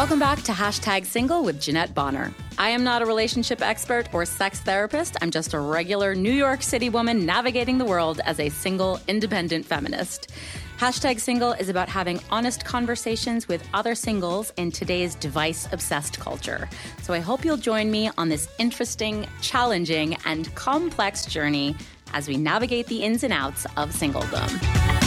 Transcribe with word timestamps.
Welcome 0.00 0.18
back 0.18 0.40
to 0.44 0.52
Hashtag 0.52 1.04
Single 1.04 1.44
with 1.44 1.60
Jeanette 1.60 1.92
Bonner. 1.92 2.32
I 2.56 2.70
am 2.70 2.82
not 2.82 3.02
a 3.02 3.04
relationship 3.04 3.60
expert 3.60 4.08
or 4.14 4.24
sex 4.24 4.58
therapist. 4.60 5.18
I'm 5.20 5.30
just 5.30 5.52
a 5.52 5.60
regular 5.60 6.14
New 6.14 6.32
York 6.32 6.62
City 6.62 6.88
woman 6.88 7.26
navigating 7.26 7.76
the 7.76 7.84
world 7.84 8.18
as 8.24 8.40
a 8.40 8.48
single, 8.48 8.98
independent 9.08 9.66
feminist. 9.66 10.30
Hashtag 10.78 11.20
Single 11.20 11.52
is 11.52 11.68
about 11.68 11.90
having 11.90 12.18
honest 12.30 12.64
conversations 12.64 13.46
with 13.46 13.62
other 13.74 13.94
singles 13.94 14.54
in 14.56 14.72
today's 14.72 15.16
device 15.16 15.68
obsessed 15.70 16.18
culture. 16.18 16.66
So 17.02 17.12
I 17.12 17.20
hope 17.20 17.44
you'll 17.44 17.58
join 17.58 17.90
me 17.90 18.10
on 18.16 18.30
this 18.30 18.48
interesting, 18.58 19.26
challenging, 19.42 20.16
and 20.24 20.52
complex 20.54 21.26
journey 21.26 21.76
as 22.14 22.26
we 22.26 22.38
navigate 22.38 22.86
the 22.86 23.02
ins 23.02 23.22
and 23.22 23.34
outs 23.34 23.66
of 23.76 23.90
singledom. 23.90 24.99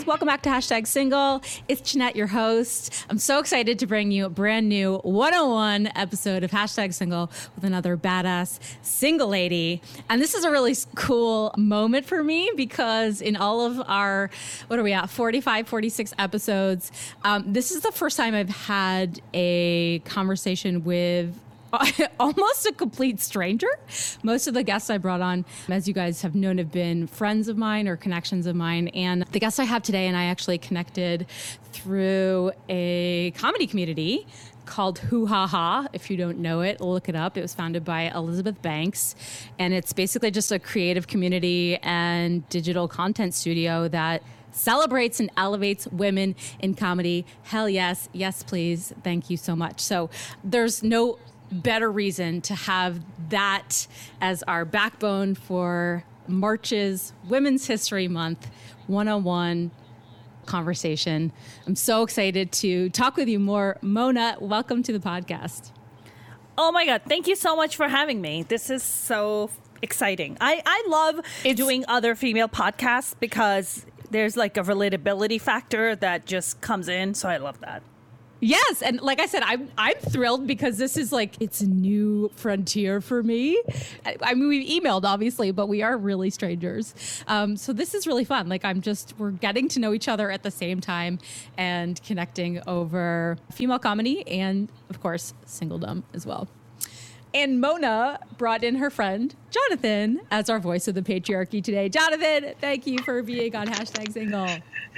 Guys. 0.00 0.06
Welcome 0.06 0.26
back 0.26 0.42
to 0.42 0.48
Hashtag 0.48 0.86
Single. 0.86 1.42
It's 1.68 1.80
Jeanette, 1.80 2.16
your 2.16 2.26
host. 2.26 3.06
I'm 3.08 3.18
so 3.18 3.38
excited 3.38 3.78
to 3.78 3.86
bring 3.86 4.10
you 4.10 4.26
a 4.26 4.28
brand 4.28 4.68
new 4.68 4.98
101 4.98 5.90
episode 5.94 6.44
of 6.44 6.50
Hashtag 6.50 6.94
Single 6.94 7.30
with 7.54 7.64
another 7.64 7.96
badass 7.96 8.58
single 8.82 9.28
lady. 9.28 9.82
And 10.08 10.20
this 10.20 10.34
is 10.34 10.44
a 10.44 10.50
really 10.50 10.74
cool 10.94 11.54
moment 11.56 12.06
for 12.06 12.22
me 12.22 12.50
because 12.56 13.20
in 13.20 13.36
all 13.36 13.66
of 13.66 13.80
our, 13.86 14.30
what 14.68 14.78
are 14.78 14.82
we 14.82 14.92
at, 14.92 15.10
45, 15.10 15.68
46 15.68 16.14
episodes, 16.18 16.92
um, 17.24 17.52
this 17.52 17.70
is 17.70 17.82
the 17.82 17.92
first 17.92 18.16
time 18.16 18.34
I've 18.34 18.48
had 18.48 19.20
a 19.34 20.00
conversation 20.00 20.84
with 20.84 21.34
almost 22.20 22.66
a 22.66 22.72
complete 22.72 23.20
stranger. 23.20 23.68
Most 24.22 24.46
of 24.46 24.54
the 24.54 24.62
guests 24.62 24.90
I 24.90 24.98
brought 24.98 25.20
on, 25.20 25.44
as 25.68 25.86
you 25.86 25.94
guys 25.94 26.22
have 26.22 26.34
known, 26.34 26.58
have 26.58 26.72
been 26.72 27.06
friends 27.06 27.48
of 27.48 27.56
mine 27.56 27.88
or 27.88 27.96
connections 27.96 28.46
of 28.46 28.56
mine. 28.56 28.88
And 28.88 29.24
the 29.32 29.40
guests 29.40 29.58
I 29.58 29.64
have 29.64 29.82
today 29.82 30.06
and 30.06 30.16
I 30.16 30.24
actually 30.24 30.58
connected 30.58 31.26
through 31.72 32.52
a 32.68 33.32
comedy 33.32 33.66
community 33.66 34.26
called 34.66 35.00
WhoHaha. 35.00 35.88
If 35.92 36.10
you 36.10 36.16
don't 36.16 36.38
know 36.38 36.60
it, 36.60 36.80
look 36.80 37.08
it 37.08 37.16
up. 37.16 37.36
It 37.36 37.42
was 37.42 37.54
founded 37.54 37.84
by 37.84 38.02
Elizabeth 38.14 38.60
Banks. 38.62 39.14
And 39.58 39.74
it's 39.74 39.92
basically 39.92 40.30
just 40.30 40.52
a 40.52 40.58
creative 40.58 41.06
community 41.06 41.76
and 41.82 42.48
digital 42.48 42.88
content 42.88 43.34
studio 43.34 43.88
that 43.88 44.22
celebrates 44.52 45.20
and 45.20 45.30
elevates 45.36 45.86
women 45.88 46.34
in 46.58 46.74
comedy. 46.74 47.24
Hell 47.44 47.68
yes, 47.68 48.08
yes, 48.12 48.42
please. 48.42 48.92
Thank 49.02 49.30
you 49.30 49.36
so 49.36 49.54
much. 49.54 49.80
So 49.80 50.10
there's 50.42 50.82
no 50.82 51.18
better 51.50 51.90
reason 51.90 52.40
to 52.42 52.54
have 52.54 53.00
that 53.30 53.86
as 54.20 54.42
our 54.44 54.64
backbone 54.64 55.34
for 55.34 56.04
March's 56.26 57.12
Women's 57.28 57.66
History 57.66 58.08
Month 58.08 58.50
101 58.86 59.70
conversation. 60.46 61.32
I'm 61.66 61.76
so 61.76 62.02
excited 62.02 62.52
to 62.52 62.90
talk 62.90 63.16
with 63.16 63.28
you 63.28 63.38
more. 63.38 63.78
Mona, 63.82 64.36
welcome 64.40 64.82
to 64.84 64.92
the 64.92 64.98
podcast. 64.98 65.70
Oh 66.58 66.72
my 66.72 66.84
God. 66.84 67.02
Thank 67.08 67.26
you 67.26 67.36
so 67.36 67.56
much 67.56 67.76
for 67.76 67.88
having 67.88 68.20
me. 68.20 68.42
This 68.42 68.70
is 68.70 68.82
so 68.82 69.50
exciting. 69.82 70.36
I, 70.40 70.62
I 70.64 70.84
love 70.88 71.20
it's, 71.44 71.56
doing 71.56 71.84
other 71.88 72.14
female 72.14 72.48
podcasts 72.48 73.14
because 73.18 73.86
there's 74.10 74.36
like 74.36 74.56
a 74.56 74.62
relatability 74.62 75.40
factor 75.40 75.96
that 75.96 76.26
just 76.26 76.60
comes 76.60 76.88
in. 76.88 77.14
So 77.14 77.28
I 77.28 77.38
love 77.38 77.60
that. 77.60 77.82
Yes, 78.40 78.80
and 78.80 79.00
like 79.02 79.20
I 79.20 79.26
said, 79.26 79.42
I'm 79.44 79.68
I'm 79.76 79.96
thrilled 79.96 80.46
because 80.46 80.78
this 80.78 80.96
is 80.96 81.12
like 81.12 81.34
it's 81.40 81.60
a 81.60 81.66
new 81.66 82.30
frontier 82.34 83.00
for 83.02 83.22
me. 83.22 83.62
I, 84.22 84.34
mean, 84.34 84.48
we've 84.48 84.82
emailed 84.82 85.04
obviously, 85.04 85.50
but 85.50 85.66
we 85.66 85.82
are 85.82 85.96
really 85.96 86.30
strangers. 86.30 86.94
Um, 87.28 87.56
so 87.56 87.74
this 87.74 87.94
is 87.94 88.06
really 88.06 88.24
fun. 88.24 88.48
Like 88.48 88.64
I'm 88.64 88.80
just 88.80 89.14
we're 89.18 89.30
getting 89.30 89.68
to 89.68 89.80
know 89.80 89.92
each 89.92 90.08
other 90.08 90.30
at 90.30 90.42
the 90.42 90.50
same 90.50 90.80
time 90.80 91.18
and 91.58 92.02
connecting 92.02 92.62
over 92.66 93.36
female 93.52 93.78
comedy 93.78 94.26
and 94.26 94.70
of 94.88 95.00
course 95.00 95.34
singledom 95.46 96.02
as 96.14 96.24
well. 96.24 96.48
And 97.32 97.60
Mona 97.60 98.18
brought 98.38 98.64
in 98.64 98.76
her 98.76 98.90
friend 98.90 99.34
Jonathan 99.50 100.20
as 100.30 100.50
our 100.50 100.58
voice 100.58 100.88
of 100.88 100.94
the 100.94 101.02
patriarchy 101.02 101.62
today. 101.62 101.88
Jonathan, 101.88 102.54
thank 102.60 102.86
you 102.86 102.98
for 103.00 103.22
being 103.22 103.54
on 103.54 103.68
hashtag 103.68 104.12
single. 104.12 104.48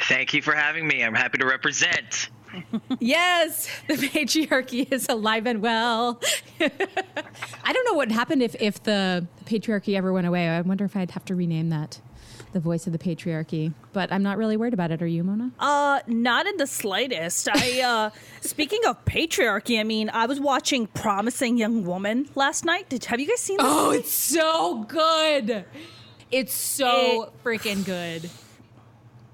Thank 0.09 0.33
you 0.33 0.41
for 0.41 0.55
having 0.55 0.87
me. 0.87 1.05
I'm 1.05 1.15
happy 1.15 1.37
to 1.39 1.45
represent 1.45 2.31
yes, 3.01 3.69
the 3.89 3.95
patriarchy 3.95 4.91
is 4.91 5.07
alive 5.09 5.47
and 5.47 5.63
well. 5.63 6.21
I 6.61 7.73
don't 7.73 7.85
know 7.85 7.95
what 7.95 8.11
happened 8.11 8.43
if, 8.43 8.55
if 8.61 8.83
the 8.83 9.27
patriarchy 9.45 9.97
ever 9.97 10.13
went 10.13 10.27
away. 10.27 10.49
I 10.49 10.61
wonder 10.61 10.85
if 10.85 10.97
I'd 10.97 11.13
have 11.13 11.25
to 11.27 11.35
rename 11.35 11.71
that 11.71 12.01
the 12.53 12.61
voice 12.61 12.87
of 12.87 12.93
the 12.93 12.99
patriarchy. 12.99 13.73
But 13.93 14.13
I'm 14.13 14.23
not 14.23 14.39
really 14.39 14.57
worried 14.57 14.75
about 14.75 14.91
it. 14.91 15.03
Are 15.03 15.07
you, 15.07 15.25
Mona? 15.25 15.51
Uh, 15.59 16.01
not 16.07 16.47
in 16.47 16.57
the 16.57 16.67
slightest. 16.67 17.49
I 17.51 17.81
uh, 17.81 18.11
speaking 18.41 18.81
of 18.87 19.05
patriarchy, 19.05 19.81
I 19.81 19.85
mean, 19.85 20.11
I 20.11 20.27
was 20.27 20.41
watching 20.41 20.87
Promising 20.87 21.57
Young 21.57 21.85
Woman 21.85 22.29
last 22.35 22.65
night. 22.65 22.89
Did 22.89 23.05
have 23.07 23.21
you 23.21 23.29
guys 23.29 23.41
seen? 23.41 23.57
This 23.59 23.67
oh, 23.69 23.87
movie? 23.87 23.99
it's 23.99 24.13
so 24.13 24.85
good. 24.85 25.65
It's 26.31 26.55
so 26.55 27.25
it, 27.25 27.45
freaking 27.45 27.85
good. 27.85 28.31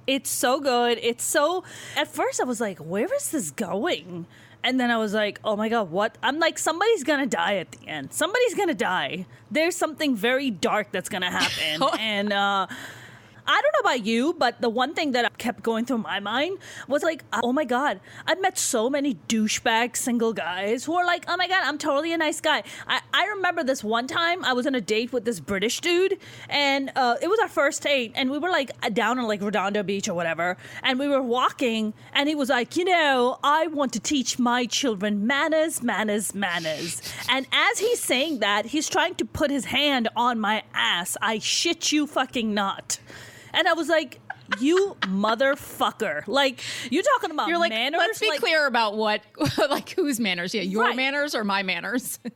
It's 0.09 0.31
so 0.31 0.59
good. 0.59 0.99
It's 1.03 1.23
so. 1.23 1.65
At 1.95 2.09
first, 2.09 2.41
I 2.41 2.45
was 2.45 2.63
like, 2.63 2.79
where 2.79 3.15
is 3.15 3.31
this 3.31 3.51
going? 3.51 4.25
And 4.65 4.81
then 4.81 4.91
I 4.91 4.97
was 4.97 5.13
like, 5.13 5.39
oh 5.45 5.55
my 5.55 5.69
God, 5.69 5.91
what? 5.91 6.17
I'm 6.23 6.39
like, 6.39 6.59
somebody's 6.59 7.05
gonna 7.05 7.27
die 7.27 7.57
at 7.57 7.71
the 7.73 7.87
end. 7.87 8.15
Somebody's 8.15 8.55
gonna 8.55 8.75
die. 8.75 9.27
There's 9.51 9.77
something 9.77 10.17
very 10.17 10.51
dark 10.51 10.91
that's 10.93 11.11
gonna 11.11 11.31
happen. 11.31 11.87
and, 12.01 12.33
uh, 12.33 12.67
I 13.49 13.63
don't 13.63 13.73
know 13.73 13.91
about 13.91 14.05
you, 14.05 14.35
but 14.35 14.61
the 14.61 14.69
one 14.69 14.93
thing 14.93 15.13
that 15.13 15.39
kept 15.39 15.63
going 15.63 15.87
through 15.87 15.99
my 15.99 16.21
mind 16.21 16.59
was 16.87 17.03
like, 17.03 17.25
oh 17.33 17.51
my 17.51 17.65
God, 17.65 17.99
I've 18.27 18.43
met 18.43 18.59
so 18.59 18.91
many 18.91 19.15
douchebag 19.27 19.97
single 19.97 20.35
guys 20.35 20.85
who 20.85 20.95
are 20.95 21.07
like, 21.07 21.25
oh 21.29 21.37
my 21.39 21.49
God, 21.49 21.63
I'm 21.65 21.79
totally 21.79 22.13
a 22.13 22.19
nice 22.19 22.43
guy. 22.43 22.63
I, 22.87 23.01
I 23.15 23.25
remember 23.29 23.65
this 23.65 23.83
one 23.83 24.07
time 24.07 24.45
I 24.45 24.53
was 24.53 24.67
on 24.67 24.75
a 24.75 24.83
date 24.83 25.15
with 25.15 25.25
this 25.25 25.41
British 25.41 25.81
dude, 25.81 26.19
and 26.51 26.93
uh, 26.95 27.17
it 27.23 27.29
was 27.29 27.39
our 27.39 27.49
first 27.49 27.83
date, 27.83 28.13
and 28.15 28.31
we 28.31 28.39
were 28.39 28.51
like 28.51 28.71
down 28.93 29.19
on 29.19 29.27
like 29.27 29.41
Redondo 29.41 29.83
Beach 29.83 30.11
or 30.11 30.15
whatever, 30.15 30.59
and 30.83 30.99
we 30.99 31.09
were 31.09 31.23
walking, 31.23 31.95
and 32.13 32.29
he 32.29 32.35
was 32.35 32.51
like, 32.51 32.77
you 32.77 32.85
know, 32.85 33.39
I 33.43 33.69
want 33.69 33.95
to 33.95 34.01
teach 34.01 34.39
my 34.39 34.67
children 34.67 35.27
manners, 35.27 35.83
manners, 35.83 36.35
manners. 36.35 37.01
And 37.31 37.47
as 37.51 37.79
he's 37.79 38.01
saying 38.01 38.41
that, 38.41 38.67
he's 38.67 38.91
trying 38.91 39.15
to 39.15 39.25
put 39.25 39.51
his 39.51 39.65
hand 39.65 40.09
on 40.15 40.39
my 40.39 40.65
ass. 40.75 41.17
I 41.23 41.39
shit 41.39 41.93
you 41.93 42.07
fucking 42.07 42.53
not. 42.53 42.99
And 43.53 43.69
I 43.69 43.73
was 43.73 43.89
like, 43.89 44.21
you 44.61 44.97
motherfucker. 45.03 46.27
Like, 46.27 46.61
you 46.91 47.03
talking 47.03 47.31
about 47.31 47.49
You're 47.49 47.59
like, 47.59 47.71
manners? 47.71 47.99
Let's 47.99 48.19
be 48.19 48.29
like, 48.29 48.41
clear 48.41 48.67
about 48.67 48.97
what, 48.97 49.23
like, 49.59 49.91
whose 49.91 50.19
manners? 50.21 50.55
Yeah, 50.55 50.63
your 50.63 50.85
right. 50.85 50.97
manners 50.97 51.35
or 51.35 51.45
my 51.45 51.63
manners? 51.63 52.19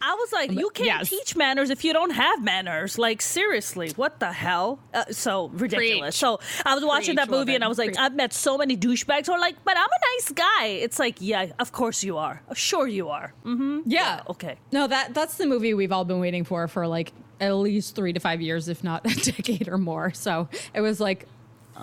I 0.00 0.14
was 0.14 0.32
like, 0.32 0.52
you 0.52 0.70
can't 0.70 0.86
yes. 0.86 1.10
teach 1.10 1.36
manners 1.36 1.70
if 1.70 1.84
you 1.84 1.92
don't 1.92 2.10
have 2.10 2.42
manners. 2.42 2.98
Like, 2.98 3.20
seriously, 3.20 3.90
what 3.96 4.20
the 4.20 4.32
hell? 4.32 4.78
Uh, 4.94 5.04
so 5.10 5.48
ridiculous. 5.48 6.00
Preach. 6.00 6.14
So 6.14 6.40
I 6.64 6.74
was 6.74 6.84
watching 6.84 7.16
Preach, 7.16 7.26
that 7.26 7.30
movie 7.30 7.38
woman. 7.38 7.54
and 7.56 7.64
I 7.64 7.68
was 7.68 7.78
like, 7.78 7.88
Preach. 7.88 7.98
I've 7.98 8.14
met 8.14 8.32
so 8.32 8.58
many 8.58 8.76
douchebags 8.76 9.26
who 9.26 9.32
are 9.32 9.40
like, 9.40 9.56
but 9.64 9.76
I'm 9.76 9.84
a 9.84 10.16
nice 10.16 10.32
guy. 10.32 10.66
It's 10.66 10.98
like, 10.98 11.16
yeah, 11.20 11.46
of 11.58 11.72
course 11.72 12.04
you 12.04 12.16
are. 12.16 12.42
Sure 12.54 12.86
you 12.86 13.08
are. 13.08 13.32
Mm-hmm. 13.44 13.80
Yeah. 13.86 14.16
yeah. 14.16 14.22
Okay. 14.28 14.56
No, 14.72 14.86
that 14.86 15.14
that's 15.14 15.36
the 15.36 15.46
movie 15.46 15.74
we've 15.74 15.92
all 15.92 16.04
been 16.04 16.20
waiting 16.20 16.44
for 16.44 16.68
for 16.68 16.86
like 16.86 17.12
at 17.40 17.52
least 17.54 17.94
three 17.94 18.12
to 18.12 18.20
five 18.20 18.40
years, 18.40 18.68
if 18.68 18.84
not 18.84 19.04
a 19.10 19.14
decade 19.32 19.68
or 19.68 19.78
more. 19.78 20.12
So 20.12 20.48
it 20.74 20.80
was 20.80 21.00
like 21.00 21.26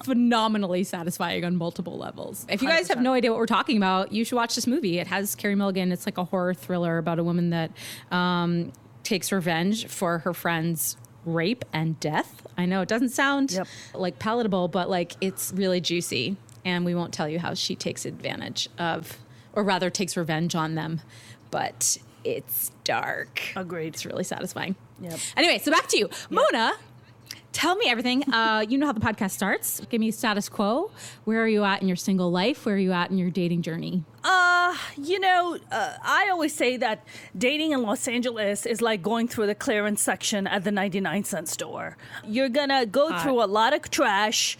phenomenally 0.03 0.83
satisfying 0.83 1.45
on 1.45 1.55
multiple 1.55 1.97
levels. 1.97 2.45
If 2.49 2.61
you 2.61 2.67
guys 2.67 2.85
100%. 2.85 2.89
have 2.89 3.01
no 3.01 3.13
idea 3.13 3.31
what 3.31 3.39
we're 3.39 3.45
talking 3.45 3.77
about, 3.77 4.11
you 4.11 4.25
should 4.25 4.35
watch 4.35 4.55
this 4.55 4.67
movie. 4.67 4.99
It 4.99 5.07
has 5.07 5.35
Carey 5.35 5.55
Mulligan. 5.55 5.91
It's 5.91 6.05
like 6.05 6.17
a 6.17 6.23
horror 6.23 6.53
thriller 6.53 6.97
about 6.97 7.19
a 7.19 7.23
woman 7.23 7.51
that 7.51 7.71
um, 8.11 8.71
takes 9.03 9.31
revenge 9.31 9.87
for 9.87 10.19
her 10.19 10.33
friend's 10.33 10.97
rape 11.25 11.65
and 11.73 11.99
death. 11.99 12.45
I 12.57 12.65
know 12.65 12.81
it 12.81 12.89
doesn't 12.89 13.09
sound 13.09 13.51
yep. 13.51 13.67
like 13.93 14.19
palatable, 14.19 14.67
but 14.67 14.89
like 14.89 15.13
it's 15.21 15.53
really 15.55 15.81
juicy. 15.81 16.37
And 16.65 16.85
we 16.85 16.95
won't 16.95 17.13
tell 17.13 17.27
you 17.27 17.39
how 17.39 17.53
she 17.53 17.75
takes 17.75 18.05
advantage 18.05 18.69
of, 18.77 19.17
or 19.53 19.63
rather 19.63 19.89
takes 19.89 20.15
revenge 20.15 20.55
on 20.55 20.75
them. 20.75 21.01
But 21.51 21.97
it's 22.23 22.71
dark. 22.83 23.41
Agreed. 23.55 23.93
It's 23.93 24.05
really 24.05 24.23
satisfying. 24.23 24.75
Yep. 25.01 25.19
Anyway, 25.35 25.59
so 25.59 25.71
back 25.71 25.87
to 25.87 25.97
you, 25.97 26.07
yep. 26.09 26.31
Mona. 26.31 26.73
Tell 27.53 27.75
me 27.75 27.85
everything. 27.87 28.23
Uh, 28.33 28.65
you 28.67 28.77
know 28.77 28.87
how 28.87 28.91
the 28.91 28.99
podcast 28.99 29.31
starts. 29.31 29.79
Give 29.89 30.01
me 30.01 30.09
status 30.11 30.49
quo. 30.49 30.91
Where 31.23 31.41
are 31.41 31.47
you 31.47 31.63
at 31.63 31.81
in 31.81 31.87
your 31.87 31.95
single 31.95 32.31
life? 32.31 32.65
Where 32.65 32.75
are 32.75 32.79
you 32.79 32.91
at 32.91 33.11
in 33.11 33.17
your 33.17 33.29
dating 33.29 33.61
journey? 33.61 34.03
Uh, 34.23 34.75
you 34.97 35.19
know, 35.19 35.57
uh, 35.71 35.93
I 36.01 36.29
always 36.31 36.53
say 36.55 36.77
that 36.77 37.05
dating 37.37 37.71
in 37.71 37.83
Los 37.83 38.07
Angeles 38.07 38.65
is 38.65 38.81
like 38.81 39.03
going 39.03 39.27
through 39.27 39.45
the 39.45 39.55
clearance 39.55 40.01
section 40.01 40.47
at 40.47 40.63
the 40.63 40.71
99 40.71 41.23
cent 41.25 41.47
store. 41.47 41.95
You're 42.25 42.49
gonna 42.49 42.85
go 42.87 43.17
through 43.19 43.43
a 43.43 43.45
lot 43.45 43.73
of 43.73 43.89
trash 43.89 44.57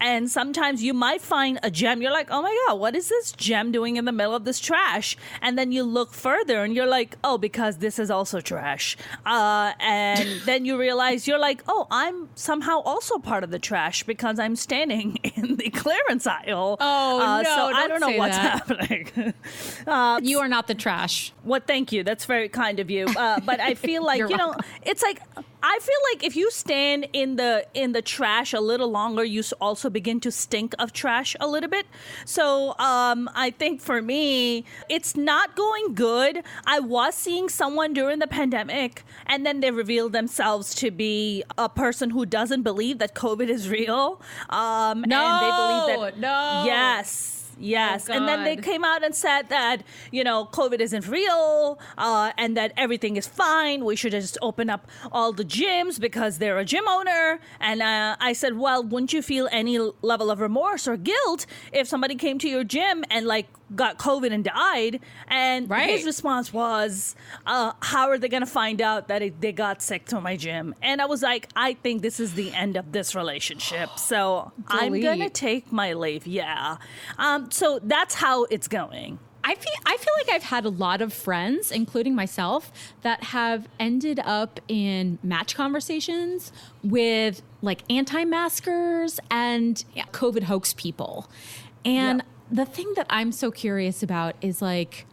And 0.00 0.30
sometimes 0.30 0.82
you 0.82 0.94
might 0.94 1.20
find 1.20 1.58
a 1.62 1.70
gem. 1.70 2.00
You're 2.02 2.12
like, 2.12 2.28
oh 2.30 2.42
my 2.42 2.56
God, 2.66 2.80
what 2.80 2.96
is 2.96 3.08
this 3.08 3.32
gem 3.32 3.70
doing 3.72 3.96
in 3.96 4.04
the 4.04 4.12
middle 4.12 4.34
of 4.34 4.44
this 4.44 4.58
trash? 4.60 5.16
And 5.42 5.58
then 5.58 5.72
you 5.72 5.82
look 5.82 6.12
further 6.12 6.64
and 6.64 6.74
you're 6.74 6.86
like, 6.86 7.16
oh, 7.22 7.38
because 7.38 7.78
this 7.78 7.98
is 7.98 8.10
also 8.10 8.40
trash. 8.40 8.96
Uh, 9.26 9.72
and 9.80 10.40
then 10.46 10.64
you 10.64 10.78
realize 10.78 11.26
you're 11.28 11.38
like, 11.38 11.62
oh, 11.68 11.86
I'm 11.90 12.28
somehow 12.34 12.80
also 12.80 13.18
part 13.18 13.44
of 13.44 13.50
the 13.50 13.58
trash 13.58 14.02
because 14.04 14.38
I'm 14.38 14.56
standing 14.56 15.16
in 15.36 15.56
the 15.56 15.70
clearance 15.70 16.26
aisle. 16.26 16.76
Oh, 16.80 17.20
uh, 17.20 17.42
no, 17.42 17.48
So 17.48 17.66
I 17.66 17.86
don't 17.88 18.00
don't 18.00 18.10
know 18.12 18.18
what's 18.18 18.36
that. 18.36 18.66
happening. 18.66 19.34
You 20.30 20.38
are 20.40 20.48
not 20.48 20.66
the 20.66 20.74
trash. 20.74 21.32
Well, 21.44 21.60
thank 21.66 21.92
you. 21.92 22.04
That's 22.04 22.24
very 22.24 22.48
kind 22.48 22.80
of 22.80 22.90
you. 22.90 23.06
Uh, 23.06 23.40
but 23.40 23.60
I 23.60 23.74
feel 23.74 24.04
like 24.04 24.20
you 24.20 24.36
know, 24.36 24.54
it's 24.82 25.02
like 25.02 25.20
I 25.62 25.78
feel 25.80 25.96
like 26.12 26.24
if 26.24 26.36
you 26.36 26.50
stand 26.50 27.08
in 27.12 27.36
the 27.36 27.66
in 27.74 27.92
the 27.92 28.02
trash 28.02 28.52
a 28.52 28.60
little 28.60 28.90
longer, 28.90 29.24
you 29.24 29.42
also 29.60 29.90
begin 29.90 30.20
to 30.20 30.30
stink 30.30 30.74
of 30.78 30.92
trash 30.92 31.36
a 31.40 31.46
little 31.46 31.68
bit. 31.68 31.86
So 32.24 32.74
um, 32.78 33.28
I 33.34 33.50
think 33.50 33.80
for 33.80 34.00
me, 34.00 34.64
it's 34.88 35.16
not 35.16 35.56
going 35.56 35.94
good. 35.94 36.42
I 36.66 36.80
was 36.80 37.14
seeing 37.14 37.48
someone 37.48 37.92
during 37.92 38.18
the 38.18 38.26
pandemic, 38.26 39.04
and 39.26 39.44
then 39.44 39.60
they 39.60 39.70
revealed 39.70 40.12
themselves 40.12 40.74
to 40.76 40.90
be 40.90 41.44
a 41.58 41.68
person 41.68 42.10
who 42.10 42.26
doesn't 42.26 42.62
believe 42.62 42.98
that 42.98 43.14
COVID 43.14 43.48
is 43.48 43.68
real. 43.68 44.20
Um, 44.48 45.04
and 45.04 45.12
they 45.12 45.16
believe 45.16 46.00
that 46.00 46.18
no. 46.18 46.62
Yes. 46.64 47.39
Yes, 47.60 48.08
Oh, 48.08 48.14
and 48.14 48.26
then 48.26 48.44
they 48.44 48.56
came 48.56 48.84
out 48.84 49.04
and 49.04 49.14
said 49.14 49.48
that 49.50 49.82
you 50.10 50.24
know 50.24 50.46
COVID 50.52 50.80
isn't 50.80 51.06
real, 51.06 51.78
uh, 51.98 52.32
and 52.38 52.56
that 52.56 52.72
everything 52.76 53.16
is 53.16 53.26
fine. 53.28 53.84
We 53.84 53.96
should 53.96 54.12
just 54.12 54.38
open 54.42 54.70
up 54.70 54.88
all 55.12 55.32
the 55.32 55.44
gyms 55.44 56.00
because 56.00 56.38
they're 56.38 56.58
a 56.58 56.64
gym 56.64 56.88
owner. 56.88 57.38
And 57.60 57.82
uh, 57.82 58.16
I 58.20 58.32
said, 58.32 58.56
well, 58.56 58.82
wouldn't 58.82 59.12
you 59.12 59.22
feel 59.22 59.48
any 59.52 59.78
level 60.02 60.30
of 60.30 60.40
remorse 60.40 60.88
or 60.88 60.96
guilt 60.96 61.46
if 61.72 61.86
somebody 61.86 62.14
came 62.14 62.38
to 62.38 62.48
your 62.48 62.64
gym 62.64 63.04
and 63.10 63.26
like 63.26 63.46
got 63.74 63.98
COVID 63.98 64.32
and 64.32 64.44
died? 64.44 65.00
And 65.28 65.68
Right. 65.70 65.90
his 65.90 66.04
response 66.04 66.52
was, 66.52 67.14
uh, 67.46 67.72
"How 67.80 68.08
are 68.08 68.18
they 68.18 68.28
going 68.28 68.42
to 68.42 68.46
find 68.46 68.80
out 68.80 69.08
that 69.08 69.22
it, 69.22 69.40
they 69.40 69.52
got 69.52 69.82
sick 69.82 70.06
to 70.06 70.20
my 70.20 70.36
gym?" 70.36 70.74
And 70.82 71.00
I 71.00 71.06
was 71.06 71.22
like, 71.22 71.48
"I 71.54 71.74
think 71.74 72.02
this 72.02 72.18
is 72.20 72.34
the 72.34 72.52
end 72.52 72.76
of 72.76 72.92
this 72.92 73.14
relationship, 73.14 73.90
so 73.98 74.52
I'm 74.68 75.00
gonna 75.00 75.30
take 75.30 75.70
my 75.72 75.92
leave." 75.92 76.26
Yeah. 76.26 76.76
Um, 77.18 77.50
so 77.50 77.78
that's 77.82 78.14
how 78.16 78.44
it's 78.44 78.68
going. 78.68 79.18
I 79.42 79.54
feel 79.54 79.72
I 79.86 79.96
feel 79.96 80.12
like 80.18 80.34
I've 80.34 80.42
had 80.42 80.66
a 80.66 80.68
lot 80.68 81.00
of 81.00 81.14
friends, 81.14 81.72
including 81.72 82.14
myself, 82.14 82.70
that 83.00 83.24
have 83.24 83.68
ended 83.78 84.20
up 84.22 84.60
in 84.68 85.18
match 85.22 85.54
conversations 85.54 86.52
with 86.84 87.40
like 87.62 87.82
anti-maskers 87.88 89.18
and 89.30 89.82
COVID 90.12 90.42
hoax 90.44 90.74
people. 90.74 91.30
And 91.84 92.18
Yep. 92.18 92.26
The 92.50 92.66
thing 92.66 92.92
that 92.96 93.06
I'm 93.10 93.32
so 93.32 93.50
curious 93.50 94.02
about 94.02 94.34
is 94.40 94.60
like 94.62 95.06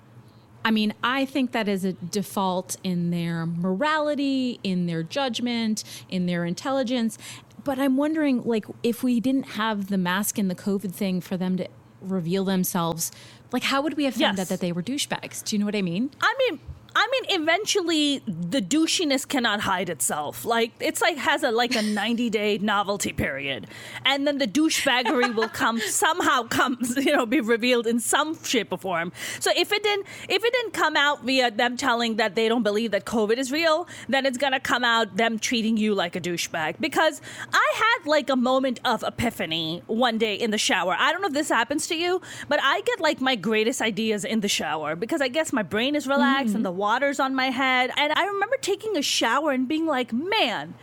I 0.65 0.71
mean, 0.71 0.93
I 1.01 1.23
think 1.23 1.53
that 1.53 1.69
is 1.69 1.85
a 1.85 1.93
default 1.93 2.75
in 2.83 3.09
their 3.09 3.45
morality, 3.45 4.59
in 4.63 4.85
their 4.85 5.01
judgment, 5.01 5.85
in 6.09 6.25
their 6.25 6.43
intelligence. 6.43 7.17
But 7.63 7.79
I'm 7.79 7.95
wondering, 7.95 8.43
like, 8.43 8.65
if 8.83 9.01
we 9.01 9.21
didn't 9.21 9.51
have 9.51 9.87
the 9.87 9.97
mask 9.97 10.37
and 10.37 10.49
the 10.51 10.55
COVID 10.55 10.91
thing 10.93 11.21
for 11.21 11.37
them 11.37 11.55
to 11.57 11.69
reveal 12.01 12.43
themselves, 12.43 13.11
like, 13.53 13.63
how 13.63 13.81
would 13.81 13.95
we 13.95 14.03
have 14.05 14.15
found 14.15 14.37
Yes. 14.37 14.39
out 14.39 14.49
that 14.49 14.59
they 14.59 14.73
were 14.73 14.83
douchebags? 14.83 15.41
Do 15.41 15.55
you 15.55 15.59
know 15.59 15.65
what 15.65 15.75
I 15.75 15.81
mean? 15.81 16.09
I 16.19 16.35
mean, 16.49 16.59
I 16.97 17.07
mean, 17.11 17.41
eventually 17.41 18.23
the 18.25 18.59
douchiness 18.59 19.27
cannot 19.27 19.59
hide 19.59 19.87
itself. 19.87 20.45
Like 20.45 20.71
it's 20.79 20.99
like 20.99 21.15
has 21.17 21.43
a 21.43 21.51
like 21.51 21.75
a 21.75 21.81
ninety 22.01 22.31
day 22.31 22.57
novelty 22.57 23.13
period, 23.13 23.67
and 24.03 24.25
then 24.25 24.39
the 24.39 24.47
douchebaggery 24.47 25.35
will 25.35 25.47
come 25.47 25.79
somehow 25.79 26.43
comes 26.43 26.97
you 27.05 27.13
know 27.15 27.27
be 27.27 27.39
revealed 27.39 27.85
in 27.85 27.99
some 27.99 28.43
shape 28.43 28.71
or 28.71 28.79
form. 28.79 29.11
So 29.39 29.51
if 29.55 29.71
it 29.71 29.83
didn't 29.83 30.07
if 30.27 30.43
it 30.43 30.51
didn't 30.51 30.73
come 30.73 30.97
out 30.97 31.23
via 31.23 31.51
them 31.51 31.77
telling 31.77 32.15
that 32.15 32.33
they 32.33 32.49
don't 32.49 32.63
believe 32.63 32.89
that 32.91 33.05
COVID 33.05 33.37
is 33.37 33.51
real, 33.51 33.87
then 34.09 34.25
it's 34.25 34.39
gonna 34.39 34.59
come 34.59 34.83
out 34.83 35.17
them 35.17 35.37
treating 35.37 35.77
you 35.77 35.93
like 35.93 36.15
a 36.15 36.21
douchebag. 36.21 36.79
Because 36.79 37.21
I 37.53 37.73
had 37.75 38.09
like 38.09 38.31
a 38.31 38.35
moment 38.35 38.79
of 38.83 39.03
epiphany 39.03 39.83
one 39.85 40.17
day 40.17 40.33
in 40.33 40.49
the 40.49 40.57
shower. 40.57 40.95
I 40.97 41.11
don't 41.11 41.21
know 41.21 41.27
if 41.27 41.33
this 41.33 41.49
happens 41.49 41.85
to 41.87 41.95
you, 41.95 42.21
but 42.47 42.59
I 42.63 42.81
get 42.81 42.99
like 42.99 43.21
my 43.21 43.35
greatest 43.35 43.81
ideas 43.81 44.25
in 44.25 44.39
the 44.39 44.47
shower 44.47 44.95
because 44.95 45.21
I 45.21 45.27
guess 45.27 45.53
my 45.53 45.61
brain 45.61 45.95
is 45.95 46.07
relaxed 46.07 46.55
and 46.55 46.65
the 46.65 46.71
mm. 46.71 46.86
Water's 46.87 47.19
on 47.19 47.35
my 47.35 47.49
head. 47.49 47.91
And 47.97 48.13
I 48.13 48.25
remember 48.25 48.55
taking 48.61 48.95
a 48.95 49.01
shower 49.01 49.51
and 49.51 49.67
being 49.67 49.85
like, 49.85 50.13
man, 50.13 50.73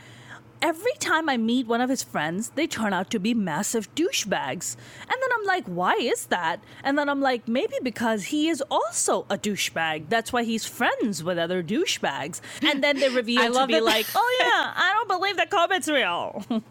every 0.60 0.92
time 0.98 1.30
I 1.30 1.38
meet 1.38 1.66
one 1.66 1.80
of 1.80 1.88
his 1.88 2.02
friends, 2.02 2.50
they 2.56 2.66
turn 2.66 2.92
out 2.92 3.08
to 3.12 3.18
be 3.18 3.32
massive 3.32 3.94
douchebags. 3.94 4.76
And 5.00 5.16
then 5.22 5.30
I'm 5.34 5.46
like, 5.46 5.64
why 5.64 5.94
is 5.94 6.26
that? 6.26 6.62
And 6.82 6.98
then 6.98 7.08
I'm 7.08 7.22
like, 7.22 7.48
maybe 7.48 7.76
because 7.82 8.24
he 8.24 8.50
is 8.50 8.62
also 8.70 9.24
a 9.30 9.38
douchebag. 9.38 10.10
That's 10.10 10.30
why 10.30 10.44
he's 10.44 10.66
friends 10.66 11.24
with 11.24 11.38
other 11.38 11.62
douchebags. 11.62 12.42
And 12.60 12.84
then 12.84 12.98
they 13.00 13.08
reveal 13.08 13.54
to 13.60 13.66
be 13.66 13.76
it. 13.76 13.82
like, 13.82 14.06
oh 14.14 14.36
yeah, 14.40 14.74
I 14.76 14.92
don't 14.92 15.08
believe 15.08 15.38
that 15.38 15.50
COVID's 15.50 15.88
real. 15.88 16.44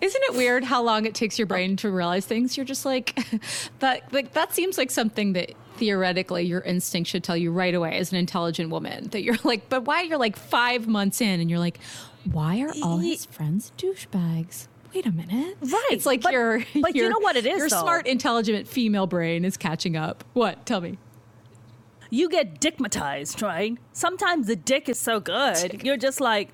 Isn't 0.00 0.22
it 0.24 0.34
weird 0.34 0.64
how 0.64 0.82
long 0.82 1.06
it 1.06 1.14
takes 1.14 1.38
your 1.38 1.46
brain 1.46 1.76
to 1.76 1.90
realize 1.90 2.26
things? 2.26 2.56
You're 2.56 2.66
just 2.66 2.84
like 2.84 3.16
that. 3.78 4.12
Like 4.12 4.32
that 4.32 4.52
seems 4.54 4.76
like 4.76 4.90
something 4.90 5.34
that 5.34 5.52
theoretically 5.80 6.44
your 6.44 6.60
instinct 6.60 7.10
should 7.10 7.24
tell 7.24 7.36
you 7.36 7.50
right 7.50 7.74
away 7.74 7.96
as 7.98 8.12
an 8.12 8.18
intelligent 8.18 8.70
woman. 8.70 9.08
That 9.08 9.22
you're 9.24 9.36
like, 9.42 9.68
but 9.68 9.84
why 9.84 10.02
you're 10.02 10.18
like 10.18 10.36
five 10.36 10.86
months 10.86 11.20
in 11.20 11.40
and 11.40 11.50
you're 11.50 11.58
like, 11.58 11.80
why 12.30 12.60
are 12.60 12.70
all 12.82 12.98
his 12.98 13.24
friends 13.26 13.72
douchebags? 13.76 14.68
Wait 14.94 15.06
a 15.06 15.12
minute. 15.12 15.56
Right, 15.60 15.88
It's 15.90 16.06
like 16.06 16.22
but- 16.22 16.32
your. 16.32 16.58
but 16.80 16.94
you 16.94 17.08
know 17.08 17.18
what 17.18 17.34
it 17.36 17.46
is, 17.46 17.58
Your 17.58 17.68
though? 17.68 17.80
smart, 17.80 18.06
intelligent 18.06 18.68
female 18.68 19.06
brain 19.06 19.44
is 19.44 19.56
catching 19.56 19.96
up. 19.96 20.22
What? 20.34 20.64
Tell 20.66 20.80
me. 20.80 20.98
you 22.10 22.28
get 22.28 22.60
dickmatized, 22.60 23.40
right? 23.42 23.76
Sometimes 23.92 24.46
the 24.48 24.56
dick 24.56 24.88
is 24.88 24.98
so 24.98 25.18
good, 25.20 25.82
you're 25.84 25.96
just 25.96 26.20
like, 26.20 26.50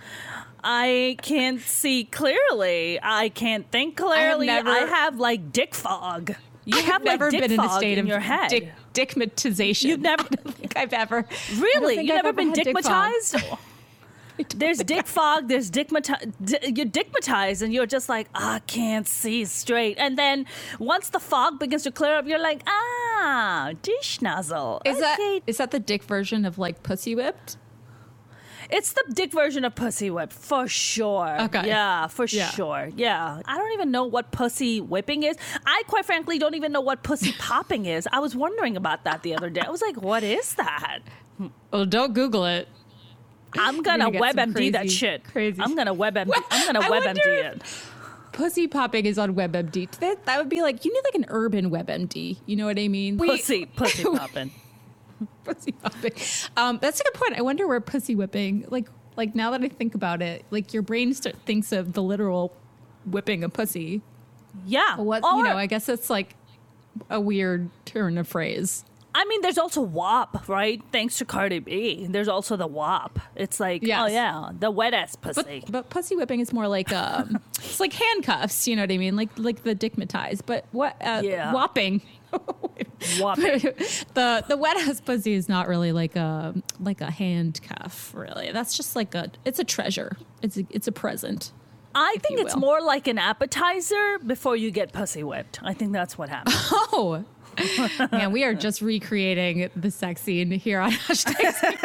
I 0.62 1.16
can't 1.22 1.60
see 1.60 2.04
clearly. 2.04 2.98
I 3.02 3.30
can't 3.30 3.70
think 3.70 3.96
clearly. 3.96 4.50
I 4.50 4.54
have, 4.56 5.14
never- 5.14 5.16
like 5.16 5.52
dick 5.52 5.74
fog. 5.74 6.34
You 6.66 6.82
have 6.82 7.04
never 7.04 7.26
like 7.26 7.30
dick 7.30 7.40
been 7.42 7.52
in 7.52 7.60
a 7.60 7.68
state 7.70 7.92
in 7.96 8.00
of 8.04 8.08
your 8.08 8.18
head. 8.18 8.50
dick, 8.50 8.72
dickmatization. 8.96 9.84
You've 9.84 10.00
never- 10.00 10.22
I 10.32 10.34
don't 10.36 10.54
think 10.54 10.76
I've 10.76 10.92
ever. 10.92 11.26
Really? 11.58 11.94
You 11.94 12.00
I've 12.00 12.06
never 12.06 12.28
ever 12.28 12.32
been 12.36 12.48
had 12.48 12.54
dick 12.56 12.66
There's 14.54 14.78
dick 14.78 15.06
fog. 15.06 15.48
There's 15.48 15.70
dickmati- 15.70 16.32
di- 16.44 16.72
You're 16.74 16.86
dickmatized, 16.86 17.62
and 17.62 17.72
you're 17.72 17.86
just 17.86 18.08
like, 18.10 18.28
I 18.34 18.60
can't 18.66 19.08
see 19.08 19.46
straight. 19.46 19.96
And 19.98 20.18
then 20.18 20.44
once 20.78 21.08
the 21.08 21.18
fog 21.20 21.58
begins 21.58 21.84
to 21.84 21.90
clear 21.90 22.16
up, 22.16 22.26
you're 22.26 22.38
like, 22.38 22.62
ah, 22.66 23.72
dish 23.80 24.20
nozzle. 24.20 24.82
Is 24.84 24.98
that 24.98 25.18
Okay, 25.18 25.40
is 25.46 25.56
that 25.56 25.70
the 25.70 25.80
dick 25.80 26.02
version 26.02 26.44
of 26.44 26.58
like 26.58 26.82
pussy 26.82 27.14
whipped? 27.14 27.56
It's 28.70 28.92
the 28.92 29.04
dick 29.12 29.32
version 29.32 29.64
of 29.64 29.74
pussy 29.74 30.10
whip 30.10 30.32
for 30.32 30.66
sure. 30.68 31.36
Okay. 31.42 31.66
Yeah, 31.68 32.06
for 32.08 32.26
Yeah. 32.26 32.50
sure. 32.50 32.90
Yeah. 32.96 33.40
I 33.44 33.56
don't 33.58 33.72
even 33.72 33.90
know 33.90 34.04
what 34.04 34.32
pussy 34.32 34.80
whipping 34.80 35.22
is. 35.22 35.36
I 35.64 35.82
quite 35.86 36.04
frankly 36.04 36.38
don't 36.38 36.54
even 36.54 36.72
know 36.72 36.80
what 36.80 37.02
pussy 37.02 37.32
popping 37.38 37.86
is. 37.86 38.08
I 38.12 38.18
was 38.20 38.34
wondering 38.34 38.76
about 38.76 39.04
that 39.04 39.22
the 39.22 39.34
other 39.36 39.50
day. 39.50 39.60
I 39.60 39.70
was 39.70 39.82
like, 39.82 40.00
what 40.00 40.22
is 40.22 40.54
that? 40.54 40.98
Well, 41.70 41.86
don't 41.86 42.12
Google 42.14 42.44
it. 42.46 42.68
I'm 43.58 43.82
gonna, 43.82 44.10
gonna 44.10 44.18
get 44.18 44.34
some 44.36 44.54
WebMD 44.54 44.72
that 44.72 44.90
shit. 44.90 45.24
crazy- 45.24 45.60
I'm 45.62 45.74
gonna 45.76 45.94
WebMD. 45.94 46.30
I'm 46.50 46.66
gonna 46.72 46.82
WebMD 46.88 47.24
it. 47.26 47.62
Pussy 48.32 48.66
popping 48.66 49.06
is 49.06 49.18
on 49.18 49.34
WebMD. 49.34 49.90
That, 49.98 50.26
that 50.26 50.38
would 50.38 50.50
be 50.50 50.60
like 50.60 50.84
you 50.84 50.92
need 50.92 51.02
like 51.04 51.14
an 51.14 51.24
urban 51.28 51.70
WebMD. 51.70 52.36
You 52.44 52.56
know 52.56 52.66
what 52.66 52.78
I 52.78 52.88
mean? 52.88 53.16
We- 53.18 53.28
Pussy, 53.28 53.64
pussy 53.66 54.04
popping. 54.04 54.50
pussy 55.44 55.72
popping. 55.72 56.12
Um, 56.56 56.78
that's 56.80 57.00
a 57.00 57.04
good 57.04 57.14
point. 57.14 57.34
I 57.38 57.42
wonder 57.42 57.66
where 57.66 57.80
pussy 57.80 58.14
whipping. 58.14 58.64
Like 58.68 58.88
like 59.16 59.34
now 59.34 59.50
that 59.52 59.62
I 59.62 59.68
think 59.68 59.94
about 59.94 60.20
it, 60.22 60.44
like 60.50 60.72
your 60.74 60.82
brain 60.82 61.14
start, 61.14 61.36
thinks 61.46 61.72
of 61.72 61.92
the 61.94 62.02
literal 62.02 62.54
whipping 63.06 63.42
a 63.44 63.48
pussy. 63.48 64.02
Yeah. 64.66 64.96
What 64.98 65.24
Or- 65.24 65.36
you 65.38 65.42
know? 65.44 65.56
I 65.56 65.66
guess 65.66 65.88
it's 65.88 66.10
like 66.10 66.34
a 67.10 67.20
weird 67.20 67.70
turn 67.84 68.18
of 68.18 68.26
phrase. 68.28 68.84
I 69.18 69.24
mean, 69.24 69.40
there's 69.40 69.56
also 69.56 69.80
WAP, 69.80 70.46
right? 70.46 70.82
Thanks 70.92 71.16
to 71.18 71.24
Cardi 71.24 71.58
B. 71.60 72.06
There's 72.06 72.28
also 72.28 72.54
the 72.58 72.66
WAP. 72.66 73.18
It's 73.34 73.58
like, 73.58 73.82
oh 73.84 74.06
yeah, 74.06 74.50
the 74.58 74.70
wet 74.70 74.92
ass 74.92 75.16
But, 75.16 75.34
pussy. 75.36 75.64
but 75.70 75.88
pussy 75.88 76.16
whipping 76.16 76.40
is 76.40 76.52
more 76.52 76.68
like 76.68 76.92
um, 76.92 77.40
it's 77.58 77.80
like 77.80 77.94
handcuffs. 77.94 78.68
You 78.68 78.76
know 78.76 78.82
what 78.82 78.92
I 78.92 78.98
mean? 78.98 79.16
Like 79.16 79.30
like 79.38 79.62
the 79.62 79.74
dickmatized. 79.74 80.42
But 80.44 80.66
what? 80.72 80.96
Uh, 81.00 81.22
Yeah. 81.24 81.50
Whopping. 81.54 82.02
The 84.14 84.44
the 84.48 84.56
wet 84.56 84.76
ass 84.78 85.00
pussy 85.00 85.34
is 85.34 85.48
not 85.48 85.68
really 85.68 85.92
like 85.92 86.16
a 86.16 86.54
like 86.80 87.00
a 87.00 87.10
handcuff. 87.10 88.12
Really, 88.14 88.50
that's 88.52 88.76
just 88.76 88.96
like 88.96 89.14
a 89.14 89.30
it's 89.44 89.58
a 89.58 89.64
treasure. 89.64 90.16
It's 90.42 90.56
a, 90.56 90.66
it's 90.70 90.88
a 90.88 90.92
present. 90.92 91.52
I 91.94 92.16
think 92.20 92.40
it's 92.40 92.54
will. 92.54 92.60
more 92.60 92.80
like 92.82 93.06
an 93.06 93.18
appetizer 93.18 94.18
before 94.18 94.54
you 94.56 94.70
get 94.70 94.92
pussy 94.92 95.22
whipped. 95.22 95.60
I 95.62 95.72
think 95.72 95.92
that's 95.92 96.18
what 96.18 96.28
happens. 96.28 96.56
Oh. 96.72 97.24
Man, 98.12 98.32
we 98.32 98.44
are 98.44 98.54
just 98.54 98.82
recreating 98.82 99.70
the 99.74 99.90
sex 99.90 100.20
scene 100.20 100.50
here 100.50 100.78
on 100.78 100.90
hashtag. 101.08 101.80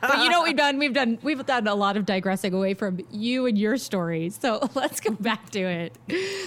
but 0.00 0.18
you 0.18 0.30
know 0.30 0.40
what 0.40 0.48
we've 0.48 0.56
done? 0.56 0.78
We've 0.78 0.94
done 0.94 1.18
we've 1.22 1.44
done 1.44 1.66
a 1.66 1.74
lot 1.74 1.98
of 1.98 2.06
digressing 2.06 2.54
away 2.54 2.72
from 2.72 3.00
you 3.10 3.44
and 3.44 3.58
your 3.58 3.76
story. 3.76 4.30
So 4.30 4.70
let's 4.74 5.00
go 5.00 5.10
back 5.12 5.50
to 5.50 5.60
it. 5.60 5.98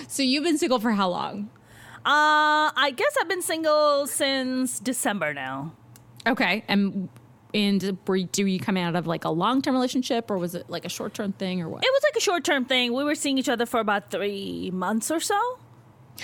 So 0.08 0.24
you've 0.24 0.44
been 0.44 0.58
single 0.58 0.80
for 0.80 0.92
how 0.92 1.10
long? 1.10 1.50
Uh, 2.08 2.72
I 2.76 2.94
guess 2.96 3.14
I've 3.20 3.28
been 3.28 3.42
single 3.42 4.08
since 4.08 4.80
December 4.80 5.34
now. 5.34 5.74
Okay, 6.26 6.64
and 6.70 7.10
and 7.54 7.98
were 8.08 8.20
do 8.20 8.46
you 8.46 8.60
come 8.60 8.78
out 8.78 8.96
of 8.96 9.08
like 9.08 9.26
a 9.26 9.30
long 9.30 9.62
term 9.62 9.76
relationship 9.76 10.32
or 10.32 10.38
was 10.38 10.56
it 10.56 10.70
like 10.70 10.86
a 10.86 10.90
short 10.90 11.14
term 11.14 11.34
thing 11.34 11.62
or 11.62 11.68
what? 11.68 11.84
It 11.84 11.90
was 11.92 12.02
like 12.04 12.16
a 12.16 12.22
short 12.22 12.46
term 12.46 12.64
thing. 12.64 12.94
We 12.94 13.04
were 13.04 13.16
seeing 13.16 13.38
each 13.38 13.50
other 13.50 13.66
for 13.66 13.82
about 13.82 14.10
three 14.10 14.72
months 14.72 15.12
or 15.12 15.20
so. 15.20 15.38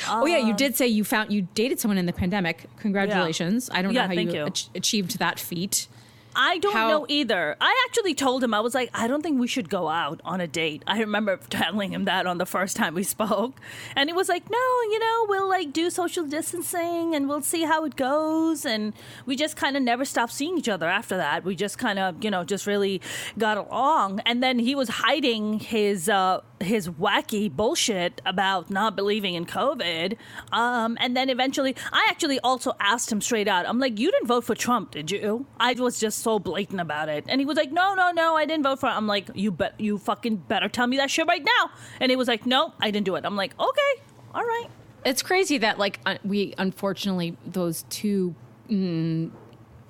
oh 0.10 0.25
yeah, 0.25 0.38
you 0.38 0.54
did 0.54 0.75
say 0.78 0.88
you 0.88 1.04
found 1.04 1.34
you 1.34 1.42
dated 1.54 1.80
someone 1.82 1.98
in 1.98 2.06
the 2.06 2.13
pandemic. 2.13 2.66
Congratulations! 2.78 3.70
I 3.72 3.82
don't 3.82 3.94
Yeah, 3.94 4.04
know 4.04 4.16
how 4.16 4.22
you, 4.22 4.32
you. 4.32 4.46
ach- 4.46 4.70
achieved 4.75 5.20
that 5.20 5.38
feat. 5.38 5.88
I 6.36 6.58
don't 6.60 6.74
How- 6.74 6.90
know 6.90 7.06
either. 7.10 7.56
I 7.62 7.86
actually 7.88 8.13
told 8.16 8.44
him 8.44 8.54
I 8.54 8.60
was 8.60 8.74
like, 8.74 8.90
I 8.94 9.08
don't 9.08 9.22
think 9.22 9.40
we 9.40 9.48
should 9.48 9.70
go 9.70 9.88
out 9.90 10.22
on 10.25 10.42
a 10.42 10.48
date. 10.48 10.84
I 10.88 11.00
remember 11.00 11.38
telling 11.50 11.92
him 11.94 12.06
that 12.06 12.25
on 12.28 12.38
the 12.38 12.46
first 12.46 12.75
time 12.75 12.94
we 12.96 13.04
spoke, 13.04 13.60
and 13.96 14.10
he 14.10 14.13
was 14.13 14.30
like, 14.30 14.50
No, 14.50 14.58
you 14.92 15.00
know, 15.00 15.25
we'll 15.30 15.50
like 15.50 15.74
do 15.74 15.90
social 15.90 16.25
distancing 16.25 17.16
and 17.16 17.28
we'll 17.30 17.42
see 17.42 17.63
how 17.63 17.86
it 17.86 17.96
goes. 17.96 18.66
And 18.66 18.94
we 19.25 19.36
just 19.36 19.56
kind 19.56 19.78
of 19.78 19.84
never 19.84 20.06
stopped 20.06 20.34
seeing 20.34 20.58
each 20.58 20.70
other 20.70 20.88
after 20.88 21.18
that. 21.18 21.44
We 21.44 21.56
just 21.56 21.78
kind 21.78 22.00
of, 22.00 22.24
you 22.24 22.32
know, 22.32 22.44
just 22.44 22.66
really 22.68 23.02
got 23.38 23.58
along. 23.58 24.22
And 24.25 24.42
then 24.42 24.60
he 24.60 24.75
was 24.75 24.90
hiding 24.90 25.60
his 25.60 26.10
uh, 26.10 26.42
his 26.63 26.89
wacky 26.89 27.51
bullshit 27.51 28.22
about 28.25 28.70
not 28.70 28.96
believing 28.96 29.36
in 29.36 29.46
COVID. 29.46 30.17
Um, 30.51 30.98
and 31.00 31.15
then 31.15 31.29
eventually, 31.29 31.75
I 31.91 32.08
actually 32.10 32.39
also 32.39 32.74
asked 32.79 33.12
him 33.12 33.22
straight 33.22 33.48
out. 33.48 33.67
I'm 33.67 33.79
like, 33.79 34.00
you 34.00 34.12
didn't 34.12 34.27
vote 34.27 34.43
for 34.43 34.55
Trump, 34.55 34.91
did 34.91 35.12
you? 35.12 35.46
I 35.60 35.74
was 35.74 36.00
just 36.00 36.20
so 36.20 36.39
blatant 36.39 36.82
about 36.82 37.10
it, 37.10 37.25
and 37.27 37.39
he 37.39 37.46
was 37.46 37.58
like, 37.58 37.72
no, 37.72 37.93
no, 37.96 38.12
no, 38.12 38.36
I 38.36 38.46
didn't 38.46 38.63
vote 38.63 38.79
for. 38.79 38.88
Him. 38.88 38.98
I'm 38.98 39.08
like, 39.08 39.29
you 39.34 39.51
bet, 39.51 39.79
you 39.79 39.98
fucking 39.98 40.38
better 40.38 40.70
tell 40.70 40.88
me 40.88 40.98
that 40.98 41.10
shit 41.10 41.27
right 41.27 41.43
now. 41.43 41.72
And 42.00 42.10
he 42.10 42.15
was 42.15 42.27
like, 42.27 42.46
no, 42.46 42.74
I 42.79 42.91
didn't 42.91 43.05
do 43.05 43.15
it. 43.15 43.25
I'm 43.25 43.36
like, 43.36 43.60
okay, 43.60 44.01
all 44.34 44.43
right. 44.43 44.67
It's 45.05 45.22
crazy 45.22 45.58
that 45.58 45.77
like 45.77 46.00
we 46.24 46.53
unfortunately 46.58 47.38
those 47.46 47.84
two 47.89 48.36
mm, 48.70 49.32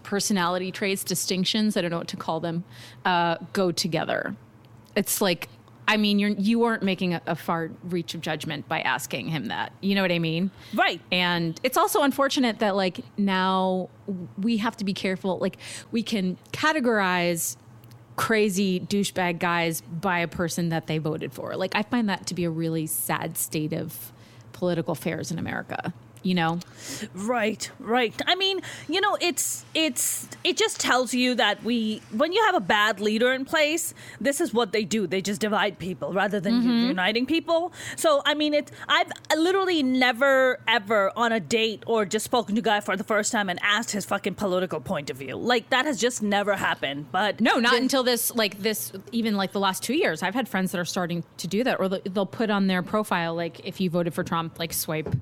personality 0.01 0.71
traits 0.71 1.03
distinctions 1.03 1.77
I 1.77 1.81
don't 1.81 1.91
know 1.91 1.99
what 1.99 2.07
to 2.09 2.17
call 2.17 2.39
them 2.39 2.63
uh, 3.05 3.37
go 3.53 3.71
together. 3.71 4.35
It's 4.95 5.21
like 5.21 5.49
I 5.87 5.97
mean 5.97 6.19
you're 6.19 6.31
you 6.31 6.59
weren't 6.59 6.83
making 6.83 7.13
a, 7.13 7.21
a 7.27 7.35
far 7.35 7.71
reach 7.83 8.13
of 8.13 8.21
judgment 8.21 8.67
by 8.67 8.81
asking 8.81 9.29
him 9.29 9.45
that. 9.47 9.73
You 9.81 9.95
know 9.95 10.01
what 10.01 10.11
I 10.11 10.19
mean? 10.19 10.51
Right. 10.73 11.01
And 11.11 11.59
it's 11.63 11.77
also 11.77 12.01
unfortunate 12.01 12.59
that 12.59 12.75
like 12.75 13.01
now 13.17 13.89
we 14.37 14.57
have 14.57 14.77
to 14.77 14.85
be 14.85 14.93
careful. 14.93 15.37
Like 15.39 15.57
we 15.91 16.03
can 16.03 16.37
categorize 16.51 17.57
crazy 18.15 18.79
douchebag 18.79 19.39
guys 19.39 19.81
by 19.81 20.19
a 20.19 20.27
person 20.27 20.69
that 20.69 20.87
they 20.87 20.97
voted 20.97 21.33
for. 21.33 21.55
Like 21.55 21.75
I 21.75 21.83
find 21.83 22.07
that 22.09 22.27
to 22.27 22.33
be 22.33 22.43
a 22.43 22.49
really 22.49 22.85
sad 22.85 23.37
state 23.37 23.73
of 23.73 24.11
political 24.51 24.93
affairs 24.93 25.31
in 25.31 25.39
America. 25.39 25.93
You 26.23 26.35
know? 26.35 26.59
Right, 27.13 27.69
right. 27.79 28.13
I 28.25 28.35
mean, 28.35 28.61
you 28.87 29.01
know, 29.01 29.17
it's 29.21 29.65
it's 29.73 30.27
it 30.43 30.57
just 30.57 30.79
tells 30.79 31.13
you 31.13 31.35
that 31.35 31.63
we 31.63 32.01
when 32.11 32.31
you 32.31 32.41
have 32.45 32.55
a 32.55 32.59
bad 32.61 32.99
leader 32.99 33.33
in 33.33 33.45
place, 33.45 33.93
this 34.21 34.39
is 34.41 34.53
what 34.53 34.71
they 34.71 34.83
do. 34.85 35.05
They 35.05 35.21
just 35.21 35.41
divide 35.41 35.79
people 35.79 36.13
rather 36.13 36.39
than 36.39 36.53
Mm-hmm. 36.53 36.87
uniting 36.87 37.25
people. 37.25 37.73
So, 37.95 38.21
I 38.25 38.35
mean, 38.35 38.53
it's 38.53 38.71
I've 38.87 39.11
literally 39.35 39.81
never 39.83 40.59
ever 40.67 41.11
on 41.15 41.31
a 41.31 41.39
date 41.39 41.83
or 41.87 42.05
just 42.05 42.23
spoken 42.25 42.55
to 42.55 42.59
a 42.59 42.63
guy 42.63 42.79
for 42.79 42.95
the 42.95 43.03
first 43.03 43.31
time 43.31 43.49
and 43.49 43.59
asked 43.61 43.91
his 43.91 44.05
fucking 44.05 44.35
political 44.35 44.79
point 44.79 45.09
of 45.09 45.17
view. 45.17 45.35
Like 45.35 45.69
that 45.71 45.85
has 45.85 45.99
just 45.99 46.21
never 46.23 46.55
happened. 46.55 47.07
But 47.11 47.41
No, 47.41 47.57
not 47.57 47.75
until 47.75 48.03
this, 48.03 48.33
like 48.35 48.59
this, 48.59 48.93
even 49.11 49.35
like 49.35 49.51
the 49.51 49.59
last 49.59 49.83
two 49.83 49.93
years. 49.95 50.23
I've 50.23 50.35
had 50.35 50.47
friends 50.47 50.71
that 50.71 50.79
are 50.79 50.85
starting 50.85 51.23
to 51.37 51.47
do 51.47 51.63
that, 51.65 51.79
or 51.79 51.89
they'll 51.89 52.25
put 52.25 52.49
on 52.49 52.67
their 52.67 52.81
profile, 52.83 53.35
like, 53.35 53.65
if 53.65 53.81
you 53.81 53.89
voted 53.89 54.13
for 54.13 54.23
Trump, 54.23 54.59
like, 54.59 54.71
swipe 54.73 55.13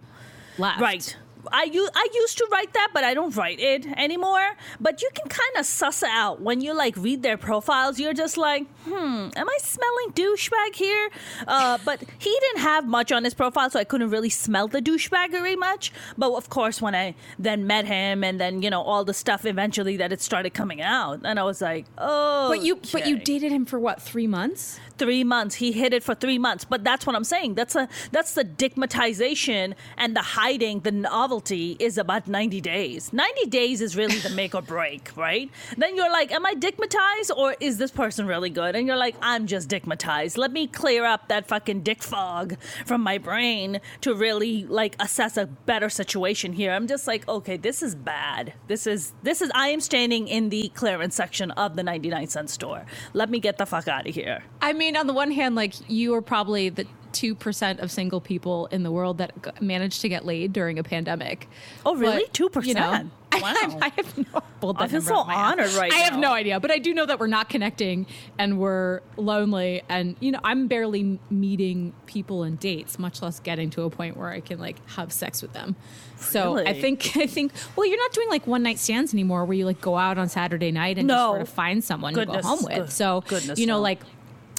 left. 0.57 0.81
Right. 0.81 1.17
I, 1.51 1.63
u- 1.63 1.89
I 1.95 2.07
used 2.13 2.37
to 2.37 2.47
write 2.51 2.71
that, 2.73 2.89
but 2.93 3.03
I 3.03 3.15
don't 3.15 3.35
write 3.35 3.59
it 3.59 3.87
anymore. 3.97 4.45
But 4.79 5.01
you 5.01 5.09
can 5.15 5.27
kind 5.27 5.57
of 5.57 5.65
suss 5.65 6.03
it 6.03 6.09
out 6.11 6.39
when 6.39 6.61
you 6.61 6.71
like 6.75 6.95
read 6.95 7.23
their 7.23 7.35
profiles. 7.35 7.99
You're 7.99 8.13
just 8.13 8.37
like, 8.37 8.67
hmm, 8.85 9.29
am 9.35 9.49
I 9.49 9.57
smelling 9.59 10.11
douchebag 10.13 10.75
here? 10.75 11.09
Uh, 11.47 11.79
but 11.83 12.03
he 12.19 12.29
didn't 12.41 12.61
have 12.61 12.85
much 12.87 13.11
on 13.11 13.23
his 13.23 13.33
profile, 13.33 13.71
so 13.71 13.79
I 13.79 13.85
couldn't 13.85 14.11
really 14.11 14.29
smell 14.29 14.67
the 14.67 14.83
douchebaggery 14.83 15.57
much. 15.57 15.91
But 16.15 16.31
of 16.33 16.49
course, 16.51 16.79
when 16.79 16.93
I 16.93 17.15
then 17.39 17.65
met 17.65 17.85
him, 17.87 18.23
and 18.23 18.39
then 18.39 18.61
you 18.61 18.69
know 18.69 18.83
all 18.83 19.03
the 19.03 19.13
stuff 19.15 19.43
eventually 19.43 19.97
that 19.97 20.13
it 20.13 20.21
started 20.21 20.51
coming 20.53 20.79
out, 20.79 21.21
and 21.23 21.39
I 21.39 21.43
was 21.43 21.59
like, 21.59 21.87
oh, 21.97 22.49
But 22.49 22.61
you, 22.63 22.79
but 22.91 23.07
you 23.07 23.17
dated 23.17 23.51
him 23.51 23.65
for 23.65 23.79
what? 23.79 23.99
Three 23.99 24.27
months? 24.27 24.79
Three 25.01 25.23
months. 25.23 25.55
He 25.55 25.71
hid 25.71 25.95
it 25.95 26.03
for 26.03 26.13
three 26.13 26.37
months. 26.37 26.63
But 26.63 26.83
that's 26.83 27.07
what 27.07 27.15
I'm 27.15 27.23
saying. 27.23 27.55
That's 27.55 27.75
a 27.75 27.89
that's 28.11 28.35
the 28.35 28.45
dickmatization 28.45 29.73
and 29.97 30.15
the 30.15 30.21
hiding, 30.21 30.81
the 30.81 30.91
novelty 30.91 31.75
is 31.79 31.97
about 31.97 32.27
90 32.27 32.61
days. 32.61 33.11
90 33.11 33.47
days 33.47 33.81
is 33.81 33.95
really 33.95 34.19
the 34.19 34.29
make 34.29 34.53
or 34.53 34.61
break, 34.61 35.09
right? 35.17 35.49
Then 35.75 35.95
you're 35.95 36.11
like, 36.11 36.31
am 36.31 36.45
I 36.45 36.53
dickmatized 36.53 37.35
or 37.35 37.55
is 37.59 37.79
this 37.79 37.89
person 37.89 38.27
really 38.27 38.51
good? 38.51 38.75
And 38.75 38.85
you're 38.85 38.95
like, 38.95 39.15
I'm 39.23 39.47
just 39.47 39.69
dickmatized. 39.69 40.37
Let 40.37 40.51
me 40.51 40.67
clear 40.67 41.03
up 41.03 41.29
that 41.29 41.47
fucking 41.47 41.81
dick 41.81 42.03
fog 42.03 42.57
from 42.85 43.01
my 43.01 43.17
brain 43.17 43.81
to 44.01 44.13
really 44.13 44.65
like 44.65 44.95
assess 44.99 45.35
a 45.35 45.47
better 45.47 45.89
situation 45.89 46.53
here. 46.53 46.73
I'm 46.73 46.87
just 46.87 47.07
like, 47.07 47.27
okay, 47.27 47.57
this 47.57 47.81
is 47.81 47.95
bad. 47.95 48.53
This 48.67 48.85
is 48.85 49.13
this 49.23 49.41
is 49.41 49.51
I 49.55 49.69
am 49.69 49.81
standing 49.81 50.27
in 50.27 50.49
the 50.49 50.69
clearance 50.75 51.15
section 51.15 51.49
of 51.51 51.75
the 51.75 51.83
99 51.83 52.27
cent 52.27 52.51
store. 52.51 52.85
Let 53.13 53.31
me 53.31 53.39
get 53.39 53.57
the 53.57 53.65
fuck 53.65 53.87
out 53.87 54.07
of 54.07 54.13
here. 54.13 54.43
I 54.61 54.73
mean, 54.73 54.95
on 54.95 55.07
the 55.07 55.13
one 55.13 55.31
hand, 55.31 55.55
like 55.55 55.73
you 55.89 56.13
are 56.13 56.21
probably 56.21 56.69
the 56.69 56.85
two 57.11 57.35
percent 57.35 57.79
of 57.81 57.91
single 57.91 58.21
people 58.21 58.67
in 58.67 58.83
the 58.83 58.91
world 58.91 59.17
that 59.17 59.31
g- 59.43 59.51
managed 59.59 60.01
to 60.01 60.09
get 60.09 60.25
laid 60.25 60.53
during 60.53 60.79
a 60.79 60.83
pandemic. 60.83 61.47
Oh, 61.85 61.95
really? 61.95 62.23
But, 62.31 62.65
you 62.65 62.73
know, 62.73 62.81
2%? 62.81 63.09
I, 63.33 63.77
I, 63.81 63.89
have 63.95 64.17
no. 64.17 64.41
Pulled 64.59 64.81
I 64.81 64.87
feel 64.87 65.01
so 65.01 65.21
ass. 65.21 65.53
honored 65.53 65.73
right 65.73 65.91
I 65.91 65.97
have 65.99 66.17
no 66.19 66.31
idea, 66.33 66.59
but 66.59 66.69
I 66.69 66.77
do 66.79 66.93
know 66.93 67.05
that 67.05 67.19
we're 67.19 67.27
not 67.27 67.49
connecting 67.49 68.05
and 68.37 68.59
we're 68.59 69.01
lonely, 69.17 69.81
and 69.89 70.15
you 70.19 70.31
know, 70.31 70.39
I'm 70.43 70.67
barely 70.67 71.17
meeting 71.29 71.93
people 72.05 72.43
and 72.43 72.59
dates, 72.59 72.99
much 72.99 73.21
less 73.21 73.39
getting 73.39 73.69
to 73.71 73.83
a 73.83 73.89
point 73.89 74.17
where 74.17 74.29
I 74.29 74.41
can 74.41 74.59
like 74.59 74.77
have 74.91 75.11
sex 75.13 75.41
with 75.41 75.53
them. 75.53 75.75
So 76.17 76.57
I 76.57 76.79
think 76.79 77.11
I 77.17 77.25
think 77.25 77.51
well, 77.75 77.85
you're 77.87 77.97
not 77.97 78.11
doing 78.11 78.29
like 78.29 78.45
one 78.47 78.63
night 78.63 78.79
stands 78.79 79.13
anymore, 79.13 79.45
where 79.45 79.57
you 79.57 79.65
like 79.65 79.81
go 79.81 79.97
out 79.97 80.17
on 80.17 80.29
Saturday 80.29 80.71
night 80.71 80.97
and 80.97 81.07
just 81.09 81.17
No. 81.17 81.29
sort 81.31 81.41
of 81.41 81.49
find 81.49 81.83
someone 81.83 82.13
to 82.13 82.25
go 82.25 82.41
home 82.41 82.63
with. 82.63 82.91
So 82.91 83.23
goodness, 83.27 83.57
you 83.59 83.65
know, 83.65 83.77
no. 83.77 83.81
like, 83.81 84.01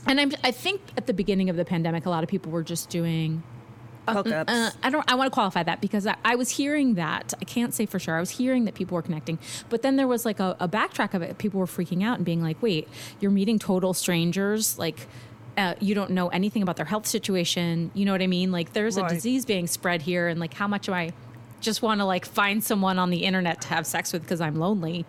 and 0.06 0.20
I'm 0.20 0.32
I 0.42 0.50
think 0.50 0.80
at 0.96 1.06
the 1.06 1.14
beginning 1.14 1.50
of 1.50 1.56
the 1.56 1.64
pandemic, 1.64 2.06
a 2.06 2.10
lot 2.10 2.22
of 2.22 2.28
people 2.28 2.52
were 2.52 2.62
just 2.62 2.88
doing 2.88 3.42
Hookups. 4.08 4.44
uh, 4.48 4.70
I 4.82 4.90
don't. 4.90 5.10
I 5.10 5.14
want 5.14 5.30
to 5.30 5.34
qualify 5.34 5.62
that 5.62 5.80
because 5.80 6.06
I, 6.06 6.16
I 6.24 6.34
was 6.34 6.50
hearing 6.50 6.94
that. 6.94 7.34
I 7.40 7.44
can't 7.44 7.72
say 7.72 7.86
for 7.86 7.98
sure. 7.98 8.16
I 8.16 8.20
was 8.20 8.30
hearing 8.30 8.64
that 8.64 8.74
people 8.74 8.96
were 8.96 9.02
connecting, 9.02 9.38
but 9.68 9.82
then 9.82 9.96
there 9.96 10.08
was 10.08 10.24
like 10.24 10.40
a, 10.40 10.56
a 10.58 10.68
backtrack 10.68 11.14
of 11.14 11.22
it. 11.22 11.38
People 11.38 11.60
were 11.60 11.66
freaking 11.66 12.02
out 12.02 12.16
and 12.16 12.24
being 12.24 12.42
like, 12.42 12.60
"Wait, 12.60 12.88
you're 13.20 13.30
meeting 13.30 13.58
total 13.58 13.94
strangers. 13.94 14.76
Like, 14.78 15.06
uh, 15.56 15.74
you 15.80 15.94
don't 15.94 16.10
know 16.10 16.28
anything 16.28 16.62
about 16.62 16.76
their 16.76 16.86
health 16.86 17.06
situation. 17.06 17.90
You 17.94 18.04
know 18.04 18.12
what 18.12 18.22
I 18.22 18.26
mean? 18.26 18.50
Like, 18.50 18.72
there's 18.72 18.96
a 18.96 19.08
disease 19.08 19.44
being 19.44 19.66
spread 19.68 20.02
here, 20.02 20.26
and 20.28 20.40
like, 20.40 20.54
how 20.54 20.66
much 20.66 20.88
am 20.88 20.94
I 20.94 21.12
just 21.60 21.80
want 21.80 22.00
to 22.00 22.04
like 22.04 22.26
find 22.26 22.62
someone 22.64 22.98
on 22.98 23.10
the 23.10 23.24
internet 23.24 23.60
to 23.62 23.68
have 23.68 23.86
sex 23.86 24.12
with 24.12 24.22
because 24.22 24.40
I'm 24.40 24.56
lonely? 24.56 25.06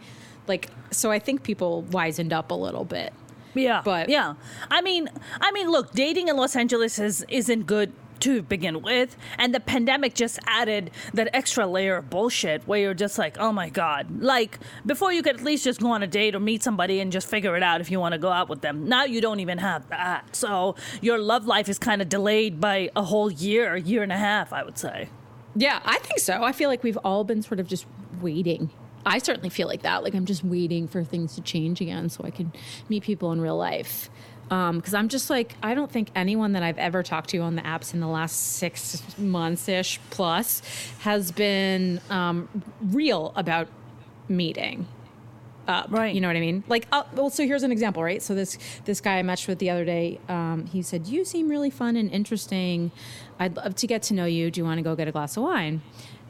Like, 0.47 0.69
so 0.91 1.09
I 1.09 1.17
think 1.19 1.41
people 1.41 1.83
wisened 1.89 2.31
up 2.31 2.51
a 2.51 2.55
little 2.55 2.85
bit. 2.85 3.11
Yeah, 3.55 3.81
But- 3.83 4.09
yeah. 4.09 4.33
I 4.71 4.81
mean, 4.81 5.09
I 5.41 5.51
mean, 5.51 5.69
look, 5.69 5.91
dating 5.93 6.27
in 6.27 6.37
Los 6.37 6.55
Angeles 6.55 6.99
is 6.99 7.25
isn't 7.29 7.65
good 7.67 7.93
to 8.19 8.41
begin 8.41 8.81
with, 8.81 9.17
and 9.37 9.53
the 9.53 9.59
pandemic 9.59 10.13
just 10.15 10.39
added 10.47 10.91
that 11.13 11.27
extra 11.33 11.67
layer 11.67 11.97
of 11.97 12.09
bullshit 12.09 12.65
where 12.65 12.79
you're 12.79 12.93
just 12.93 13.17
like, 13.17 13.37
oh 13.37 13.51
my 13.51 13.67
god, 13.69 14.21
like 14.21 14.59
before 14.85 15.11
you 15.11 15.21
could 15.21 15.35
at 15.35 15.43
least 15.43 15.65
just 15.65 15.81
go 15.81 15.91
on 15.91 16.01
a 16.03 16.07
date 16.07 16.33
or 16.33 16.39
meet 16.39 16.63
somebody 16.63 17.01
and 17.01 17.11
just 17.11 17.27
figure 17.27 17.57
it 17.57 17.63
out 17.63 17.81
if 17.81 17.91
you 17.91 17.99
want 17.99 18.13
to 18.13 18.17
go 18.17 18.29
out 18.31 18.47
with 18.47 18.61
them. 18.61 18.87
Now 18.87 19.03
you 19.03 19.19
don't 19.19 19.41
even 19.41 19.57
have 19.57 19.89
that, 19.89 20.35
so 20.35 20.75
your 21.01 21.17
love 21.17 21.45
life 21.47 21.67
is 21.67 21.77
kind 21.77 22.01
of 22.01 22.07
delayed 22.07 22.61
by 22.61 22.89
a 22.95 23.03
whole 23.03 23.29
year, 23.29 23.75
year 23.75 24.03
and 24.03 24.11
a 24.11 24.17
half, 24.17 24.53
I 24.53 24.63
would 24.63 24.77
say. 24.77 25.09
Yeah, 25.55 25.81
I 25.83 25.97
think 25.99 26.19
so. 26.19 26.43
I 26.43 26.53
feel 26.53 26.69
like 26.69 26.81
we've 26.81 26.97
all 27.03 27.25
been 27.25 27.41
sort 27.41 27.59
of 27.59 27.67
just 27.67 27.85
waiting. 28.21 28.69
I 29.05 29.17
certainly 29.19 29.49
feel 29.49 29.67
like 29.67 29.81
that. 29.83 30.03
Like 30.03 30.13
I'm 30.13 30.25
just 30.25 30.43
waiting 30.43 30.87
for 30.87 31.03
things 31.03 31.35
to 31.35 31.41
change 31.41 31.81
again 31.81 32.09
so 32.09 32.23
I 32.23 32.29
can 32.31 32.51
meet 32.89 33.03
people 33.03 33.31
in 33.31 33.41
real 33.41 33.57
life. 33.57 34.09
Because 34.49 34.93
I'm 34.93 35.09
just 35.09 35.29
like, 35.31 35.55
I 35.63 35.73
don't 35.73 35.91
think 35.91 36.09
anyone 36.15 36.51
that 36.51 36.61
I've 36.61 36.77
ever 36.77 37.01
talked 37.01 37.29
to 37.31 37.39
on 37.39 37.55
the 37.55 37.63
apps 37.63 37.93
in 37.93 38.01
the 38.01 38.07
last 38.07 38.57
six 38.57 39.01
months 39.17 39.67
ish 39.67 39.99
plus 40.11 40.61
has 40.99 41.31
been 41.31 41.99
um, 42.11 42.47
real 42.81 43.33
about 43.35 43.67
meeting 44.29 44.85
up. 45.67 45.87
Right. 45.89 46.13
You 46.13 46.21
know 46.21 46.27
what 46.27 46.35
I 46.37 46.41
mean? 46.41 46.63
Like, 46.67 46.87
uh, 46.91 47.03
well, 47.13 47.29
so 47.29 47.45
here's 47.45 47.63
an 47.63 47.71
example, 47.71 48.03
right? 48.03 48.21
So 48.21 48.35
this 48.35 48.57
this 48.85 49.01
guy 49.01 49.17
I 49.17 49.23
matched 49.23 49.47
with 49.47 49.59
the 49.59 49.69
other 49.69 49.85
day, 49.85 50.19
um, 50.27 50.65
he 50.71 50.81
said, 50.81 51.07
"You 51.07 51.25
seem 51.25 51.49
really 51.49 51.69
fun 51.69 51.95
and 51.95 52.11
interesting. 52.11 52.91
I'd 53.39 53.55
love 53.55 53.75
to 53.75 53.87
get 53.87 54.03
to 54.03 54.13
know 54.13 54.25
you. 54.25 54.51
Do 54.51 54.59
you 54.59 54.65
want 54.65 54.79
to 54.79 54.83
go 54.83 54.95
get 54.95 55.07
a 55.07 55.11
glass 55.11 55.37
of 55.37 55.43
wine?" 55.43 55.81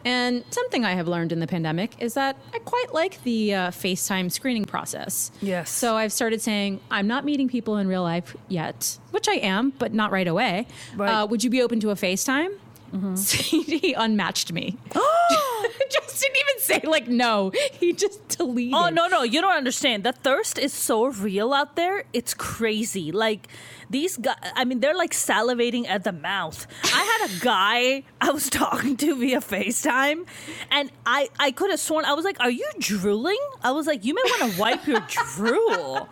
And 0.05 0.43
something 0.49 0.83
I 0.83 0.91
have 0.93 1.07
learned 1.07 1.31
in 1.31 1.39
the 1.39 1.47
pandemic 1.47 1.95
is 1.99 2.13
that 2.15 2.35
I 2.53 2.59
quite 2.59 2.93
like 2.93 3.23
the 3.23 3.53
uh, 3.53 3.71
FaceTime 3.71 4.31
screening 4.31 4.65
process. 4.65 5.31
Yes. 5.41 5.69
So 5.69 5.95
I've 5.95 6.11
started 6.11 6.41
saying, 6.41 6.81
I'm 6.91 7.07
not 7.07 7.25
meeting 7.25 7.47
people 7.47 7.77
in 7.77 7.87
real 7.87 8.03
life 8.03 8.35
yet, 8.47 8.97
which 9.11 9.27
I 9.29 9.35
am, 9.35 9.71
but 9.79 9.93
not 9.93 10.11
right 10.11 10.27
away. 10.27 10.67
Right. 10.95 11.09
Uh, 11.09 11.27
would 11.27 11.43
you 11.43 11.49
be 11.49 11.61
open 11.61 11.79
to 11.81 11.91
a 11.91 11.95
FaceTime? 11.95 12.57
he 13.31 13.93
unmatched 13.93 14.51
me. 14.53 14.77
just 15.89 16.21
didn't 16.21 16.37
even 16.37 16.61
say 16.61 16.87
like 16.87 17.07
no. 17.07 17.51
He 17.79 17.93
just 17.93 18.27
deleted. 18.27 18.73
Oh 18.75 18.89
no, 18.89 19.07
no, 19.07 19.23
you 19.23 19.41
don't 19.41 19.55
understand. 19.55 20.03
The 20.03 20.11
thirst 20.11 20.57
is 20.57 20.73
so 20.73 21.05
real 21.07 21.53
out 21.53 21.75
there. 21.75 22.03
It's 22.13 22.33
crazy. 22.33 23.11
Like 23.11 23.47
these 23.89 24.17
guys, 24.17 24.35
I 24.55 24.65
mean, 24.65 24.79
they're 24.79 24.95
like 24.95 25.11
salivating 25.11 25.87
at 25.87 26.03
the 26.03 26.11
mouth. 26.11 26.67
I 26.83 27.17
had 27.19 27.31
a 27.31 27.39
guy 27.43 28.03
I 28.21 28.31
was 28.31 28.49
talking 28.61 28.97
to 28.97 29.15
via 29.15 29.39
FaceTime, 29.39 30.25
and 30.71 30.91
I 31.05 31.29
I 31.39 31.51
could 31.51 31.71
have 31.71 31.79
sworn 31.79 32.05
I 32.05 32.13
was 32.13 32.25
like, 32.25 32.39
"Are 32.39 32.51
you 32.51 32.69
drooling?" 32.79 33.39
I 33.63 33.71
was 33.71 33.87
like, 33.87 34.05
"You 34.05 34.13
may 34.13 34.21
want 34.25 34.53
to 34.53 34.59
wipe 34.59 34.87
your 34.87 35.01
drool." 35.07 36.09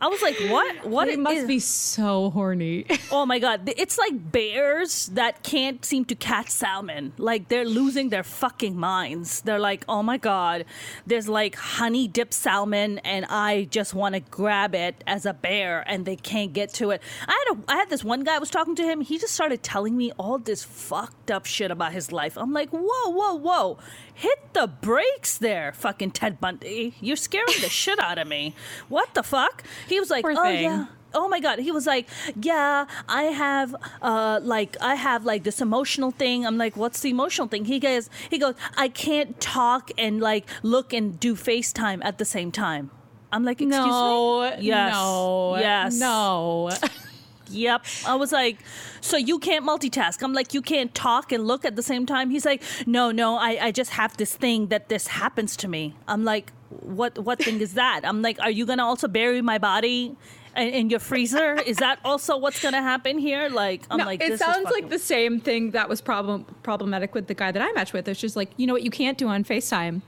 I 0.00 0.08
was 0.08 0.22
like, 0.22 0.36
"What? 0.48 0.86
What 0.86 1.08
It 1.08 1.18
must 1.18 1.36
is- 1.36 1.46
be 1.46 1.58
so 1.58 2.30
horny. 2.30 2.86
Oh 3.12 3.26
my 3.26 3.38
god, 3.40 3.68
it's 3.76 3.98
like 3.98 4.32
bears 4.32 5.06
that 5.14 5.42
can't 5.42 5.84
seem 5.84 6.04
to 6.06 6.14
catch 6.14 6.48
salmon. 6.48 7.12
Like 7.18 7.48
they're 7.48 7.64
losing 7.66 8.08
their 8.10 8.22
fucking 8.22 8.76
minds. 8.78 9.40
They're 9.42 9.58
like, 9.58 9.84
"Oh 9.88 10.02
my 10.02 10.16
god, 10.16 10.64
there's 11.06 11.28
like 11.28 11.56
honey 11.56 12.06
dipped 12.08 12.34
salmon 12.34 12.98
and 13.00 13.26
I 13.28 13.64
just 13.70 13.92
want 13.94 14.14
to 14.14 14.20
grab 14.20 14.74
it 14.74 15.02
as 15.06 15.26
a 15.26 15.34
bear 15.34 15.82
and 15.86 16.04
they 16.06 16.16
can't 16.16 16.52
get 16.52 16.72
to 16.74 16.90
it." 16.92 17.02
I 17.26 17.32
had 17.48 17.56
a 17.56 17.72
I 17.72 17.76
had 17.76 17.90
this 17.90 18.04
one 18.04 18.22
guy 18.24 18.36
I 18.36 18.38
was 18.38 18.50
talking 18.50 18.76
to 18.76 18.84
him, 18.84 19.00
he 19.00 19.18
just 19.18 19.34
started 19.34 19.62
telling 19.62 19.96
me 19.96 20.12
all 20.18 20.38
this 20.38 20.62
fucked 20.62 21.30
up 21.30 21.46
shit 21.46 21.70
about 21.70 21.92
his 21.92 22.12
life. 22.12 22.38
I'm 22.38 22.52
like, 22.52 22.70
"Whoa, 22.70 23.10
whoa, 23.10 23.34
whoa. 23.34 23.78
Hit 24.20 24.52
the 24.52 24.66
brakes 24.66 25.38
there, 25.38 25.72
fucking 25.72 26.10
Ted 26.10 26.40
Bundy. 26.40 26.94
You're 27.00 27.16
scaring 27.16 27.46
the 27.62 27.68
shit 27.70 27.98
out 27.98 28.18
of 28.18 28.28
me. 28.28 28.54
What 28.88 29.14
the 29.14 29.22
fuck?" 29.22 29.64
He 29.88 29.98
was 29.98 30.10
like, 30.10 30.22
Poor 30.24 30.34
"Oh 30.36 30.42
thing. 30.44 30.64
yeah." 30.64 30.86
oh 31.12 31.26
my 31.28 31.40
god 31.40 31.58
he 31.58 31.72
was 31.72 31.86
like 31.88 32.06
yeah 32.40 32.86
i 33.08 33.24
have 33.24 33.74
uh 34.00 34.38
like 34.44 34.76
i 34.80 34.94
have 34.94 35.24
like 35.24 35.42
this 35.42 35.60
emotional 35.60 36.12
thing 36.12 36.46
i'm 36.46 36.56
like 36.56 36.76
what's 36.76 37.00
the 37.00 37.10
emotional 37.10 37.48
thing 37.48 37.64
he 37.64 37.80
goes 37.80 38.08
he 38.30 38.38
goes 38.38 38.54
i 38.76 38.86
can't 38.86 39.40
talk 39.40 39.90
and 39.98 40.20
like 40.20 40.46
look 40.62 40.92
and 40.92 41.18
do 41.18 41.34
facetime 41.34 41.98
at 42.04 42.18
the 42.18 42.24
same 42.24 42.52
time 42.52 42.92
i'm 43.32 43.44
like 43.44 43.60
excuse 43.60 43.74
no. 43.84 44.54
me 44.56 44.62
yes 44.64 44.92
No. 44.94 45.56
yes 45.58 45.98
No. 45.98 46.70
Yep. 47.50 47.84
I 48.06 48.14
was 48.14 48.32
like, 48.32 48.58
so 49.00 49.16
you 49.16 49.38
can't 49.38 49.64
multitask. 49.64 50.22
I'm 50.22 50.32
like, 50.32 50.54
you 50.54 50.62
can't 50.62 50.94
talk 50.94 51.32
and 51.32 51.46
look 51.46 51.64
at 51.64 51.76
the 51.76 51.82
same 51.82 52.06
time. 52.06 52.30
He's 52.30 52.44
like, 52.44 52.62
no, 52.86 53.10
no, 53.10 53.36
I, 53.36 53.66
I 53.66 53.72
just 53.72 53.90
have 53.90 54.16
this 54.16 54.34
thing 54.34 54.68
that 54.68 54.88
this 54.88 55.06
happens 55.08 55.56
to 55.58 55.68
me. 55.68 55.94
I'm 56.08 56.24
like, 56.24 56.52
what 56.70 57.18
what 57.18 57.42
thing 57.42 57.60
is 57.60 57.74
that? 57.74 58.02
I'm 58.04 58.22
like, 58.22 58.40
are 58.40 58.50
you 58.50 58.64
gonna 58.64 58.84
also 58.84 59.08
bury 59.08 59.42
my 59.42 59.58
body 59.58 60.16
in, 60.56 60.68
in 60.68 60.90
your 60.90 61.00
freezer? 61.00 61.54
Is 61.54 61.78
that 61.78 61.98
also 62.04 62.36
what's 62.36 62.62
gonna 62.62 62.82
happen 62.82 63.18
here? 63.18 63.48
Like, 63.48 63.82
I'm 63.90 63.98
no, 63.98 64.04
like, 64.04 64.22
it 64.22 64.38
sounds 64.38 64.70
like 64.70 64.88
the 64.88 64.98
same 64.98 65.40
thing 65.40 65.72
that 65.72 65.88
was 65.88 66.00
problem 66.00 66.44
problematic 66.62 67.14
with 67.14 67.26
the 67.26 67.34
guy 67.34 67.50
that 67.50 67.62
I 67.62 67.72
matched 67.72 67.92
with. 67.92 68.06
It's 68.08 68.20
just 68.20 68.36
like, 68.36 68.50
you 68.56 68.66
know 68.66 68.72
what 68.72 68.82
you 68.82 68.90
can't 68.90 69.18
do 69.18 69.28
on 69.28 69.44
FaceTime? 69.44 70.02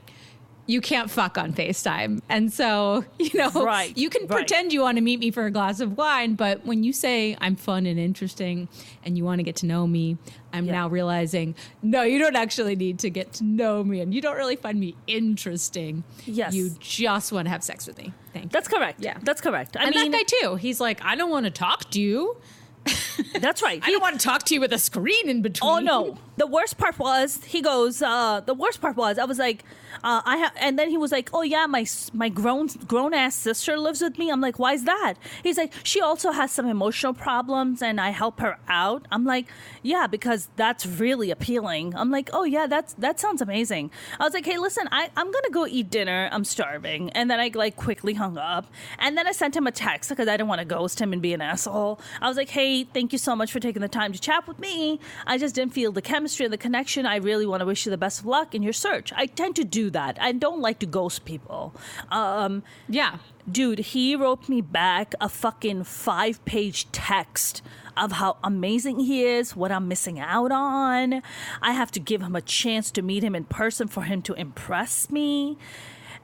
You 0.65 0.79
can't 0.79 1.11
fuck 1.11 1.37
on 1.37 1.51
FaceTime. 1.53 2.21
And 2.29 2.51
so, 2.53 3.03
you 3.19 3.31
know, 3.33 3.49
Right, 3.51 3.95
you 3.97 4.09
can 4.09 4.21
right. 4.27 4.29
pretend 4.37 4.71
you 4.71 4.81
want 4.81 4.97
to 4.97 5.01
meet 5.01 5.19
me 5.19 5.29
for 5.29 5.45
a 5.45 5.51
glass 5.51 5.79
of 5.81 5.97
wine, 5.97 6.35
but 6.35 6.65
when 6.65 6.83
you 6.83 6.93
say 6.93 7.35
I'm 7.41 7.55
fun 7.57 7.85
and 7.85 7.99
interesting 7.99 8.69
and 9.03 9.17
you 9.17 9.25
want 9.25 9.39
to 9.39 9.43
get 9.43 9.57
to 9.57 9.65
know 9.65 9.85
me, 9.87 10.17
I'm 10.53 10.65
Yeah. 10.65 10.71
now 10.73 10.87
realizing, 10.87 11.55
no, 11.81 12.03
you 12.03 12.17
don't 12.17 12.35
actually 12.37 12.75
need 12.77 12.99
to 12.99 13.09
get 13.09 13.33
to 13.33 13.43
know 13.43 13.83
me 13.83 13.99
and 13.99 14.13
you 14.13 14.21
don't 14.21 14.37
really 14.37 14.55
find 14.55 14.79
me 14.79 14.95
interesting. 15.07 16.03
Yes. 16.25 16.53
You 16.53 16.71
just 16.79 17.31
want 17.33 17.45
to 17.47 17.49
have 17.49 17.63
sex 17.63 17.85
with 17.87 17.97
me. 17.97 18.13
Thank 18.31 18.45
you. 18.45 18.49
That's 18.51 18.67
correct. 18.69 19.01
Yeah. 19.01 19.17
That's 19.21 19.41
correct. 19.41 19.75
I 19.77 19.85
and 19.85 19.95
mean, 19.95 20.11
that 20.11 20.27
guy 20.29 20.37
too. 20.47 20.55
He's 20.55 20.79
like, 20.79 21.03
I 21.03 21.15
don't 21.15 21.29
want 21.29 21.45
to 21.45 21.51
talk 21.51 21.89
to 21.91 21.99
you. 22.01 22.37
that's 23.39 23.61
right. 23.61 23.81
I 23.85 23.91
don't 23.91 24.01
want 24.01 24.19
to 24.19 24.23
talk 24.25 24.43
to 24.43 24.53
you 24.53 24.61
with 24.61 24.71
a 24.73 24.79
screen 24.79 25.27
in 25.29 25.41
between. 25.41 25.71
Oh 25.71 25.79
no! 25.79 26.17
The 26.37 26.47
worst 26.47 26.77
part 26.77 26.99
was 26.99 27.41
he 27.45 27.61
goes. 27.61 28.01
Uh, 28.01 28.41
the 28.41 28.53
worst 28.53 28.81
part 28.81 28.97
was 28.97 29.17
I 29.17 29.23
was 29.23 29.39
like, 29.39 29.63
uh, 30.03 30.21
I 30.25 30.37
have, 30.37 30.53
and 30.59 30.77
then 30.79 30.89
he 30.89 30.97
was 30.97 31.11
like, 31.11 31.29
oh 31.33 31.41
yeah, 31.41 31.65
my 31.65 31.85
my 32.13 32.29
grown 32.29 32.67
grown 32.87 33.13
ass 33.13 33.35
sister 33.35 33.77
lives 33.77 34.01
with 34.01 34.17
me. 34.17 34.31
I'm 34.31 34.41
like, 34.41 34.59
why 34.59 34.73
is 34.73 34.85
that? 34.85 35.15
He's 35.43 35.57
like, 35.57 35.73
she 35.83 36.01
also 36.01 36.31
has 36.31 36.51
some 36.51 36.67
emotional 36.67 37.13
problems, 37.13 37.81
and 37.81 37.99
I 37.99 38.09
help 38.09 38.39
her 38.39 38.57
out. 38.67 39.05
I'm 39.11 39.25
like, 39.25 39.47
yeah, 39.81 40.07
because 40.07 40.49
that's 40.55 40.85
really 40.85 41.31
appealing. 41.31 41.95
I'm 41.95 42.11
like, 42.11 42.29
oh 42.33 42.43
yeah, 42.43 42.67
that's 42.67 42.93
that 42.95 43.19
sounds 43.19 43.41
amazing. 43.41 43.91
I 44.19 44.23
was 44.23 44.33
like, 44.33 44.45
hey, 44.45 44.57
listen, 44.57 44.87
I 44.91 45.09
I'm 45.15 45.31
gonna 45.31 45.49
go 45.51 45.67
eat 45.67 45.89
dinner. 45.89 46.29
I'm 46.31 46.45
starving, 46.45 47.09
and 47.11 47.29
then 47.29 47.39
I 47.39 47.51
like 47.53 47.75
quickly 47.75 48.13
hung 48.13 48.37
up, 48.37 48.65
and 48.99 49.17
then 49.17 49.27
I 49.27 49.31
sent 49.31 49.55
him 49.55 49.67
a 49.67 49.71
text 49.71 50.09
because 50.09 50.27
I 50.27 50.37
didn't 50.37 50.49
want 50.49 50.59
to 50.59 50.65
ghost 50.65 50.99
him 50.99 51.13
and 51.13 51.21
be 51.21 51.33
an 51.33 51.41
asshole. 51.41 51.99
I 52.21 52.27
was 52.27 52.37
like, 52.37 52.49
hey, 52.49 52.83
thank 52.83 53.11
you 53.11 53.17
so 53.17 53.35
much 53.35 53.51
for 53.51 53.59
taking 53.59 53.81
the 53.81 53.87
time 53.87 54.13
to 54.13 54.19
chat 54.19 54.47
with 54.47 54.59
me. 54.59 54.99
I 55.27 55.37
just 55.37 55.55
didn't 55.55 55.73
feel 55.73 55.91
the 55.91 56.01
chemistry 56.01 56.45
and 56.45 56.53
the 56.53 56.57
connection. 56.57 57.05
I 57.05 57.17
really 57.17 57.45
want 57.45 57.61
to 57.61 57.65
wish 57.65 57.85
you 57.85 57.89
the 57.89 57.97
best 57.97 58.19
of 58.19 58.25
luck 58.25 58.55
in 58.55 58.63
your 58.63 58.73
search. 58.73 59.11
I 59.15 59.25
tend 59.25 59.55
to 59.57 59.63
do 59.63 59.82
that. 59.91 60.17
I 60.21 60.31
don't 60.31 60.59
like 60.61 60.79
to 60.79 60.85
ghost 60.85 61.25
people. 61.25 61.73
Um, 62.11 62.63
Yeah. 62.87 63.17
dude, 63.49 63.79
he 63.79 64.15
wrote 64.15 64.47
me 64.47 64.61
back 64.61 65.13
a 65.19 65.27
fucking 65.29 65.83
five 65.83 66.43
page 66.45 66.91
text 66.91 67.61
of 67.95 68.13
how 68.13 68.37
amazing 68.43 68.99
he 68.99 69.23
is, 69.23 69.55
what 69.55 69.71
I'm 69.71 69.87
missing 69.87 70.19
out 70.19 70.51
on. 70.51 71.21
I 71.61 71.73
have 71.73 71.91
to 71.91 71.99
give 71.99 72.21
him 72.21 72.35
a 72.35 72.41
chance 72.41 72.89
to 72.91 73.01
meet 73.01 73.23
him 73.23 73.35
in 73.35 73.43
person 73.45 73.87
for 73.87 74.03
him 74.03 74.21
to 74.23 74.33
impress 74.33 75.09
me. 75.11 75.57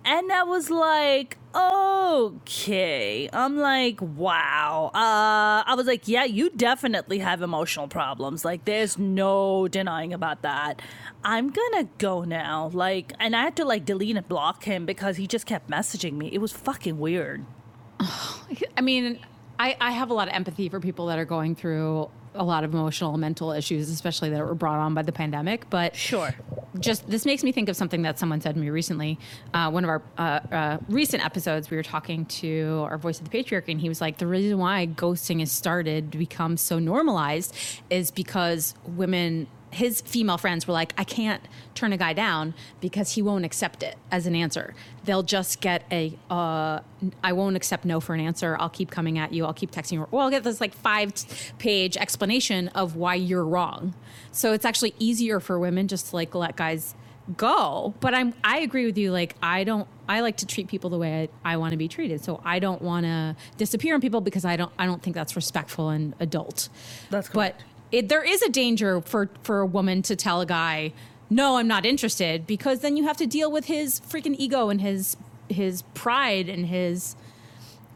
And 0.09 0.31
I 0.33 0.41
was 0.41 0.71
like, 0.71 1.37
okay. 1.55 3.29
I'm 3.31 3.59
like, 3.59 4.01
wow. 4.01 4.89
Uh, 4.91 5.63
I 5.69 5.75
was 5.77 5.85
like, 5.85 6.07
yeah, 6.07 6.23
you 6.23 6.49
definitely 6.49 7.19
have 7.19 7.43
emotional 7.43 7.87
problems. 7.87 8.43
Like, 8.43 8.65
there's 8.65 8.97
no 8.97 9.67
denying 9.67 10.11
about 10.15 10.41
that. 10.41 10.81
I'm 11.23 11.51
gonna 11.51 11.89
go 11.99 12.23
now. 12.23 12.71
Like, 12.73 13.13
and 13.19 13.35
I 13.35 13.43
had 13.43 13.55
to 13.57 13.65
like 13.65 13.85
delete 13.85 14.17
and 14.17 14.27
block 14.27 14.63
him 14.63 14.87
because 14.87 15.17
he 15.17 15.27
just 15.27 15.45
kept 15.45 15.69
messaging 15.69 16.13
me. 16.13 16.29
It 16.33 16.39
was 16.39 16.53
fucking 16.53 16.97
weird. 16.97 17.45
I 18.01 18.81
mean, 18.81 19.19
I, 19.59 19.77
I 19.79 19.91
have 19.91 20.09
a 20.09 20.15
lot 20.15 20.27
of 20.27 20.33
empathy 20.33 20.69
for 20.69 20.79
people 20.79 21.07
that 21.07 21.19
are 21.19 21.25
going 21.25 21.55
through 21.55 22.09
a 22.39 22.43
lot 22.43 22.63
of 22.63 22.73
emotional 22.73 23.11
and 23.11 23.21
mental 23.21 23.51
issues, 23.51 23.89
especially 23.89 24.29
that 24.29 24.39
were 24.39 24.55
brought 24.55 24.79
on 24.79 24.93
by 24.93 25.01
the 25.03 25.11
pandemic. 25.11 25.69
But 25.69 25.95
Sure. 25.95 26.33
just 26.79 27.07
this 27.09 27.25
makes 27.25 27.43
me 27.43 27.51
think 27.51 27.67
of 27.67 27.75
something 27.75 28.01
that 28.03 28.17
someone 28.17 28.39
said 28.41 28.55
to 28.55 28.61
me 28.61 28.69
recently. 28.69 29.19
Uh, 29.53 29.69
one 29.69 29.83
of 29.83 29.89
our 29.89 30.01
uh, 30.17 30.21
uh, 30.51 30.77
recent 30.87 31.23
episodes, 31.23 31.69
we 31.69 31.75
were 31.77 31.83
talking 31.83 32.25
to 32.25 32.85
our 32.89 32.97
voice 32.97 33.19
of 33.19 33.29
the 33.29 33.37
patriarchy, 33.37 33.69
and 33.69 33.81
he 33.81 33.89
was 33.89 33.99
like, 34.01 34.17
"The 34.17 34.27
reason 34.27 34.57
why 34.57 34.87
ghosting 34.87 35.41
has 35.41 35.51
started 35.51 36.11
to 36.13 36.17
become 36.17 36.55
so 36.57 36.79
normalized 36.79 37.53
is 37.89 38.09
because 38.09 38.73
women." 38.87 39.47
His 39.71 40.01
female 40.01 40.37
friends 40.37 40.67
were 40.67 40.73
like, 40.73 40.93
I 40.97 41.03
can't 41.03 41.41
turn 41.75 41.93
a 41.93 41.97
guy 41.97 42.13
down 42.13 42.53
because 42.81 43.13
he 43.13 43.21
won't 43.21 43.45
accept 43.45 43.83
it 43.83 43.97
as 44.11 44.25
an 44.25 44.35
answer. 44.35 44.73
They'll 45.05 45.23
just 45.23 45.61
get 45.61 45.83
a, 45.91 46.17
uh, 46.29 46.79
I 47.23 47.33
won't 47.33 47.55
accept 47.55 47.85
no 47.85 47.99
for 47.99 48.13
an 48.13 48.19
answer. 48.19 48.57
I'll 48.59 48.69
keep 48.69 48.89
coming 48.91 49.17
at 49.17 49.33
you. 49.33 49.45
I'll 49.45 49.53
keep 49.53 49.71
texting 49.71 49.93
you. 49.93 50.07
Or 50.11 50.21
I'll 50.21 50.29
get 50.29 50.43
this 50.43 50.59
like 50.59 50.73
five 50.73 51.13
page 51.59 51.97
explanation 51.97 52.69
of 52.69 52.95
why 52.95 53.15
you're 53.15 53.45
wrong. 53.45 53.93
So 54.31 54.53
it's 54.53 54.65
actually 54.65 54.95
easier 54.99 55.39
for 55.39 55.59
women 55.59 55.87
just 55.87 56.09
to 56.09 56.15
like 56.15 56.33
let 56.33 56.55
guys 56.55 56.95
go. 57.37 57.93
But 57.99 58.13
I'm 58.13 58.33
I 58.43 58.59
agree 58.59 58.85
with 58.85 58.97
you. 58.97 59.11
Like 59.11 59.35
I 59.41 59.63
don't 59.63 59.87
I 60.07 60.21
like 60.21 60.37
to 60.37 60.45
treat 60.45 60.67
people 60.67 60.89
the 60.89 60.97
way 60.97 61.29
I, 61.45 61.53
I 61.53 61.57
want 61.57 61.71
to 61.71 61.77
be 61.77 61.87
treated. 61.87 62.23
So 62.23 62.41
I 62.43 62.59
don't 62.59 62.81
want 62.81 63.05
to 63.05 63.35
disappear 63.57 63.93
on 63.93 64.01
people 64.01 64.21
because 64.21 64.45
I 64.45 64.55
don't 64.55 64.71
I 64.79 64.85
don't 64.85 65.01
think 65.01 65.15
that's 65.15 65.35
respectful 65.35 65.89
and 65.89 66.15
adult. 66.19 66.69
That's 67.09 67.29
But 67.29 67.53
correct. 67.53 67.63
It, 67.91 68.09
there 68.09 68.23
is 68.23 68.41
a 68.41 68.49
danger 68.49 69.01
for 69.01 69.29
for 69.43 69.59
a 69.59 69.65
woman 69.65 70.01
to 70.03 70.15
tell 70.15 70.41
a 70.41 70.45
guy, 70.45 70.93
"No, 71.29 71.57
I'm 71.57 71.67
not 71.67 71.85
interested," 71.85 72.45
because 72.45 72.79
then 72.79 72.97
you 72.97 73.05
have 73.05 73.17
to 73.17 73.27
deal 73.27 73.51
with 73.51 73.65
his 73.65 73.99
freaking 73.99 74.35
ego 74.37 74.69
and 74.69 74.81
his 74.81 75.17
his 75.49 75.81
pride 75.93 76.47
and 76.47 76.67
his 76.67 77.15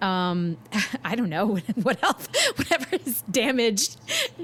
um 0.01 0.57
I 1.03 1.15
don't 1.15 1.29
know 1.29 1.57
what 1.83 2.03
else 2.03 2.27
whatever 2.55 2.97
his 2.97 3.21
damaged 3.23 3.97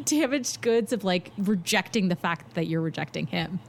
damaged 0.05 0.61
goods 0.61 0.93
of 0.93 1.03
like 1.03 1.31
rejecting 1.37 2.07
the 2.09 2.15
fact 2.15 2.55
that 2.55 2.67
you're 2.67 2.81
rejecting 2.81 3.27
him. 3.27 3.59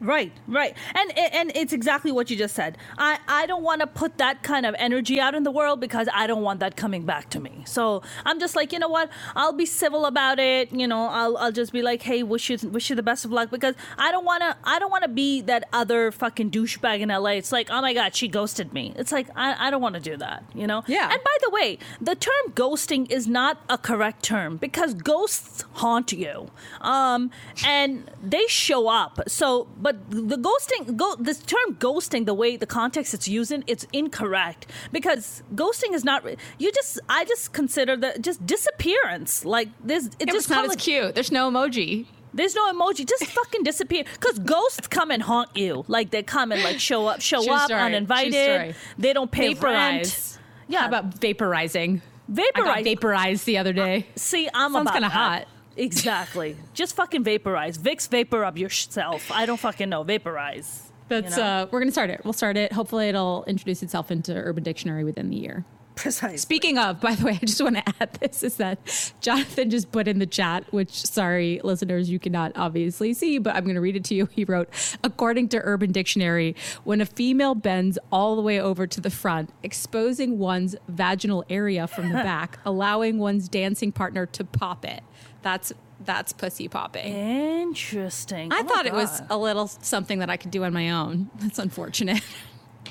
Right, 0.00 0.32
right. 0.46 0.76
And 0.94 1.18
and 1.18 1.52
it's 1.54 1.72
exactly 1.72 2.12
what 2.12 2.30
you 2.30 2.36
just 2.36 2.54
said. 2.54 2.76
I, 2.98 3.18
I 3.26 3.46
don't 3.46 3.62
want 3.62 3.80
to 3.80 3.86
put 3.86 4.18
that 4.18 4.42
kind 4.42 4.66
of 4.66 4.74
energy 4.78 5.20
out 5.20 5.34
in 5.34 5.44
the 5.44 5.50
world 5.50 5.80
because 5.80 6.08
I 6.12 6.26
don't 6.26 6.42
want 6.42 6.60
that 6.60 6.76
coming 6.76 7.04
back 7.06 7.30
to 7.30 7.40
me. 7.40 7.62
So 7.66 8.02
I'm 8.24 8.38
just 8.40 8.56
like, 8.56 8.72
you 8.72 8.78
know 8.78 8.88
what? 8.88 9.08
I'll 9.34 9.52
be 9.52 9.66
civil 9.66 10.04
about 10.06 10.38
it. 10.38 10.72
You 10.72 10.86
know, 10.86 11.06
I'll, 11.06 11.36
I'll 11.38 11.52
just 11.52 11.72
be 11.72 11.80
like, 11.80 12.02
hey, 12.02 12.22
wish 12.22 12.50
you 12.50 12.58
wish 12.68 12.90
you 12.90 12.96
the 12.96 13.02
best 13.02 13.24
of 13.24 13.32
luck 13.32 13.50
because 13.50 13.74
I 13.96 14.10
don't 14.10 14.24
want 14.24 14.42
to 14.42 14.56
I 14.64 14.78
don't 14.78 14.90
want 14.90 15.04
to 15.04 15.08
be 15.08 15.40
that 15.42 15.68
other 15.72 16.10
fucking 16.10 16.50
douchebag 16.50 17.00
in 17.00 17.08
LA. 17.08 17.30
It's 17.30 17.52
like, 17.52 17.68
oh 17.70 17.80
my 17.80 17.94
god, 17.94 18.14
she 18.14 18.28
ghosted 18.28 18.72
me. 18.72 18.92
It's 18.96 19.12
like 19.12 19.28
I, 19.36 19.68
I 19.68 19.70
don't 19.70 19.82
want 19.82 19.94
to 19.94 20.00
do 20.00 20.16
that. 20.16 20.44
You 20.54 20.66
know? 20.66 20.82
Yeah. 20.86 21.10
And 21.10 21.22
by 21.22 21.36
the 21.42 21.50
way, 21.50 21.78
the 22.00 22.14
term 22.14 22.52
ghosting 22.52 23.10
is 23.10 23.26
not 23.26 23.62
a 23.68 23.78
correct 23.78 24.22
term 24.22 24.56
because 24.56 24.94
ghosts 24.94 25.64
haunt 25.74 26.12
you, 26.12 26.50
um, 26.80 27.30
and 27.64 28.10
they 28.22 28.46
show 28.48 28.88
up. 28.88 29.20
So 29.28 29.68
but 29.84 30.10
the 30.10 30.38
ghosting, 30.38 30.96
go, 30.96 31.14
this 31.16 31.40
term 31.40 31.74
ghosting, 31.74 32.24
the 32.24 32.32
way 32.32 32.56
the 32.56 32.64
context 32.66 33.12
it's 33.12 33.28
used 33.28 33.52
in, 33.52 33.62
it's 33.66 33.86
incorrect 33.92 34.66
because 34.92 35.42
ghosting 35.54 35.92
is 35.92 36.04
not. 36.04 36.24
You 36.58 36.72
just, 36.72 37.00
I 37.10 37.26
just 37.26 37.52
consider 37.52 37.94
that 37.98 38.22
just 38.22 38.46
disappearance. 38.46 39.44
Like 39.44 39.68
this, 39.84 40.06
it 40.06 40.14
It 40.20 40.28
just 40.30 40.48
not 40.48 40.64
as 40.64 40.76
cute. 40.76 41.14
There's 41.14 41.30
no 41.30 41.50
emoji. 41.50 42.06
There's 42.32 42.54
no 42.54 42.72
emoji. 42.72 43.06
Just 43.06 43.26
fucking 43.26 43.62
disappear. 43.62 44.04
Because 44.04 44.38
ghosts 44.38 44.88
come 44.88 45.10
and 45.10 45.22
haunt 45.22 45.54
you. 45.54 45.84
Like 45.86 46.10
they 46.10 46.22
come 46.22 46.50
and 46.50 46.62
like 46.64 46.80
show 46.80 47.06
up, 47.06 47.20
show 47.20 47.44
True 47.44 47.52
up 47.52 47.66
story. 47.66 47.82
Uninvited. 47.82 48.74
They 48.96 49.12
don't 49.12 49.30
pay 49.30 49.48
rent. 49.52 49.58
Vaporize. 49.58 50.38
Yeah. 50.66 50.80
How 50.80 50.88
about 50.88 51.20
vaporizing? 51.20 52.00
I 52.00 52.34
got 52.34 52.54
Vaporize. 52.54 52.84
vaporized 52.84 53.44
the 53.44 53.58
other 53.58 53.72
uh, 53.72 53.84
day. 53.84 54.06
See, 54.16 54.48
I'm 54.54 54.72
Sounds 54.72 54.84
about 54.84 54.94
kinda 54.94 55.10
hot. 55.10 55.46
Exactly. 55.76 56.56
Just 56.72 56.96
fucking 56.96 57.24
vaporize. 57.24 57.78
Vicks 57.78 58.08
vapor 58.08 58.44
up 58.44 58.56
yourself. 58.58 59.30
I 59.30 59.46
don't 59.46 59.58
fucking 59.60 59.88
know. 59.88 60.02
Vaporize. 60.02 60.90
That's 61.08 61.36
You 61.36 61.42
know? 61.42 61.48
uh, 61.48 61.66
we're 61.70 61.80
gonna 61.80 61.92
start 61.92 62.10
it. 62.10 62.22
We'll 62.24 62.32
start 62.32 62.56
it. 62.56 62.72
Hopefully, 62.72 63.08
it'll 63.08 63.44
introduce 63.46 63.82
itself 63.82 64.10
into 64.10 64.34
Urban 64.34 64.62
Dictionary 64.62 65.04
within 65.04 65.30
the 65.30 65.36
year. 65.36 65.64
Precisely. 65.96 66.38
Speaking 66.38 66.76
of, 66.76 67.00
by 67.00 67.14
the 67.14 67.24
way, 67.24 67.38
I 67.42 67.44
just 67.46 67.62
want 67.62 67.76
to 67.76 67.84
add 68.00 68.14
this 68.14 68.42
is 68.42 68.56
that 68.56 69.14
Jonathan 69.20 69.70
just 69.70 69.92
put 69.92 70.08
in 70.08 70.18
the 70.18 70.26
chat, 70.26 70.64
which, 70.72 70.90
sorry, 70.90 71.60
listeners, 71.62 72.10
you 72.10 72.18
cannot 72.18 72.50
obviously 72.56 73.14
see, 73.14 73.38
but 73.38 73.54
I'm 73.54 73.62
going 73.62 73.76
to 73.76 73.80
read 73.80 73.94
it 73.94 74.02
to 74.06 74.14
you. 74.16 74.28
He 74.34 74.44
wrote, 74.44 74.68
according 75.04 75.50
to 75.50 75.60
Urban 75.62 75.92
Dictionary, 75.92 76.56
when 76.82 77.00
a 77.00 77.06
female 77.06 77.54
bends 77.54 77.96
all 78.10 78.34
the 78.34 78.42
way 78.42 78.60
over 78.60 78.88
to 78.88 79.00
the 79.00 79.10
front, 79.10 79.50
exposing 79.62 80.40
one's 80.40 80.74
vaginal 80.88 81.44
area 81.48 81.86
from 81.86 82.08
the 82.08 82.14
back, 82.24 82.58
allowing 82.64 83.18
one's 83.18 83.48
dancing 83.48 83.92
partner 83.92 84.26
to 84.26 84.42
pop 84.44 84.84
it. 84.84 85.04
That's 85.44 85.74
that's 86.00 86.32
pussy 86.32 86.68
popping. 86.68 87.14
Interesting. 87.14 88.50
I 88.52 88.60
Oh 88.60 88.64
thought 88.64 88.86
it 88.86 88.94
was 88.94 89.22
a 89.30 89.38
little 89.38 89.68
something 89.68 90.18
that 90.18 90.30
I 90.30 90.36
could 90.36 90.50
do 90.50 90.64
on 90.64 90.72
my 90.72 90.90
own. 90.90 91.30
That's 91.38 91.58
unfortunate. 91.58 92.22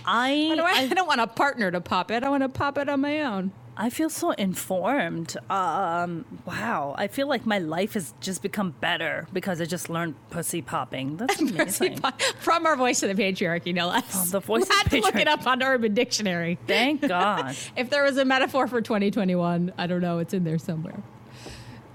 I, 0.05 0.55
I, 0.59 0.61
I, 0.61 0.79
I 0.83 0.87
don't 0.87 1.07
want 1.07 1.19
a 1.19 1.27
partner 1.27 1.69
to 1.71 1.81
pop 1.81 2.11
it. 2.11 2.23
I 2.23 2.29
want 2.29 2.43
to 2.43 2.49
pop 2.49 2.77
it 2.77 2.87
on 2.87 3.01
my 3.01 3.21
own. 3.21 3.51
I 3.75 3.89
feel 3.89 4.09
so 4.09 4.31
informed. 4.31 5.35
Um, 5.49 6.25
wow. 6.45 6.93
I 6.95 7.07
feel 7.07 7.27
like 7.27 7.45
my 7.47 7.57
life 7.57 7.95
has 7.95 8.13
just 8.21 8.43
become 8.43 8.71
better 8.79 9.27
because 9.33 9.59
I 9.59 9.65
just 9.65 9.89
learned 9.89 10.13
pussy 10.29 10.61
popping. 10.61 11.17
That's 11.17 11.41
amazing. 11.41 11.99
From 12.39 12.67
our 12.67 12.75
voice 12.75 13.01
of 13.01 13.15
the 13.15 13.21
patriarchy, 13.21 13.73
no 13.73 13.87
less. 13.87 14.11
From 14.11 14.29
the 14.29 14.39
voice 14.41 14.69
we 14.69 14.75
had 14.75 14.91
to 14.91 15.01
look 15.01 15.15
it 15.15 15.27
up 15.27 15.47
on 15.47 15.63
Urban 15.63 15.93
Dictionary. 15.93 16.59
Thank 16.67 17.01
God. 17.01 17.55
If 17.75 17.89
there 17.89 18.03
was 18.03 18.17
a 18.17 18.25
metaphor 18.25 18.67
for 18.67 18.79
2021, 18.79 19.73
I 19.75 19.87
don't 19.87 20.01
know. 20.01 20.19
It's 20.19 20.35
in 20.35 20.43
there 20.43 20.59
somewhere. 20.59 21.01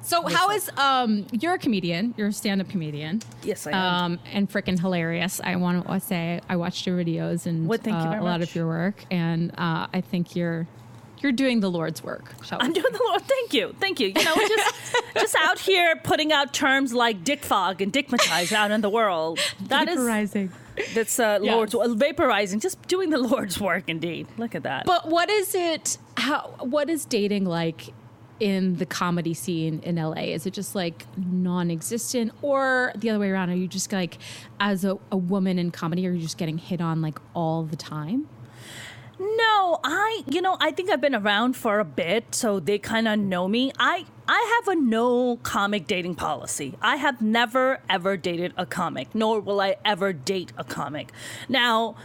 So, 0.08 0.26
how 0.26 0.50
is 0.50 0.70
um? 0.78 1.26
You're 1.32 1.54
a 1.54 1.58
comedian. 1.58 2.14
You're 2.16 2.28
a 2.28 2.32
stand-up 2.32 2.68
comedian. 2.70 3.20
Yes, 3.42 3.66
I 3.66 3.72
am. 3.72 4.12
Um, 4.12 4.18
and 4.32 4.50
freaking 4.50 4.80
hilarious. 4.80 5.38
I 5.44 5.56
want 5.56 5.86
to 5.86 6.00
say 6.00 6.40
I 6.48 6.56
watched 6.56 6.86
your 6.86 6.96
videos 6.96 7.44
and 7.46 7.68
Well, 7.68 7.78
thank 7.78 7.96
you 8.02 8.08
uh, 8.08 8.20
a 8.20 8.24
lot 8.24 8.40
much. 8.40 8.48
of 8.48 8.54
your 8.54 8.66
work, 8.66 9.04
and 9.10 9.50
uh, 9.58 9.86
I 9.92 10.00
think 10.00 10.34
you're 10.34 10.66
you're 11.20 11.32
doing 11.32 11.60
the 11.60 11.70
Lord's 11.70 12.02
work. 12.02 12.32
I'm 12.52 12.72
doing 12.72 12.92
the 12.92 13.02
Lord. 13.08 13.22
Thank 13.22 13.52
you, 13.52 13.74
thank 13.80 14.00
you. 14.00 14.08
You 14.08 14.24
know, 14.24 14.34
just 14.34 14.94
just 15.14 15.36
out 15.40 15.58
here 15.58 15.96
putting 16.02 16.32
out 16.32 16.54
terms 16.54 16.94
like 16.94 17.22
dick 17.22 17.44
fog 17.44 17.82
and 17.82 17.92
dickmatize 17.92 18.50
out 18.52 18.70
in 18.70 18.80
the 18.80 18.90
world. 18.90 19.38
That 19.68 19.88
is 19.88 19.98
Vaporizing. 19.98 20.50
that's 20.94 21.18
uh, 21.20 21.38
Yes. 21.42 21.52
Lord's 21.54 21.74
vaporizing. 21.74 22.62
Just 22.62 22.80
doing 22.88 23.10
the 23.10 23.18
Lord's 23.18 23.60
work, 23.60 23.84
indeed. 23.88 24.26
Look 24.38 24.54
at 24.54 24.62
that. 24.62 24.86
But 24.86 25.08
what 25.08 25.28
is 25.28 25.54
it? 25.54 25.98
How? 26.16 26.54
What 26.60 26.88
is 26.88 27.04
dating 27.04 27.44
like 27.44 27.88
in 28.40 28.76
the 28.76 28.86
comedy 28.86 29.34
scene 29.34 29.80
in 29.82 29.96
LA? 29.96 30.22
Is 30.22 30.46
it 30.46 30.52
just 30.52 30.74
like 30.74 31.06
non-existent, 31.16 32.32
or 32.42 32.92
the 32.96 33.10
other 33.10 33.18
way 33.18 33.30
around? 33.30 33.50
Are 33.50 33.56
you 33.56 33.68
just 33.68 33.92
like, 33.92 34.18
as 34.60 34.84
a, 34.84 34.98
a 35.10 35.16
woman 35.16 35.58
in 35.58 35.70
comedy, 35.70 36.06
are 36.06 36.12
you 36.12 36.20
just 36.20 36.38
getting 36.38 36.58
hit 36.58 36.80
on 36.80 37.02
like 37.02 37.18
all 37.34 37.64
the 37.64 37.76
time? 37.76 38.28
No, 39.20 39.80
I 39.82 40.22
you 40.30 40.40
know, 40.40 40.56
I 40.60 40.70
think 40.70 40.90
I've 40.90 41.00
been 41.00 41.14
around 41.14 41.56
for 41.56 41.80
a 41.80 41.84
bit, 41.84 42.36
so 42.36 42.60
they 42.60 42.78
kind 42.78 43.08
of 43.08 43.18
know 43.18 43.48
me. 43.48 43.72
I 43.76 44.06
I 44.28 44.60
have 44.60 44.76
a 44.76 44.80
no 44.80 45.38
comic 45.42 45.88
dating 45.88 46.14
policy. 46.14 46.76
I 46.80 46.96
have 46.96 47.20
never 47.20 47.80
ever 47.90 48.16
dated 48.16 48.52
a 48.56 48.64
comic, 48.64 49.12
nor 49.14 49.40
will 49.40 49.60
I 49.60 49.76
ever 49.84 50.12
date 50.12 50.52
a 50.56 50.62
comic. 50.62 51.10
Now, 51.48 51.96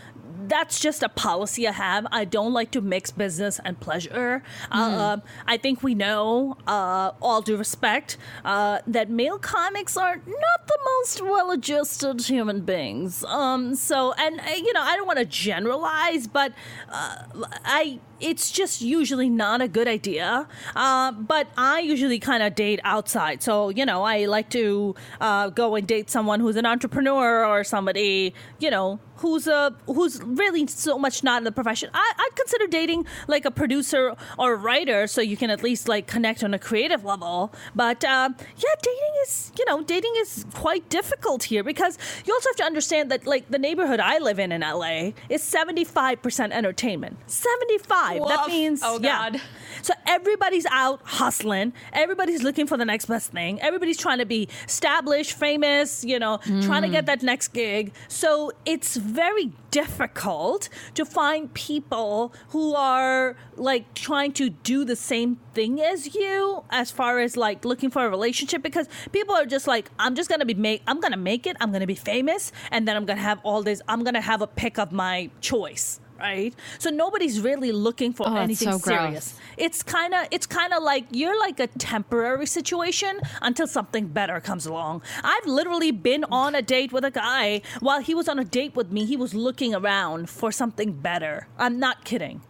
that's 0.47 0.79
just 0.79 1.03
a 1.03 1.09
policy 1.09 1.67
I 1.67 1.71
have. 1.71 2.07
I 2.11 2.25
don't 2.25 2.53
like 2.53 2.71
to 2.71 2.81
mix 2.81 3.11
business 3.11 3.59
and 3.63 3.79
pleasure. 3.79 4.43
Uh, 4.71 5.17
I 5.47 5.57
think 5.57 5.83
we 5.83 5.95
know, 5.95 6.57
uh, 6.67 7.11
all 7.21 7.41
due 7.41 7.57
respect, 7.57 8.17
uh, 8.45 8.79
that 8.87 9.09
male 9.09 9.39
comics 9.39 9.97
are 9.97 10.15
not 10.15 10.67
the 10.67 10.79
most 10.85 11.21
well-adjusted 11.21 12.21
human 12.21 12.61
beings. 12.61 13.23
Um, 13.25 13.75
so, 13.75 14.13
and 14.13 14.39
uh, 14.39 14.43
you 14.55 14.73
know, 14.73 14.81
I 14.81 14.95
don't 14.95 15.07
want 15.07 15.19
to 15.19 15.25
generalize, 15.25 16.27
but 16.27 16.53
uh, 16.89 17.25
I 17.65 17.99
it's 18.23 18.51
just 18.51 18.81
usually 18.81 19.29
not 19.29 19.61
a 19.61 19.67
good 19.67 19.87
idea. 19.87 20.47
Uh, 20.75 21.11
but 21.11 21.47
I 21.57 21.79
usually 21.79 22.19
kind 22.19 22.41
of 22.41 22.55
date 22.55 22.79
outside. 22.83 23.43
So, 23.43 23.69
you 23.69 23.85
know, 23.85 24.03
I 24.03 24.25
like 24.25 24.49
to 24.51 24.95
uh, 25.19 25.49
go 25.49 25.75
and 25.75 25.85
date 25.85 26.09
someone 26.09 26.39
who's 26.39 26.55
an 26.55 26.65
entrepreneur 26.65 27.45
or 27.45 27.63
somebody, 27.63 28.33
you 28.59 28.71
know, 28.71 28.99
who's 29.23 29.47
a 29.47 29.73
who's 29.87 30.21
really 30.23 30.67
so 30.67 30.99
much 31.05 31.23
not 31.23 31.37
in 31.39 31.43
the 31.45 31.51
profession. 31.51 31.89
I, 31.93 32.07
I'd 32.23 32.35
consider 32.35 32.67
dating 32.67 33.05
like 33.27 33.45
a 33.45 33.51
producer 33.51 34.15
or 34.37 34.53
a 34.53 34.55
writer, 34.67 35.07
so 35.07 35.19
you 35.21 35.37
can 35.37 35.49
at 35.49 35.63
least 35.63 35.87
like 35.87 36.05
connect 36.15 36.43
on 36.43 36.53
a 36.53 36.59
creative 36.59 37.03
level. 37.03 37.51
But 37.73 38.03
uh, 38.03 38.29
yeah, 38.65 38.75
dating 38.81 39.13
is 39.23 39.51
you 39.57 39.65
know 39.65 39.81
dating 39.83 40.13
is 40.17 40.45
quite 40.53 40.87
difficult 40.89 41.43
here 41.43 41.63
because 41.63 41.97
you 42.25 42.33
also 42.33 42.49
have 42.49 42.57
to 42.57 42.63
understand 42.71 43.09
that 43.11 43.25
like 43.25 43.49
the 43.49 43.59
neighborhood 43.67 43.99
I 43.99 44.19
live 44.19 44.37
in 44.39 44.51
in 44.51 44.61
LA 44.61 45.11
is 45.29 45.41
seventy 45.41 45.85
five 45.85 46.21
percent 46.21 46.53
entertainment. 46.53 47.17
Seventy 47.27 47.77
five. 47.79 48.19
That 48.27 48.47
means 48.47 48.81
Oh, 48.83 48.99
yeah. 49.01 49.29
God. 49.31 49.41
So 49.81 49.93
everybody's 50.05 50.65
out 50.83 50.99
hustling. 51.05 51.71
Everybody's 51.93 52.43
looking 52.43 52.67
for 52.67 52.77
the 52.77 52.85
next 52.85 53.05
best 53.05 53.31
thing. 53.31 53.61
Everybody's 53.61 53.97
trying 53.97 54.19
to 54.19 54.25
be 54.25 54.49
established, 54.67 55.33
famous, 55.33 56.03
you 56.03 56.19
know, 56.19 56.39
trying 56.67 56.81
to 56.83 56.89
get 56.89 57.05
that 57.05 57.23
next 57.23 57.49
gig. 57.53 57.93
So 58.07 58.51
it's 58.65 58.97
very 59.13 59.51
difficult 59.71 60.69
to 60.95 61.05
find 61.05 61.53
people 61.53 62.33
who 62.49 62.75
are 62.75 63.35
like 63.55 63.93
trying 63.93 64.31
to 64.33 64.49
do 64.49 64.83
the 64.83 64.95
same 64.95 65.37
thing 65.53 65.81
as 65.81 66.15
you 66.15 66.63
as 66.69 66.91
far 66.91 67.19
as 67.19 67.37
like 67.37 67.63
looking 67.63 67.89
for 67.89 68.05
a 68.05 68.09
relationship 68.09 68.61
because 68.61 68.87
people 69.11 69.35
are 69.35 69.45
just 69.45 69.67
like 69.67 69.89
I'm 69.99 70.15
just 70.15 70.29
going 70.29 70.39
to 70.39 70.45
be 70.45 70.53
make 70.53 70.81
I'm 70.87 70.99
going 70.99 71.11
to 71.11 71.17
make 71.17 71.47
it. 71.47 71.55
I'm 71.59 71.69
going 71.71 71.81
to 71.81 71.87
be 71.87 71.95
famous 71.95 72.51
and 72.71 72.87
then 72.87 72.95
I'm 72.95 73.05
going 73.05 73.17
to 73.17 73.23
have 73.23 73.39
all 73.43 73.63
this 73.63 73.81
I'm 73.87 74.03
going 74.03 74.15
to 74.15 74.21
have 74.21 74.41
a 74.41 74.47
pick 74.47 74.77
of 74.77 74.91
my 74.91 75.29
choice. 75.41 75.99
Right, 76.19 76.53
so 76.79 76.89
nobody's 76.89 77.41
really 77.41 77.71
looking 77.71 78.13
for 78.13 78.27
Oh, 78.29 78.35
anything 78.37 78.71
so 78.71 78.79
gross. 78.79 78.99
serious. 79.03 79.35
It's 79.57 79.83
kind 79.83 80.13
of 80.13 80.27
it's 80.31 80.45
kind 80.45 80.71
of 80.73 80.81
like 80.81 81.05
you're 81.11 81.37
like 81.37 81.59
a 81.59 81.67
temporary 81.67 82.45
situation 82.45 83.19
until 83.41 83.67
something 83.67 84.07
better 84.07 84.39
comes 84.39 84.65
along. 84.65 85.01
I've 85.23 85.45
literally 85.45 85.91
been 85.91 86.23
on 86.25 86.55
a 86.55 86.61
date 86.61 86.93
with 86.93 87.03
a 87.03 87.11
guy. 87.11 87.61
While 87.81 88.01
he 88.01 88.13
was 88.15 88.29
on 88.29 88.39
a 88.39 88.45
date 88.45 88.73
with 88.75 88.91
me 88.91 89.05
he 89.05 89.17
was 89.17 89.33
looking 89.33 89.75
around 89.75 90.29
for 90.29 90.51
something 90.51 90.93
better. 90.93 91.47
I'm 91.57 91.77
not 91.79 92.05
kidding. 92.05 92.41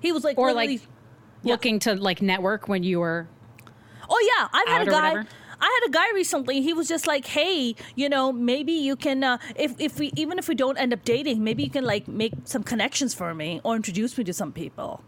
He 0.00 0.12
was 0.12 0.24
like 0.24 0.38
Or 0.38 0.52
like 0.54 0.80
looking 1.42 1.78
to 1.80 1.94
like 1.96 2.22
network 2.22 2.68
when 2.68 2.82
you 2.84 3.00
were 3.00 3.28
Oh 4.08 4.34
yeah, 4.38 4.48
I've 4.52 4.68
had 4.68 4.88
a 4.88 4.90
guy. 4.90 5.24
I 5.60 5.80
had 5.80 5.88
a 5.88 5.92
guy 5.92 6.06
recently. 6.14 6.62
He 6.62 6.72
was 6.72 6.88
just 6.88 7.06
like, 7.06 7.26
"Hey, 7.26 7.74
you 7.94 8.08
know, 8.08 8.32
maybe 8.32 8.72
you 8.72 8.96
can, 8.96 9.22
uh, 9.24 9.38
if 9.56 9.74
if 9.78 9.98
we 9.98 10.12
even 10.16 10.38
if 10.38 10.48
we 10.48 10.54
don't 10.54 10.78
end 10.78 10.92
up 10.92 11.04
dating, 11.04 11.44
maybe 11.44 11.62
you 11.62 11.70
can 11.70 11.84
like 11.84 12.08
make 12.08 12.32
some 12.44 12.62
connections 12.62 13.14
for 13.14 13.34
me 13.34 13.60
or 13.64 13.76
introduce 13.76 14.16
me 14.18 14.24
to 14.24 14.32
some 14.32 14.52
people." 14.52 15.02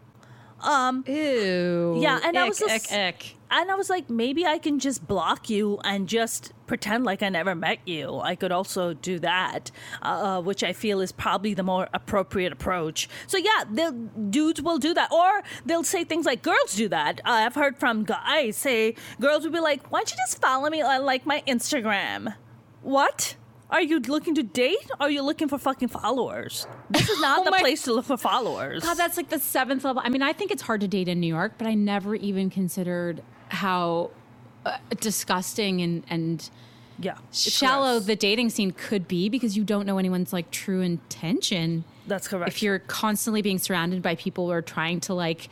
ew. 1.07 1.99
Yeah, 2.01 2.21
and 2.25 2.39
I 2.39 2.49
was 2.49 2.59
just- 2.59 2.93
ick, 2.93 2.99
ick. 3.15 3.35
And 3.55 3.71
I 3.71 3.75
was 3.75 3.91
like, 3.91 4.09
maybe 4.11 4.47
I 4.47 4.57
can 4.59 4.79
just 4.79 5.07
block 5.07 5.51
you 5.51 5.79
and 5.85 6.09
just 6.09 6.53
pretend 6.67 7.05
like 7.05 7.23
I 7.23 7.29
never 7.29 7.55
met 7.55 7.79
you. 7.87 8.19
I 8.19 8.35
could 8.35 8.51
also 8.51 8.95
do 8.95 9.19
that, 9.19 9.71
uh, 10.01 10.41
which 10.41 10.65
I 10.65 10.73
feel 10.73 11.01
is 11.03 11.13
probably 11.13 11.53
the 11.53 11.63
more 11.63 11.87
appropriate 11.93 12.51
approach. 12.53 13.09
So 13.27 13.37
yeah, 13.37 13.65
the 13.71 13.93
dudes 14.31 14.63
will 14.63 14.79
do 14.79 14.95
that, 14.95 15.13
or 15.13 15.43
they'll 15.67 15.85
say 15.85 16.03
things 16.03 16.25
like 16.25 16.43
girls 16.43 16.75
do 16.75 16.89
that. 16.89 17.21
Uh, 17.27 17.31
I've 17.45 17.55
heard 17.55 17.77
from 17.79 18.05
guys 18.05 18.57
say 18.57 18.97
girls 19.21 19.45
will 19.45 19.53
be 19.53 19.61
like, 19.61 19.87
"Why 19.93 19.99
don't 20.01 20.11
you 20.11 20.17
just 20.27 20.41
follow 20.41 20.71
me 20.71 20.81
on 20.81 21.05
like 21.05 21.27
my 21.27 21.43
Instagram?" 21.47 22.35
What? 22.81 23.37
Are 23.71 23.81
you 23.81 24.01
looking 24.01 24.35
to 24.35 24.43
date? 24.43 24.91
Or 25.01 25.07
are 25.07 25.11
you 25.11 25.23
looking 25.23 25.49
for 25.49 25.57
fucking 25.57 25.89
followers? 25.89 26.67
This 26.91 27.09
is 27.09 27.21
not 27.21 27.39
Oh 27.41 27.45
the 27.45 27.51
my- 27.53 27.61
place 27.61 27.83
to 27.85 27.93
look 27.95 28.05
for 28.05 28.17
followers. 28.19 28.83
God, 28.83 28.95
that's 28.99 29.17
like 29.17 29.31
the 29.31 29.39
seventh 29.39 29.85
level. 29.85 30.03
I 30.05 30.11
mean, 30.11 30.21
I 30.23 30.33
think 30.35 30.51
it's 30.51 30.63
hard 30.63 30.83
to 30.83 30.89
date 30.89 31.09
in 31.09 31.21
New 31.21 31.27
York, 31.35 31.55
but 31.59 31.67
I 31.67 31.75
never 31.75 32.15
even 32.15 32.51
considered 32.51 33.23
how 33.53 34.11
uh, 34.65 34.79
disgusting 35.01 35.81
and 35.83 36.05
and 36.09 36.51
yeah, 36.99 37.17
shallow 37.33 37.95
gross. 37.95 38.07
the 38.07 38.17
dating 38.17 38.51
scene 38.51 38.71
could 38.73 39.09
be 39.09 39.29
because 39.29 39.57
you 39.57 39.65
don't 39.65 39.87
know 39.87 39.99
anyone's 39.99 40.33
like 40.33 40.51
true 40.51 40.81
intention. 40.81 41.85
That's 42.07 42.29
correct. 42.29 42.49
If 42.49 42.63
you're 42.63 42.79
constantly 42.81 43.43
being 43.43 43.59
surrounded 43.59 44.03
by 44.03 44.15
people 44.15 44.47
who 44.47 44.53
are 44.53 44.63
trying 44.63 45.01
to 45.01 45.15
like 45.15 45.49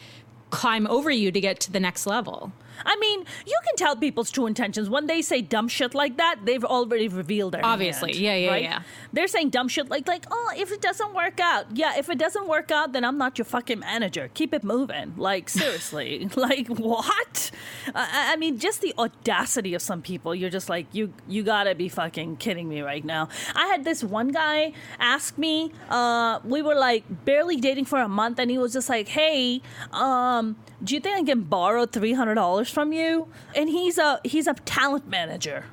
climb 0.50 0.86
over 0.86 1.10
you 1.10 1.30
to 1.30 1.40
get 1.40 1.60
to 1.60 1.72
the 1.72 1.80
next 1.80 2.06
level. 2.06 2.52
I 2.84 2.96
mean, 2.96 3.24
you 3.46 3.58
can 3.64 3.76
tell 3.76 3.96
people's 3.96 4.30
true 4.30 4.46
intentions 4.46 4.88
when 4.90 5.06
they 5.06 5.22
say 5.22 5.42
dumb 5.42 5.68
shit 5.68 5.94
like 5.94 6.16
that. 6.16 6.40
They've 6.44 6.64
already 6.64 7.08
revealed 7.08 7.52
their 7.54 7.64
Obviously. 7.64 8.12
hand, 8.12 8.22
Yeah, 8.22 8.34
yeah, 8.36 8.50
right? 8.50 8.62
yeah. 8.62 8.82
They're 9.12 9.28
saying 9.28 9.50
dumb 9.50 9.68
shit 9.68 9.88
like 9.90 10.06
like 10.08 10.24
oh, 10.30 10.52
if 10.56 10.72
it 10.72 10.80
doesn't 10.80 11.14
work 11.14 11.40
out, 11.40 11.66
yeah, 11.76 11.96
if 11.98 12.08
it 12.08 12.18
doesn't 12.18 12.46
work 12.48 12.70
out, 12.70 12.92
then 12.92 13.04
I'm 13.04 13.18
not 13.18 13.38
your 13.38 13.44
fucking 13.44 13.80
manager. 13.80 14.30
Keep 14.34 14.54
it 14.54 14.64
moving. 14.64 15.14
Like 15.16 15.48
seriously, 15.60 16.28
like 16.36 16.68
what? 16.68 17.50
I, 17.94 18.32
I 18.32 18.36
mean, 18.36 18.58
just 18.58 18.80
the 18.80 18.94
audacity 18.98 19.74
of 19.74 19.82
some 19.82 20.02
people. 20.02 20.34
You're 20.34 20.50
just 20.50 20.68
like 20.68 20.86
you 20.92 21.12
you 21.28 21.42
gotta 21.42 21.74
be 21.74 21.88
fucking 21.88 22.36
kidding 22.36 22.68
me 22.68 22.80
right 22.82 23.04
now. 23.04 23.28
I 23.54 23.66
had 23.66 23.84
this 23.84 24.02
one 24.04 24.28
guy 24.28 24.72
ask 24.98 25.36
me. 25.38 25.72
Uh, 25.88 26.40
we 26.44 26.62
were 26.62 26.74
like 26.74 27.04
barely 27.24 27.56
dating 27.56 27.84
for 27.86 28.00
a 28.00 28.08
month, 28.08 28.38
and 28.38 28.50
he 28.50 28.58
was 28.58 28.72
just 28.72 28.88
like, 28.88 29.08
hey, 29.08 29.60
um 29.92 30.56
do 30.82 30.94
you 30.94 31.00
think 31.00 31.16
I 31.18 31.22
can 31.24 31.42
borrow 31.42 31.84
three 31.84 32.14
hundred 32.14 32.36
dollars 32.36 32.69
from 32.70 32.92
you? 32.92 33.28
And 33.54 33.68
he's 33.68 33.98
a 33.98 34.20
he's 34.24 34.46
a 34.46 34.54
talent 34.54 35.09
manager. 35.09 35.64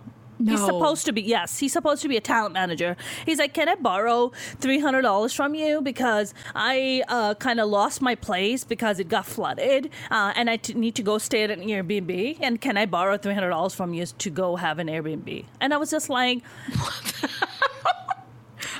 He's 0.45 0.63
supposed 0.63 1.05
to 1.05 1.13
be 1.13 1.21
yes, 1.23 1.57
he's 1.57 1.73
supposed 1.73 2.03
to 2.03 2.07
be 2.07 2.15
a 2.15 2.21
talent 2.21 2.53
manager. 2.53 2.95
He's 3.25 3.39
like, 3.39 3.55
can 3.55 3.67
I 3.67 3.75
borrow 3.75 4.31
three 4.59 4.79
hundred 4.79 5.01
dollars 5.01 5.33
from 5.33 5.55
you 5.55 5.81
because 5.81 6.33
I 6.53 7.03
uh, 7.07 7.33
kind 7.35 7.59
of 7.59 7.69
lost 7.69 8.01
my 8.01 8.13
place 8.13 8.63
because 8.63 8.99
it 8.99 9.09
got 9.09 9.25
flooded, 9.25 9.89
uh, 10.11 10.33
and 10.35 10.47
I 10.49 10.57
t- 10.57 10.75
need 10.75 10.93
to 10.95 11.01
go 11.01 11.17
stay 11.17 11.43
at 11.43 11.49
an 11.49 11.61
Airbnb. 11.61 12.37
And 12.39 12.61
can 12.61 12.77
I 12.77 12.85
borrow 12.85 13.17
three 13.17 13.33
hundred 13.33 13.49
dollars 13.49 13.73
from 13.73 13.95
you 13.95 14.05
to 14.05 14.29
go 14.29 14.57
have 14.57 14.77
an 14.77 14.87
Airbnb? 14.87 15.45
And 15.59 15.73
I 15.73 15.77
was 15.77 15.89
just 15.89 16.07
like, 16.07 16.43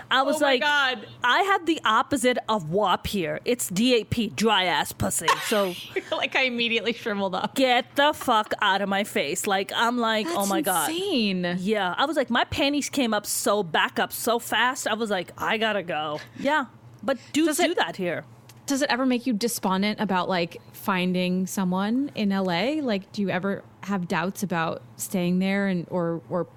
I 0.09 0.21
was 0.23 0.37
Oh 0.37 0.39
my 0.39 0.45
like, 0.53 0.61
God. 0.61 1.07
I 1.23 1.41
had 1.43 1.65
the 1.65 1.79
opposite 1.85 2.37
of 2.47 2.69
WAP 2.71 3.07
here. 3.07 3.39
It's 3.45 3.69
DAP, 3.69 4.35
dry 4.35 4.65
ass 4.65 4.91
pussy. 4.91 5.27
So 5.47 5.73
like 6.11 6.35
I 6.35 6.43
immediately 6.43 6.93
shriveled 6.93 7.35
up. 7.35 7.55
get 7.55 7.95
the 7.95 8.13
fuck 8.13 8.53
out 8.61 8.81
of 8.81 8.89
my 8.89 9.03
face. 9.03 9.47
Like 9.47 9.71
I'm 9.75 9.97
like, 9.97 10.25
oh 10.29 10.35
That's 10.37 10.49
my 10.49 10.61
god. 10.61 10.91
Yeah, 10.91 11.93
I 11.97 12.05
was 12.05 12.17
like, 12.17 12.29
my 12.29 12.43
panties 12.45 12.89
came 12.89 13.13
up 13.13 13.25
so 13.25 13.63
back 13.63 13.99
up 13.99 14.11
so 14.13 14.39
fast. 14.39 14.87
I 14.87 14.93
was 14.93 15.09
like, 15.09 15.31
I 15.37 15.57
gotta 15.57 15.83
go. 15.83 16.19
Yeah, 16.39 16.65
but 17.03 17.17
dudes 17.33 17.47
Does 17.57 17.59
it- 17.61 17.67
do 17.67 17.73
that 17.75 17.95
here. 17.95 18.25
Does 18.65 18.81
it 18.81 18.89
ever 18.89 19.05
make 19.05 19.25
you 19.25 19.31
despondent 19.31 20.01
about 20.01 20.27
like 20.27 20.57
finding 20.73 21.47
someone 21.47 22.11
in 22.15 22.29
LA? 22.29 22.81
Like, 22.81 23.09
do 23.13 23.21
you 23.21 23.29
ever 23.29 23.63
have 23.83 24.09
doubts 24.09 24.43
about 24.43 24.81
staying 24.97 25.39
there 25.39 25.67
and 25.67 25.87
or 25.89 26.21
or 26.29 26.47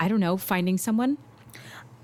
I 0.00 0.08
don't 0.08 0.20
know, 0.20 0.38
finding 0.38 0.78
someone? 0.78 1.18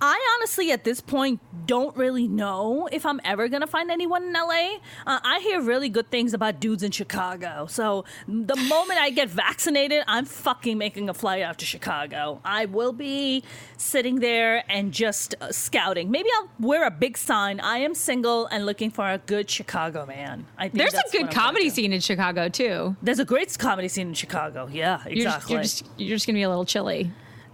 I 0.00 0.36
honestly, 0.36 0.70
at 0.70 0.84
this 0.84 1.00
point, 1.00 1.40
don't 1.66 1.96
really 1.96 2.28
know 2.28 2.88
if 2.90 3.04
I'm 3.04 3.20
ever 3.24 3.48
gonna 3.48 3.66
find 3.66 3.90
anyone 3.90 4.24
in 4.24 4.32
LA. 4.32 4.78
Uh, 5.06 5.20
I 5.22 5.40
hear 5.40 5.60
really 5.60 5.88
good 5.88 6.10
things 6.10 6.32
about 6.34 6.60
dudes 6.60 6.82
in 6.82 6.90
Chicago. 6.90 7.66
So 7.68 8.04
the 8.26 8.56
moment 8.56 9.00
I 9.00 9.10
get 9.10 9.28
vaccinated, 9.28 10.04
I'm 10.06 10.24
fucking 10.24 10.78
making 10.78 11.08
a 11.08 11.14
flight 11.14 11.42
out 11.42 11.58
to 11.58 11.66
Chicago. 11.66 12.40
I 12.44 12.66
will 12.66 12.92
be 12.92 13.42
sitting 13.76 14.20
there 14.20 14.64
and 14.68 14.92
just 14.92 15.34
uh, 15.40 15.52
scouting. 15.52 16.10
Maybe 16.10 16.28
I'll 16.36 16.48
wear 16.58 16.86
a 16.86 16.90
big 16.90 17.18
sign. 17.18 17.60
I 17.60 17.78
am 17.78 17.94
single 17.94 18.46
and 18.46 18.64
looking 18.64 18.90
for 18.90 19.08
a 19.10 19.18
good 19.18 19.50
Chicago 19.50 20.06
man. 20.06 20.46
I 20.56 20.68
think 20.68 20.78
There's 20.78 20.94
a 20.94 20.96
good 20.96 21.04
what 21.04 21.14
I'm 21.14 21.20
gonna 21.26 21.32
comedy 21.32 21.70
scene 21.70 21.92
in 21.92 22.00
Chicago 22.00 22.48
too. 22.48 22.96
There's 23.02 23.18
a 23.18 23.24
great 23.24 23.56
comedy 23.58 23.88
scene 23.88 24.08
in 24.08 24.14
Chicago. 24.14 24.68
Yeah, 24.72 25.02
You're, 25.04 25.26
exactly. 25.26 25.56
just, 25.56 25.82
you're 25.82 25.88
just 25.88 26.00
you're 26.00 26.16
just 26.16 26.26
gonna 26.26 26.38
be 26.38 26.42
a 26.42 26.48
little 26.48 26.64
chilly. 26.64 27.10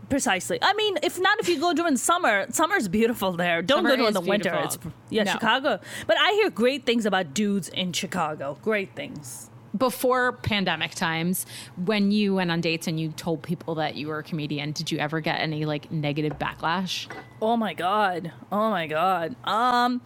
Precisely. 0.08 0.58
I 0.62 0.74
mean, 0.74 0.98
if 1.02 1.18
not, 1.20 1.38
if 1.40 1.48
you 1.48 1.58
go 1.58 1.72
during 1.72 1.96
summer, 1.96 2.46
summer's 2.50 2.88
beautiful 2.88 3.32
there. 3.32 3.62
Don't 3.62 3.78
Summer 3.78 3.90
go 3.90 3.96
during 3.96 4.14
the 4.14 4.20
winter. 4.20 4.54
It's 4.64 4.78
yeah, 5.10 5.24
No. 5.24 5.32
Chicago. 5.32 5.80
But 6.06 6.18
I 6.18 6.32
hear 6.32 6.50
great 6.50 6.84
things 6.84 7.06
about 7.06 7.34
dudes 7.34 7.68
in 7.68 7.92
Chicago. 7.92 8.58
Great 8.62 8.94
things. 8.94 9.50
Before 9.76 10.32
pandemic 10.32 10.92
times, 10.94 11.46
when 11.84 12.12
you 12.12 12.34
went 12.36 12.52
on 12.52 12.60
dates 12.60 12.86
and 12.86 13.00
you 13.00 13.08
told 13.10 13.42
people 13.42 13.74
that 13.76 13.96
you 13.96 14.06
were 14.06 14.18
a 14.18 14.22
comedian, 14.22 14.70
did 14.70 14.92
you 14.92 14.98
ever 14.98 15.20
get 15.20 15.40
any 15.40 15.64
like 15.64 15.90
negative 15.90 16.38
backlash? 16.38 17.08
Oh 17.42 17.56
my 17.56 17.74
god. 17.74 18.30
Oh 18.52 18.70
my 18.70 18.86
god. 18.86 19.34
Um 19.44 20.00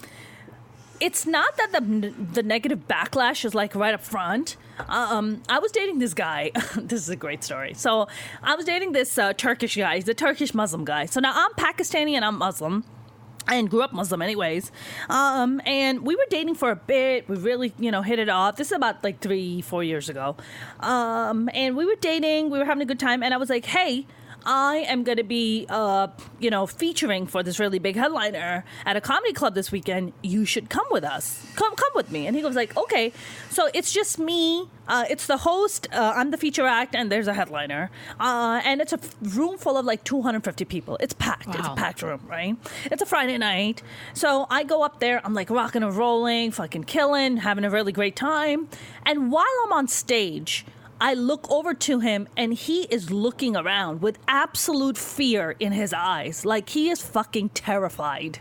it's 1.01 1.27
not 1.27 1.57
that 1.57 1.73
the 1.73 2.13
the 2.33 2.43
negative 2.43 2.87
backlash 2.89 3.45
is 3.45 3.55
like 3.55 3.75
right 3.75 3.95
up 3.95 4.03
front. 4.03 4.57
Um, 4.89 5.43
I 5.49 5.59
was 5.59 5.73
dating 5.73 5.99
this 5.99 6.15
guy. 6.15 6.51
this 6.77 7.03
is 7.03 7.09
a 7.09 7.17
great 7.17 7.43
story. 7.43 7.75
So 7.75 8.09
I 8.43 8.55
was 8.55 8.65
dating 8.65 8.93
this 8.93 9.19
uh, 9.19 9.33
Turkish 9.33 9.77
guy. 9.77 9.97
He's 9.97 10.09
a 10.09 10.15
Turkish 10.15 10.55
Muslim 10.55 10.85
guy. 10.85 11.07
So 11.07 11.21
now 11.21 11.33
I'm 11.35 11.53
Pakistani 11.53 12.13
and 12.13 12.25
I'm 12.25 12.39
Muslim. 12.39 12.85
And 13.51 13.71
grew 13.71 13.81
up 13.81 13.95
Muslim, 13.95 14.21
anyways. 14.21 14.71
Um, 15.09 15.63
and 15.65 16.03
we 16.03 16.15
were 16.15 16.27
dating 16.29 16.55
for 16.57 16.71
a 16.71 16.77
bit. 16.77 17.27
We 17.31 17.37
really, 17.37 17.73
you 17.79 17.91
know, 17.91 18.03
hit 18.03 18.19
it 18.19 18.29
off. 18.29 18.57
This 18.57 18.67
is 18.67 18.73
about 18.75 19.03
like 19.03 19.21
three, 19.21 19.63
four 19.63 19.83
years 19.83 20.11
ago. 20.11 20.37
Um, 20.81 21.49
and 21.55 21.75
we 21.75 21.87
were 21.87 21.97
dating. 21.99 22.51
We 22.51 22.59
were 22.59 22.67
having 22.67 22.83
a 22.83 22.85
good 22.85 23.01
time. 23.01 23.23
And 23.23 23.33
I 23.33 23.39
was 23.39 23.49
like, 23.49 23.65
"Hey, 23.65 24.07
I 24.45 24.79
am 24.89 25.05
going 25.05 25.19
to 25.19 25.25
be, 25.25 25.67
uh, 25.69 26.09
you 26.39 26.51
know, 26.51 26.67
featuring 26.67 27.27
for 27.27 27.43
this 27.43 27.59
really 27.59 27.79
big 27.79 27.97
headliner 27.97 28.65
at 28.87 28.97
a 28.97 29.01
comedy 29.01 29.33
club 29.33 29.55
this 29.55 29.71
weekend. 29.71 30.13
You 30.23 30.45
should 30.45 30.71
come 30.71 30.87
with 30.91 31.05
us. 31.05 31.45
Come, 31.57 31.75
come 31.77 31.91
with 31.95 32.11
me. 32.11 32.27
And 32.27 32.35
he 32.35 32.43
goes 32.43 32.55
like, 32.57 32.77
okay. 32.77 33.13
So 33.51 33.69
it's 33.75 33.93
just 33.93 34.19
me. 34.19 34.69
Uh, 34.87 35.05
it's 35.11 35.27
the 35.27 35.37
host. 35.37 35.89
Uh, 35.93 36.15
I'm 36.17 36.31
the 36.31 36.39
feature 36.39 36.67
act, 36.67 36.95
and 36.95 37.13
there's 37.13 37.29
a 37.29 37.35
headliner. 37.35 37.91
Uh, 38.19 38.61
and 38.65 38.81
it's 38.81 38.93
a 38.93 39.01
room 39.21 39.59
full 39.59 39.77
of 39.77 39.85
like 39.85 40.05
250 40.05 40.65
people. 40.65 40.97
It's 41.01 41.13
packed. 41.15 41.49
It's 41.49 41.69
a 41.69 41.75
packed 41.75 42.03
room, 42.03 42.21
right? 42.27 42.57
It's 42.87 43.03
a 43.03 43.07
Friday 43.07 43.37
night. 43.39 43.83
So 44.15 44.47
I 44.51 44.65
go 44.65 44.83
up 44.83 45.01
there. 45.01 45.21
I'm 45.25 45.35
like 45.35 45.51
rocking 45.51 45.83
and 45.83 45.95
rolling, 45.95 46.53
fucking 46.53 46.85
killing, 46.85 47.39
having 47.39 47.65
a 47.65 47.71
really 47.71 47.93
great 47.93 48.17
time. 48.17 48.69
And 49.05 49.31
while 49.31 49.45
I'm 49.65 49.73
on 49.73 49.89
stage, 49.89 50.65
I 51.01 51.15
look 51.15 51.51
over 51.51 51.75
to 51.75 52.01
him 52.01 52.29
and 52.37 52.53
he 52.55 52.83
is 52.85 53.11
looking 53.11 53.57
around 53.57 54.03
with 54.03 54.19
absolute 54.27 54.99
fear 54.99 55.55
in 55.61 55.73
his 55.73 55.93
eyes. 55.93 56.45
Like 56.45 56.71
he 56.71 56.91
is 56.91 57.01
fucking 57.03 57.51
terrified 57.51 58.41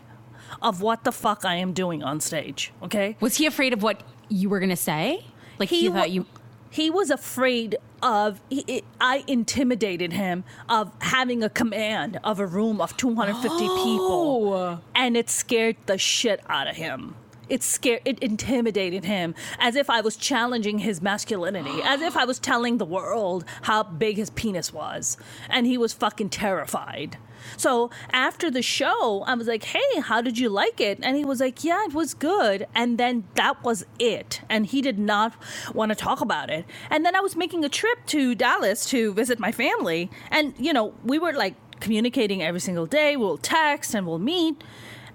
of 0.62 0.82
what 0.82 1.04
the 1.04 1.12
fuck 1.12 1.46
I 1.46 1.56
am 1.56 1.74
doing 1.74 2.04
on 2.04 2.20
stage. 2.20 2.72
Okay? 2.82 3.16
Was 3.20 3.38
he 3.38 3.46
afraid 3.46 3.74
of 3.74 3.84
what 3.84 4.02
you 4.30 4.50
were 4.50 4.60
gonna 4.60 4.76
say? 4.76 5.26
Like 5.60 5.70
he, 5.70 5.88
wa- 5.90 5.96
thought 6.00 6.12
you. 6.12 6.26
he 6.70 6.90
was 6.90 7.10
afraid 7.12 7.78
of 8.04 8.40
he, 8.50 8.84
i 9.02 9.24
intimidated 9.28 10.14
him 10.14 10.44
of 10.70 10.92
having 11.02 11.42
a 11.44 11.50
command 11.50 12.20
of 12.24 12.40
a 12.40 12.46
room 12.46 12.80
of 12.80 12.96
250 12.96 13.50
Oh. 13.60 13.84
people 13.84 14.82
and 14.94 15.18
it 15.18 15.32
scared 15.32 15.78
the 15.88 15.98
shit 15.98 16.40
out 16.48 16.68
of 16.68 16.76
him 16.76 17.16
it 17.50 17.64
scared 17.64 18.02
it 18.06 18.20
intimidated 18.20 19.06
him 19.06 19.34
as 19.60 19.76
if 19.76 19.90
i 19.90 20.02
was 20.02 20.16
challenging 20.16 20.80
his 20.80 21.02
masculinity 21.02 21.82
as 21.84 22.02
if 22.02 22.16
i 22.16 22.26
was 22.26 22.40
telling 22.40 22.78
the 22.78 22.86
world 22.86 23.46
how 23.64 23.84
big 23.84 24.18
his 24.18 24.30
penis 24.32 24.74
was 24.74 25.18
and 25.50 25.66
he 25.66 25.78
was 25.78 25.94
fucking 25.94 26.30
terrified 26.30 27.18
so 27.56 27.90
after 28.12 28.50
the 28.50 28.62
show, 28.62 29.24
I 29.26 29.36
was 29.36 29.48
like, 29.48 29.64
hey, 29.64 30.00
how 30.02 30.22
did 30.22 30.38
you 30.38 30.50
like 30.50 30.82
it? 30.82 31.00
And 31.02 31.16
he 31.16 31.24
was 31.24 31.40
like, 31.40 31.64
yeah, 31.64 31.86
it 31.86 31.94
was 31.94 32.14
good. 32.14 32.68
And 32.76 32.98
then 32.98 33.26
that 33.36 33.64
was 33.64 33.86
it. 34.00 34.42
And 34.50 34.66
he 34.66 34.82
did 34.82 35.00
not 35.00 35.34
want 35.74 35.90
to 35.92 35.96
talk 35.96 36.20
about 36.20 36.50
it. 36.50 36.66
And 36.90 37.06
then 37.06 37.16
I 37.16 37.20
was 37.20 37.36
making 37.36 37.64
a 37.64 37.70
trip 37.70 38.06
to 38.08 38.36
Dallas 38.36 38.86
to 38.88 39.14
visit 39.14 39.40
my 39.40 39.52
family. 39.52 40.10
And, 40.32 40.54
you 40.58 40.74
know, 40.74 40.94
we 41.04 41.20
were 41.20 41.34
like 41.34 41.56
communicating 41.80 42.42
every 42.42 42.60
single 42.60 42.86
day. 42.86 43.16
We'll 43.16 43.38
text 43.38 43.94
and 43.94 44.08
we'll 44.08 44.20
meet. 44.20 44.64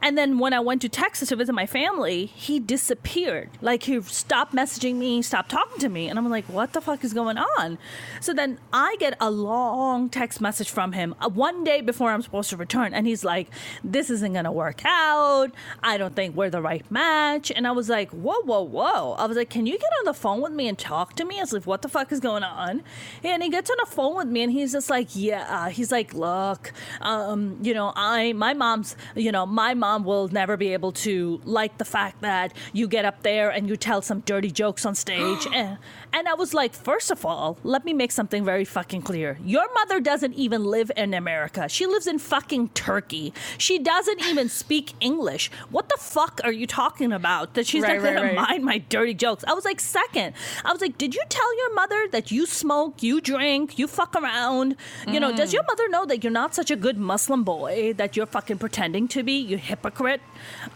And 0.02 0.18
then 0.18 0.38
when 0.40 0.52
I 0.52 0.58
went 0.58 0.82
to 0.82 0.88
Texas 0.88 1.28
to 1.28 1.36
visit 1.36 1.52
my 1.52 1.64
family, 1.64 2.26
he 2.26 2.58
disappeared. 2.58 3.50
Like 3.60 3.84
he 3.84 4.00
stopped 4.02 4.52
messaging 4.52 4.96
me, 4.96 5.22
stopped 5.22 5.50
talking 5.50 5.78
to 5.78 5.88
me. 5.88 6.08
And 6.08 6.18
I'm 6.18 6.28
like, 6.28 6.44
what 6.46 6.72
the 6.72 6.80
fuck 6.80 7.04
is 7.04 7.12
going 7.12 7.38
on? 7.38 7.78
So 8.20 8.34
then 8.34 8.58
I 8.72 8.96
get 8.98 9.16
a 9.20 9.30
long 9.30 10.08
text 10.08 10.40
message 10.40 10.68
from 10.68 10.92
him 10.92 11.14
uh, 11.20 11.28
one 11.28 11.62
day 11.62 11.80
before 11.80 12.10
I'm 12.10 12.20
supposed 12.20 12.50
to 12.50 12.56
return. 12.56 12.92
And 12.94 13.06
he's 13.06 13.24
like, 13.24 13.48
this 13.84 14.10
isn't 14.10 14.32
going 14.32 14.44
to 14.44 14.50
work 14.50 14.82
out. 14.84 15.52
I 15.84 15.98
don't 15.98 16.16
think 16.16 16.34
we're 16.34 16.50
the 16.50 16.60
right 16.60 16.84
match. 16.90 17.52
And 17.52 17.64
I 17.64 17.70
was 17.70 17.88
like, 17.88 18.10
whoa, 18.10 18.40
whoa, 18.42 18.62
whoa. 18.62 19.12
I 19.12 19.26
was 19.26 19.36
like, 19.36 19.50
can 19.50 19.66
you 19.66 19.78
get 19.78 19.90
on 20.00 20.06
the 20.06 20.14
phone 20.14 20.40
with 20.40 20.52
me 20.52 20.66
and 20.66 20.76
talk 20.76 21.14
to 21.14 21.24
me? 21.24 21.38
I 21.38 21.42
was 21.42 21.52
like, 21.52 21.66
what 21.66 21.82
the 21.82 21.88
fuck 21.88 22.10
is 22.10 22.18
going 22.18 22.42
on? 22.42 22.82
And 23.22 23.40
he 23.40 23.50
gets 23.50 23.70
on 23.70 23.76
the 23.78 23.86
phone 23.86 24.16
with 24.16 24.26
me 24.26 24.42
and 24.42 24.50
he's 24.50 24.72
just 24.72 24.90
like, 24.90 25.14
yeah. 25.14 25.68
He's 25.68 25.92
like, 25.92 26.12
look, 26.12 26.72
um, 27.00 27.58
you 27.62 27.72
know, 27.72 27.92
I, 27.94 28.32
my 28.32 28.52
mom's, 28.52 28.96
you 29.14 29.30
know, 29.30 29.46
my 29.46 29.74
mom 29.74 29.91
will 29.98 30.28
never 30.28 30.56
be 30.56 30.72
able 30.72 30.92
to 30.92 31.40
like 31.44 31.78
the 31.78 31.84
fact 31.84 32.20
that 32.22 32.52
you 32.72 32.88
get 32.88 33.04
up 33.04 33.22
there 33.22 33.50
and 33.50 33.68
you 33.68 33.76
tell 33.76 34.02
some 34.02 34.20
dirty 34.20 34.50
jokes 34.50 34.84
on 34.86 34.94
stage. 34.94 35.46
and, 35.46 35.54
eh. 35.54 35.76
And 36.12 36.28
I 36.28 36.34
was 36.34 36.54
like, 36.54 36.72
first 36.74 37.10
of 37.10 37.24
all, 37.24 37.58
let 37.62 37.84
me 37.84 37.92
make 37.92 38.12
something 38.12 38.44
very 38.44 38.64
fucking 38.64 39.02
clear. 39.02 39.38
Your 39.44 39.66
mother 39.74 40.00
doesn't 40.00 40.34
even 40.34 40.64
live 40.64 40.90
in 40.96 41.14
America. 41.14 41.68
She 41.68 41.86
lives 41.86 42.06
in 42.06 42.18
fucking 42.18 42.70
Turkey. 42.70 43.32
She 43.58 43.78
doesn't 43.78 44.24
even 44.26 44.48
speak 44.48 44.92
English. 45.00 45.50
What 45.70 45.88
the 45.88 45.96
fuck 45.98 46.40
are 46.44 46.52
you 46.52 46.66
talking 46.66 47.12
about? 47.12 47.54
That 47.54 47.66
she's 47.66 47.82
Right, 47.82 47.96
not 47.96 48.04
right, 48.04 48.14
gonna 48.16 48.26
right. 48.28 48.48
mind 48.48 48.64
my 48.64 48.78
dirty 48.78 49.14
jokes. 49.14 49.44
I 49.46 49.54
was 49.54 49.64
like, 49.64 49.80
second, 49.80 50.34
I 50.64 50.72
was 50.72 50.80
like, 50.80 50.98
did 50.98 51.14
you 51.14 51.22
tell 51.28 51.56
your 51.58 51.74
mother 51.74 52.08
that 52.12 52.30
you 52.30 52.46
smoke, 52.46 53.02
you 53.02 53.20
drink, 53.20 53.78
you 53.78 53.86
fuck 53.86 54.14
around? 54.16 54.76
You 55.08 55.20
know, 55.20 55.34
does 55.34 55.52
your 55.52 55.64
mother 55.64 55.88
know 55.88 56.06
that 56.06 56.22
you're 56.22 56.32
not 56.32 56.54
such 56.54 56.70
a 56.70 56.76
good 56.76 56.98
Muslim 56.98 57.44
boy 57.44 57.92
that 57.94 58.16
you're 58.16 58.26
fucking 58.26 58.58
pretending 58.58 59.08
to 59.08 59.22
be? 59.22 59.32
You 59.38 59.56
hypocrite 59.58 59.82
hypocrite. 59.82 60.20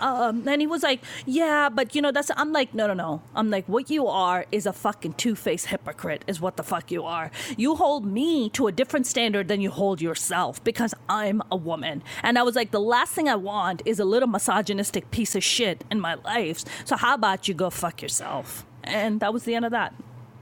Um, 0.00 0.46
and 0.48 0.60
he 0.60 0.66
was 0.66 0.82
like, 0.82 1.00
yeah, 1.24 1.68
but 1.68 1.94
you 1.94 2.02
know, 2.02 2.12
that's, 2.12 2.30
I'm 2.36 2.52
like, 2.52 2.74
no, 2.74 2.86
no, 2.86 2.94
no. 2.94 3.22
I'm 3.34 3.50
like, 3.50 3.66
what 3.68 3.90
you 3.90 4.06
are 4.06 4.46
is 4.52 4.66
a 4.66 4.72
fucking 4.72 5.14
two 5.26 5.34
faced 5.34 5.66
hypocrite, 5.66 6.22
is 6.28 6.40
what 6.40 6.56
the 6.56 6.62
fuck 6.62 6.88
you 6.92 7.02
are. 7.02 7.32
You 7.56 7.74
hold 7.74 8.06
me 8.06 8.48
to 8.50 8.68
a 8.68 8.72
different 8.72 9.08
standard 9.08 9.48
than 9.48 9.60
you 9.60 9.72
hold 9.72 10.00
yourself 10.00 10.62
because 10.62 10.94
I'm 11.08 11.42
a 11.50 11.56
woman. 11.56 12.04
And 12.22 12.38
I 12.38 12.44
was 12.44 12.54
like, 12.54 12.70
the 12.70 12.78
last 12.78 13.12
thing 13.12 13.28
I 13.28 13.34
want 13.34 13.82
is 13.84 13.98
a 13.98 14.04
little 14.04 14.28
misogynistic 14.28 15.10
piece 15.10 15.34
of 15.34 15.42
shit 15.42 15.82
in 15.90 15.98
my 15.98 16.14
life. 16.14 16.62
So 16.84 16.94
how 16.94 17.16
about 17.16 17.48
you 17.48 17.54
go 17.54 17.70
fuck 17.70 18.02
yourself? 18.02 18.64
And 18.84 19.18
that 19.18 19.32
was 19.32 19.42
the 19.42 19.56
end 19.56 19.64
of 19.64 19.72
that. 19.72 19.94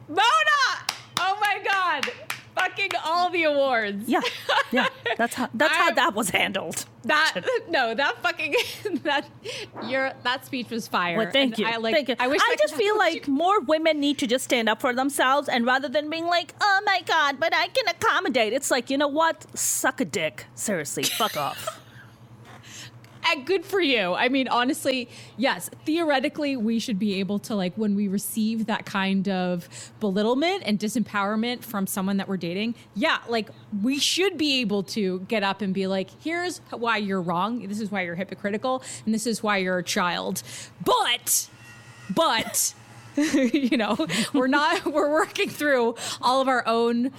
Mona! 0.07 0.62
Oh 1.18 1.38
my 1.40 1.62
god! 1.64 2.34
Fucking 2.54 2.90
all 3.04 3.30
the 3.30 3.44
awards. 3.44 4.08
Yeah, 4.08 4.20
yeah. 4.70 4.88
That's 5.16 5.34
how 5.34 5.48
that's 5.54 5.74
how 5.74 5.90
that 5.94 6.14
was 6.14 6.30
handled. 6.30 6.84
That 7.04 7.42
no, 7.68 7.94
that 7.94 8.22
fucking 8.22 8.54
that 9.02 9.28
your 9.86 10.12
that 10.22 10.46
speech 10.46 10.70
was 10.70 10.88
fire. 10.88 11.18
Well, 11.18 11.30
thank 11.30 11.58
you. 11.58 11.66
I 11.66 11.76
like. 11.76 11.94
thank 11.94 12.08
you. 12.08 12.16
I 12.18 12.28
wish 12.28 12.40
I 12.42 12.56
just 12.60 12.74
feel 12.74 12.96
like 12.96 13.28
more 13.28 13.60
women 13.60 14.00
need 14.00 14.18
to 14.18 14.26
just 14.26 14.44
stand 14.44 14.68
up 14.68 14.80
for 14.80 14.94
themselves, 14.94 15.48
and 15.48 15.66
rather 15.66 15.88
than 15.88 16.08
being 16.10 16.26
like, 16.26 16.54
"Oh 16.60 16.80
my 16.86 17.02
god," 17.04 17.38
but 17.40 17.54
I 17.54 17.68
can 17.68 17.88
accommodate. 17.88 18.52
It's 18.52 18.70
like, 18.70 18.90
you 18.90 18.98
know 18.98 19.08
what? 19.08 19.46
Suck 19.58 20.00
a 20.00 20.04
dick. 20.04 20.46
Seriously, 20.54 21.02
fuck 21.02 21.36
off. 21.36 21.84
And 23.26 23.46
good 23.46 23.64
for 23.64 23.80
you. 23.80 24.14
I 24.14 24.28
mean, 24.28 24.48
honestly, 24.48 25.08
yes. 25.37 25.70
Theoretically, 25.84 26.56
we 26.56 26.78
should 26.78 26.98
be 26.98 27.20
able 27.20 27.38
to 27.40 27.54
like 27.54 27.74
when 27.76 27.94
we 27.94 28.08
receive 28.08 28.66
that 28.66 28.87
kind 28.87 29.28
of 29.28 29.68
belittlement 30.00 30.62
and 30.66 30.78
disempowerment 30.78 31.62
from 31.62 31.87
someone 31.87 32.16
that 32.18 32.28
we're 32.28 32.37
dating. 32.37 32.74
Yeah, 32.94 33.18
like 33.28 33.50
we 33.82 33.98
should 33.98 34.37
be 34.38 34.60
able 34.60 34.82
to 34.84 35.20
get 35.20 35.42
up 35.42 35.62
and 35.62 35.72
be 35.72 35.87
like, 35.87 36.10
"Here's 36.22 36.58
why 36.70 36.98
you're 36.98 37.22
wrong. 37.22 37.66
This 37.66 37.80
is 37.80 37.90
why 37.90 38.02
you're 38.02 38.14
hypocritical, 38.14 38.82
and 39.04 39.14
this 39.14 39.26
is 39.26 39.42
why 39.42 39.58
you're 39.58 39.78
a 39.78 39.84
child." 39.84 40.42
But, 40.84 41.48
but. 42.14 42.74
you 43.16 43.76
know, 43.76 43.96
we're 44.32 44.48
not, 44.48 44.84
we're 44.92 45.12
working 45.12 45.48
through 45.48 45.94
all 46.20 46.40
of 46.40 46.48
our 46.48 46.66
own 46.66 47.12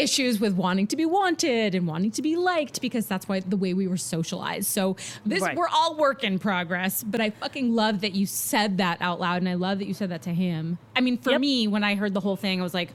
issues 0.00 0.40
with 0.40 0.54
wanting 0.54 0.86
to 0.88 0.96
be 0.96 1.04
wanted 1.06 1.74
and 1.74 1.86
wanting 1.86 2.10
to 2.12 2.22
be 2.22 2.36
liked 2.36 2.80
because 2.80 3.06
that's 3.06 3.28
why 3.28 3.40
the 3.40 3.56
way 3.56 3.74
we 3.74 3.86
were 3.86 3.96
socialized. 3.96 4.66
So 4.68 4.96
this 5.26 5.42
Right. 5.42 5.56
we're 5.56 5.68
all 5.68 5.96
work 5.96 6.24
in 6.24 6.38
progress, 6.38 7.02
but 7.04 7.20
I 7.20 7.30
fucking 7.30 7.74
love 7.74 8.00
that 8.00 8.14
you 8.14 8.26
said 8.26 8.78
that 8.78 9.00
out 9.00 9.20
loud 9.20 9.38
and 9.38 9.48
I 9.48 9.54
love 9.54 9.78
that 9.78 9.86
you 9.86 9.94
said 9.94 10.10
that 10.10 10.22
to 10.22 10.30
him. 10.34 10.78
I 10.96 11.00
mean, 11.00 11.18
for 11.18 11.32
Yep. 11.32 11.40
me 11.40 11.68
when 11.68 11.84
I 11.84 11.94
heard 11.94 12.14
the 12.14 12.20
whole 12.20 12.36
thing, 12.36 12.60
I 12.60 12.62
was 12.62 12.74
like 12.74 12.92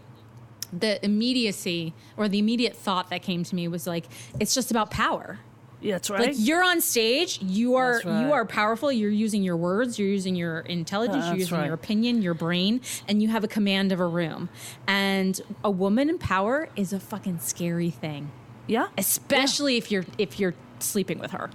the 0.78 1.04
immediacy 1.06 1.94
or 2.18 2.28
the 2.28 2.40
immediate 2.40 2.76
thought 2.76 3.10
that 3.10 3.22
came 3.22 3.44
to 3.44 3.56
me 3.56 3.68
was 3.68 3.86
like 3.88 4.06
it's 4.40 4.54
just 4.54 4.72
about 4.72 4.92
power. 4.92 5.40
Yeah, 5.82 5.96
that's 5.96 6.10
right. 6.10 6.28
Like 6.28 6.36
you're 6.38 6.64
on 6.64 6.82
stage, 6.82 7.40
you 7.42 7.76
are 7.76 8.02
right. 8.04 8.22
you 8.22 8.34
are 8.34 8.46
powerful. 8.46 8.92
You're 8.92 9.10
using 9.10 9.44
your 9.44 9.58
words, 9.58 10.00
you're 10.00 10.08
using 10.08 10.36
your 10.36 10.60
intelligence, 10.62 11.28
you're 11.28 11.38
using 11.38 11.58
right. 11.58 11.66
your 11.66 11.74
opinion, 11.74 12.22
your 12.22 12.34
brain, 12.34 12.82
and 13.08 13.22
you 13.22 13.30
have 13.30 13.44
a 13.44 13.48
command 13.48 13.92
of 13.92 14.00
a 14.00 14.08
room. 14.08 14.50
And 14.88 15.40
a 15.64 15.72
woman 15.72 16.10
in 16.10 16.18
power 16.18 16.70
is 16.76 16.94
a 16.94 17.00
fucking 17.00 17.40
scary 17.40 17.92
thing, 17.92 18.32
yeah. 18.68 18.88
especially 18.98 19.78
if 19.78 19.92
you're 19.92 20.06
if 20.18 20.40
you're 20.40 20.56
sleeping 20.80 21.20
with 21.20 21.32
her. 21.32 21.50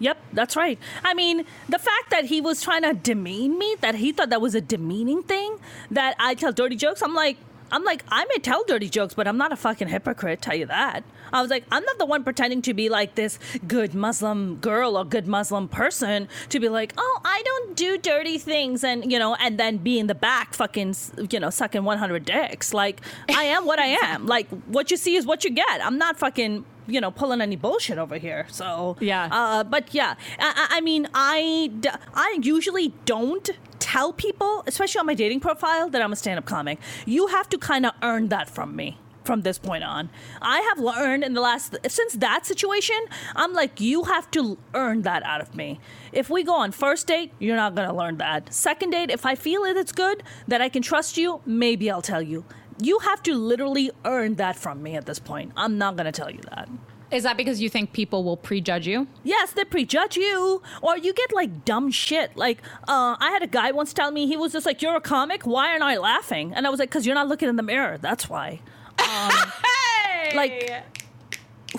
Yep, 0.00 0.18
that's 0.32 0.56
right. 0.56 0.78
I 1.02 1.14
mean, 1.14 1.44
the 1.68 1.78
fact 1.78 2.10
that 2.10 2.26
he 2.26 2.40
was 2.40 2.62
trying 2.62 2.82
to 2.82 2.94
demean 2.94 3.58
me, 3.58 3.76
that 3.80 3.96
he 3.96 4.12
thought 4.12 4.30
that 4.30 4.40
was 4.40 4.54
a 4.54 4.60
demeaning 4.60 5.22
thing, 5.22 5.58
that 5.90 6.14
I 6.18 6.34
tell 6.34 6.52
dirty 6.52 6.76
jokes, 6.76 7.02
I'm 7.02 7.14
like, 7.14 7.36
I'm 7.70 7.84
like, 7.84 8.04
I 8.08 8.24
may 8.26 8.38
tell 8.38 8.64
dirty 8.64 8.88
jokes, 8.88 9.14
but 9.14 9.28
I'm 9.28 9.36
not 9.36 9.52
a 9.52 9.56
fucking 9.56 9.88
hypocrite, 9.88 10.42
tell 10.42 10.54
you 10.54 10.66
that. 10.66 11.04
I 11.32 11.42
was 11.42 11.50
like, 11.50 11.64
I'm 11.70 11.84
not 11.84 11.98
the 11.98 12.06
one 12.06 12.24
pretending 12.24 12.62
to 12.62 12.74
be 12.74 12.88
like 12.88 13.14
this 13.14 13.38
good 13.66 13.94
Muslim 13.94 14.56
girl 14.56 14.96
or 14.96 15.04
good 15.04 15.26
Muslim 15.26 15.68
person 15.68 16.28
to 16.48 16.60
be 16.60 16.68
like, 16.68 16.94
oh, 16.96 17.20
I 17.24 17.42
don't 17.44 17.76
do 17.76 17.98
dirty 17.98 18.38
things 18.38 18.82
and, 18.82 19.10
you 19.10 19.18
know, 19.18 19.34
and 19.34 19.58
then 19.58 19.78
be 19.78 19.98
in 19.98 20.06
the 20.06 20.14
back 20.14 20.54
fucking, 20.54 20.94
you 21.30 21.40
know, 21.40 21.50
sucking 21.50 21.84
100 21.84 22.24
dicks. 22.24 22.72
Like, 22.72 23.00
I 23.28 23.44
am 23.44 23.66
what 23.66 23.78
I 23.78 23.96
am. 24.04 24.26
Like, 24.38 24.48
what 24.66 24.90
you 24.90 24.96
see 24.96 25.16
is 25.16 25.26
what 25.26 25.42
you 25.42 25.50
get. 25.50 25.84
I'm 25.84 25.96
not 25.98 26.18
fucking 26.18 26.64
you 26.88 27.00
know, 27.00 27.10
pulling 27.10 27.40
any 27.40 27.56
bullshit 27.56 27.98
over 27.98 28.16
here. 28.16 28.46
So 28.50 28.96
Yeah. 29.00 29.28
Uh, 29.30 29.62
but 29.64 29.94
yeah, 29.94 30.14
I, 30.38 30.44
mean, 30.48 30.66
I 30.66 30.76
I 30.78 30.80
mean, 30.80 31.08
I 31.14 31.70
d- 31.80 31.90
I 32.14 32.38
usually 32.42 32.88
don't 33.04 33.50
tell 33.78 34.12
people, 34.12 34.64
especially 34.66 34.98
on 35.00 35.06
my 35.06 35.14
dating 35.14 35.40
profile, 35.40 35.88
that 35.90 36.00
I'm 36.02 36.12
a 36.12 36.16
stand-up 36.16 36.46
comic. 36.46 36.78
You 37.06 37.26
have 37.28 37.48
to 37.50 37.58
kind 37.58 37.84
of 37.86 37.92
earn 38.02 38.28
that 38.28 38.48
from 38.48 38.74
me. 38.74 38.98
From 39.24 39.42
this 39.42 39.58
point 39.58 39.84
on, 39.84 40.08
I 40.40 40.60
have 40.60 40.78
learned 40.78 41.22
in 41.22 41.34
the 41.34 41.42
last 41.42 41.76
since 41.86 42.14
that 42.14 42.46
situation. 42.46 42.96
I'm 43.36 43.52
like, 43.52 43.78
you 43.78 44.04
have 44.04 44.30
to 44.30 44.56
earn 44.72 45.02
that 45.02 45.22
out 45.22 45.42
of 45.42 45.54
me. 45.54 45.80
If 46.12 46.30
we 46.30 46.42
go 46.42 46.54
on 46.54 46.72
first 46.72 47.06
date, 47.06 47.32
you're 47.38 47.54
not 47.64 47.74
gonna 47.74 47.94
learn 47.94 48.16
that. 48.18 48.54
Second 48.54 48.88
date, 48.92 49.10
if 49.10 49.26
I 49.26 49.34
feel 49.34 49.64
it, 49.64 49.76
it's 49.76 49.92
good 49.92 50.22
that 50.46 50.62
I 50.62 50.70
can 50.70 50.80
trust 50.80 51.18
you, 51.18 51.42
maybe 51.44 51.90
I'll 51.90 52.00
tell 52.00 52.22
you. 52.22 52.46
You 52.80 52.98
have 53.00 53.22
to 53.24 53.34
literally 53.34 53.90
earn 54.04 54.36
that 54.36 54.56
from 54.56 54.82
me 54.82 54.94
at 54.96 55.06
this 55.06 55.18
point. 55.18 55.52
I'm 55.56 55.78
not 55.78 55.96
gonna 55.96 56.12
tell 56.12 56.30
you 56.30 56.40
that. 56.50 56.68
Is 57.10 57.22
that 57.22 57.36
because 57.38 57.60
you 57.62 57.70
think 57.70 57.92
people 57.94 58.22
will 58.22 58.36
prejudge 58.36 58.86
you? 58.86 59.06
Yes, 59.24 59.52
they 59.52 59.64
prejudge 59.64 60.16
you, 60.16 60.62
or 60.82 60.98
you 60.98 61.14
get 61.14 61.32
like 61.32 61.64
dumb 61.64 61.90
shit. 61.90 62.36
Like, 62.36 62.58
uh, 62.86 63.16
I 63.18 63.30
had 63.30 63.42
a 63.42 63.46
guy 63.46 63.70
once 63.72 63.92
tell 63.94 64.10
me 64.10 64.26
he 64.26 64.36
was 64.36 64.52
just 64.52 64.66
like, 64.66 64.82
"You're 64.82 64.96
a 64.96 65.00
comic. 65.00 65.44
Why 65.46 65.70
aren't 65.70 65.82
I 65.82 65.96
laughing?" 65.96 66.52
And 66.54 66.66
I 66.66 66.70
was 66.70 66.78
like, 66.78 66.90
"Cause 66.90 67.06
you're 67.06 67.14
not 67.14 67.26
looking 67.26 67.48
in 67.48 67.56
the 67.56 67.62
mirror. 67.62 67.98
That's 67.98 68.28
why." 68.28 68.60
Hey! 68.98 70.36
Like- 70.36 70.97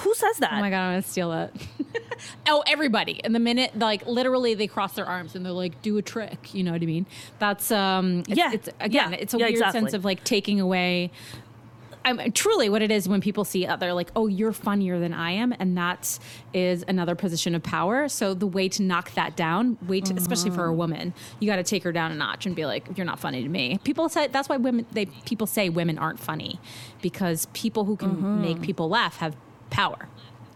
Who 0.01 0.13
says 0.13 0.37
that? 0.37 0.53
Oh 0.53 0.59
my 0.59 0.69
god, 0.69 0.77
I'm 0.81 0.91
gonna 0.93 1.01
steal 1.01 1.31
that. 1.31 1.51
oh, 2.47 2.63
everybody. 2.67 3.21
And 3.23 3.33
the 3.33 3.39
minute, 3.39 3.77
like, 3.77 4.05
literally, 4.05 4.53
they 4.53 4.67
cross 4.67 4.93
their 4.93 5.05
arms 5.05 5.35
and 5.35 5.43
they're 5.45 5.51
like, 5.51 5.81
"Do 5.81 5.97
a 5.97 6.01
trick." 6.01 6.53
You 6.53 6.63
know 6.63 6.71
what 6.71 6.81
I 6.81 6.85
mean? 6.85 7.05
That's 7.39 7.71
um, 7.71 8.19
it's, 8.27 8.29
Yeah. 8.37 8.51
It's 8.53 8.69
again, 8.79 9.11
Yeah. 9.13 9.17
it's 9.19 9.33
a 9.33 9.37
Yeah, 9.37 9.45
weird 9.45 9.51
exactly. 9.53 9.81
sense 9.81 9.93
of 9.93 10.05
like 10.05 10.23
taking 10.23 10.59
away. 10.61 11.11
I'm 12.05 12.31
truly 12.31 12.69
what 12.69 12.81
it 12.81 12.91
is 12.91 13.09
when 13.09 13.19
people 13.19 13.43
see 13.43 13.65
other 13.67 13.91
like, 13.93 14.09
"Oh, 14.15 14.27
you're 14.27 14.53
funnier 14.53 14.99
than 14.99 15.13
I 15.13 15.31
am," 15.31 15.53
and 15.59 15.75
that 15.77 16.17
is 16.53 16.85
another 16.87 17.13
position 17.15 17.55
of 17.55 17.61
power. 17.63 18.07
So 18.07 18.33
the 18.33 18.47
way 18.47 18.69
to 18.69 18.83
knock 18.83 19.11
that 19.15 19.35
down, 19.35 19.77
way 19.85 19.99
to, 20.01 20.13
especially 20.13 20.51
for 20.51 20.65
a 20.65 20.69
Mm-hmm. 20.69 20.77
woman, 20.77 21.13
you 21.39 21.47
got 21.49 21.57
to 21.57 21.63
take 21.63 21.83
her 21.83 21.91
down 21.91 22.11
a 22.11 22.15
notch 22.15 22.45
and 22.45 22.55
be 22.55 22.65
like, 22.65 22.87
"You're 22.95 23.05
not 23.05 23.19
funny 23.19 23.43
to 23.43 23.49
me." 23.49 23.79
People 23.83 24.07
say 24.07 24.27
that's 24.27 24.47
why 24.47 24.57
women 24.57 24.85
they 24.91 25.07
people 25.07 25.45
say 25.45 25.67
women 25.67 25.97
aren't 25.97 26.19
funny 26.19 26.59
because 27.01 27.47
people 27.53 27.85
who 27.85 27.95
can 27.97 28.09
Mm-hmm. 28.15 28.41
make 28.41 28.61
people 28.61 28.87
laugh 28.87 29.17
have 29.17 29.35
power. 29.69 30.07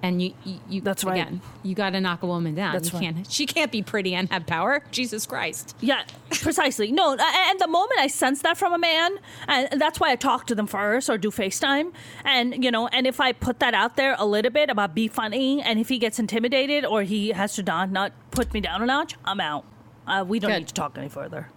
And 0.02 0.22
you, 0.22 0.34
you, 0.44 0.60
you 0.68 0.82
That's 0.82 1.06
right. 1.06 1.14
again, 1.14 1.40
you 1.64 1.76
got 1.76 1.92
to 1.92 2.02
knock 2.02 2.24
a 2.24 2.28
woman 2.28 2.56
down. 2.56 2.74
That's 2.74 2.92
you 2.92 3.00
right. 3.00 3.16
can't. 3.16 3.32
She 3.32 3.46
can't 3.46 3.72
be 3.72 3.82
pretty 3.82 4.14
and 4.14 4.30
have 4.34 4.46
power. 4.46 4.84
Jesus 4.92 5.26
Christ. 5.26 5.78
Yeah, 5.80 6.04
precisely. 6.30 6.92
No, 6.92 7.14
and 7.14 7.60
the 7.60 7.68
moment 7.68 8.02
I 8.02 8.08
sense 8.08 8.42
that 8.42 8.58
from 8.58 8.74
a 8.74 8.78
man, 8.78 9.18
and 9.48 9.80
that's 9.80 10.02
why 10.02 10.12
I 10.12 10.18
talk 10.18 10.46
to 10.48 10.56
them 10.56 10.68
first 10.68 11.10
or 11.10 11.18
do 11.18 11.32
FaceTime. 11.32 11.94
And, 12.26 12.62
you 12.62 12.70
know, 12.70 12.88
and 12.88 13.08
if 13.08 13.22
I 13.22 13.32
put 13.32 13.60
that 13.60 13.74
out 13.74 13.96
there 13.96 14.18
a 14.20 14.26
little 14.26 14.52
bit 14.52 14.70
about 14.70 14.94
be 14.94 15.08
funny, 15.08 15.62
and 15.62 15.80
if 15.80 15.88
he 15.88 16.00
gets 16.00 16.20
intimidated 16.20 16.84
or 16.84 17.04
he 17.04 17.30
has 17.30 17.56
to 17.56 17.64
not, 17.64 17.90
not 17.90 18.12
put 18.32 18.54
me 18.54 18.60
down 18.60 18.82
a 18.82 18.86
notch, 18.86 19.16
I'm 19.24 19.40
out. 19.40 19.64
Uh, 20.06 20.26
we 20.28 20.38
don't 20.38 20.52
Good. 20.52 20.60
need 20.60 20.68
to 20.68 20.74
talk 20.74 20.98
any 20.98 21.08
further. 21.08 21.48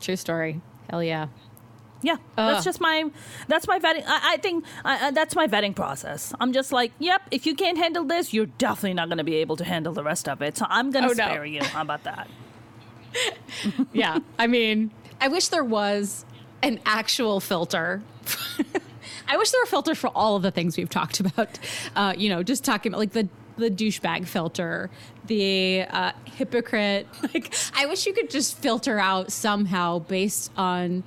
True 0.00 0.16
story. 0.16 0.62
Hell 0.88 1.02
yeah. 1.02 1.26
Yeah, 2.02 2.14
Ugh. 2.14 2.18
that's 2.36 2.64
just 2.64 2.80
my 2.80 3.10
that's 3.48 3.66
my 3.68 3.78
vetting. 3.78 4.04
I, 4.06 4.34
I 4.34 4.36
think 4.38 4.64
uh, 4.84 4.98
uh, 5.02 5.10
that's 5.10 5.34
my 5.36 5.46
vetting 5.46 5.74
process. 5.76 6.32
I'm 6.40 6.52
just 6.52 6.72
like, 6.72 6.92
yep, 6.98 7.22
if 7.30 7.44
you 7.46 7.54
can't 7.54 7.76
handle 7.76 8.04
this, 8.04 8.32
you're 8.32 8.46
definitely 8.46 8.94
not 8.94 9.08
going 9.08 9.18
to 9.18 9.24
be 9.24 9.34
able 9.36 9.56
to 9.56 9.64
handle 9.64 9.92
the 9.92 10.02
rest 10.02 10.28
of 10.28 10.40
it. 10.42 10.56
So 10.56 10.66
I'm 10.68 10.90
going 10.90 11.04
Oh, 11.04 11.08
to 11.10 11.14
no. 11.14 11.24
spare 11.26 11.44
you. 11.44 11.62
How 11.62 11.82
about 11.82 12.04
that? 12.04 12.28
yeah. 13.92 14.18
I 14.38 14.46
mean, 14.46 14.90
I 15.20 15.28
wish 15.28 15.48
there 15.48 15.64
was 15.64 16.24
an 16.62 16.80
actual 16.86 17.40
filter. 17.40 18.02
I 19.28 19.36
wish 19.36 19.50
there 19.50 19.60
were 19.60 19.66
filters 19.66 19.98
for 19.98 20.08
all 20.08 20.36
of 20.36 20.42
the 20.42 20.50
things 20.50 20.76
we've 20.76 20.90
talked 20.90 21.20
about. 21.20 21.58
Uh, 21.94 22.14
you 22.16 22.28
know, 22.28 22.42
just 22.42 22.64
talking 22.64 22.92
about 22.92 22.98
like 23.00 23.12
the 23.12 23.28
the 23.56 23.70
douchebag 23.70 24.26
filter, 24.26 24.88
the 25.26 25.82
uh, 25.82 26.12
hypocrite. 26.24 27.06
Like, 27.34 27.52
I 27.74 27.84
wish 27.86 28.06
you 28.06 28.14
could 28.14 28.30
just 28.30 28.56
filter 28.58 28.98
out 28.98 29.30
somehow 29.30 29.98
based 29.98 30.50
on 30.56 31.02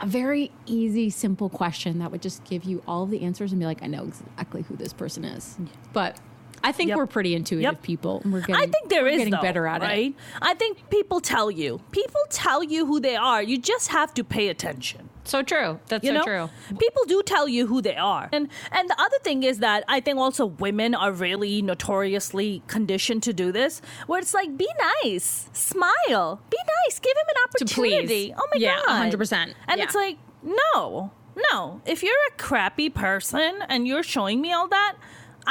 a 0.00 0.06
very 0.06 0.50
easy, 0.66 1.10
simple 1.10 1.48
question 1.50 1.98
that 1.98 2.10
would 2.10 2.22
just 2.22 2.42
give 2.44 2.64
you 2.64 2.82
all 2.88 3.04
the 3.04 3.20
answers 3.22 3.52
and 3.52 3.60
be 3.60 3.66
like, 3.66 3.82
I 3.82 3.86
know 3.86 4.04
exactly 4.04 4.62
who 4.62 4.74
this 4.76 4.92
person 4.94 5.24
is. 5.24 5.58
But 5.92 6.18
I 6.64 6.72
think 6.72 6.88
Yep. 6.88 6.96
we're 6.96 7.06
pretty 7.06 7.34
intuitive 7.34 7.62
Yep. 7.74 7.82
people. 7.82 8.20
And 8.24 8.32
we're 8.32 8.40
getting, 8.40 8.56
I 8.56 8.66
think 8.66 8.88
there 8.88 9.02
we're 9.02 9.08
is 9.10 9.18
getting 9.18 9.32
though, 9.32 9.42
better 9.42 9.66
at 9.66 9.82
right? 9.82 10.08
it. 10.08 10.14
I 10.40 10.54
think 10.54 10.88
people 10.88 11.20
tell 11.20 11.50
you. 11.50 11.80
People 11.90 12.20
tell 12.30 12.64
you 12.64 12.86
who 12.86 12.98
they 13.00 13.14
are. 13.16 13.42
You 13.42 13.58
just 13.58 13.88
have 13.88 14.14
to 14.14 14.24
pay 14.24 14.48
attention. 14.48 15.09
So 15.30 15.42
true. 15.42 15.78
That's 15.86 16.02
You 16.04 16.10
so 16.10 16.14
know, 16.18 16.24
true. 16.24 16.50
people 16.84 17.04
do 17.06 17.22
tell 17.22 17.46
you 17.48 17.66
who 17.68 17.80
they 17.80 17.94
are, 17.94 18.28
and 18.32 18.48
and 18.72 18.90
the 18.90 18.98
other 19.00 19.18
thing 19.22 19.44
is 19.44 19.60
that 19.60 19.84
I 19.86 20.00
think 20.00 20.18
also 20.18 20.46
women 20.46 20.92
are 20.94 21.12
really 21.12 21.62
notoriously 21.62 22.62
conditioned 22.66 23.22
to 23.28 23.32
do 23.32 23.52
this, 23.52 23.80
where 24.08 24.18
it's 24.18 24.34
like, 24.34 24.56
be 24.56 24.68
nice, 25.04 25.48
smile, 25.52 26.40
be 26.50 26.58
nice, 26.84 26.98
give 26.98 27.16
him 27.16 27.28
an 27.34 27.38
opportunity. 27.46 28.34
Oh 28.36 28.46
my 28.52 28.58
Yeah, 28.58 28.80
god, 28.86 29.12
100%. 29.12 29.54
And 29.68 29.78
Yeah. 29.78 29.84
it's 29.84 29.94
like, 29.94 30.18
no, 30.42 31.12
no. 31.52 31.80
If 31.86 32.02
you're 32.02 32.24
a 32.28 32.36
crappy 32.36 32.90
person 32.90 33.62
and 33.68 33.86
you're 33.86 34.02
showing 34.02 34.40
me 34.40 34.52
all 34.52 34.66
that. 34.68 34.96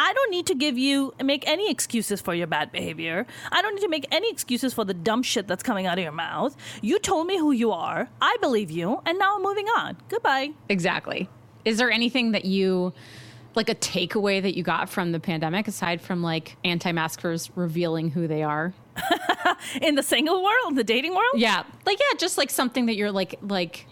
I 0.01 0.13
don't 0.13 0.31
need 0.31 0.45
to 0.45 0.55
give 0.55 0.77
you 0.77 1.13
make 1.21 1.45
any 1.45 1.69
excuses 1.69 2.21
for 2.21 2.33
your 2.33 2.47
bad 2.47 2.71
behavior. 2.71 3.27
I 3.51 3.61
don't 3.61 3.75
need 3.75 3.81
to 3.81 3.89
make 3.89 4.07
any 4.13 4.31
excuses 4.31 4.73
for 4.73 4.85
the 4.85 4.93
dumb 4.93 5.23
shit 5.23 5.45
that's 5.45 5.61
coming 5.61 5.87
out 5.87 5.97
of 5.97 6.03
your 6.03 6.13
mouth. 6.13 6.55
You 6.81 6.99
told 6.99 7.27
me 7.27 7.37
who 7.37 7.51
you 7.51 7.73
are. 7.73 8.07
I 8.21 8.37
believe 8.39 8.71
you, 8.71 9.01
and 9.05 9.19
now 9.19 9.35
I'm 9.35 9.43
moving 9.43 9.67
on. 9.67 9.97
Goodbye. 10.07 10.51
Exactly. 10.69 11.27
Is 11.65 11.79
there 11.79 11.91
anything 11.91 12.31
that 12.31 12.45
you 12.45 12.93
like 13.55 13.67
a 13.67 13.75
takeaway 13.75 14.41
that 14.41 14.55
you 14.55 14.63
got 14.63 14.87
from 14.87 15.11
the 15.11 15.19
pandemic 15.19 15.67
aside 15.67 15.99
from 15.99 16.23
like 16.23 16.55
anti-maskers 16.63 17.51
revealing 17.57 18.09
who 18.09 18.25
they 18.25 18.41
are? 18.41 18.73
In 19.81 19.95
the 19.95 20.03
single 20.03 20.41
world, 20.41 20.77
the 20.77 20.83
dating 20.85 21.13
world? 21.13 21.33
Yeah. 21.35 21.63
Like 21.85 21.99
yeah, 21.99 22.17
just 22.17 22.37
like 22.37 22.51
something 22.51 22.85
that 22.85 22.95
you're 22.95 23.11
like 23.11 23.35
like 23.41 23.85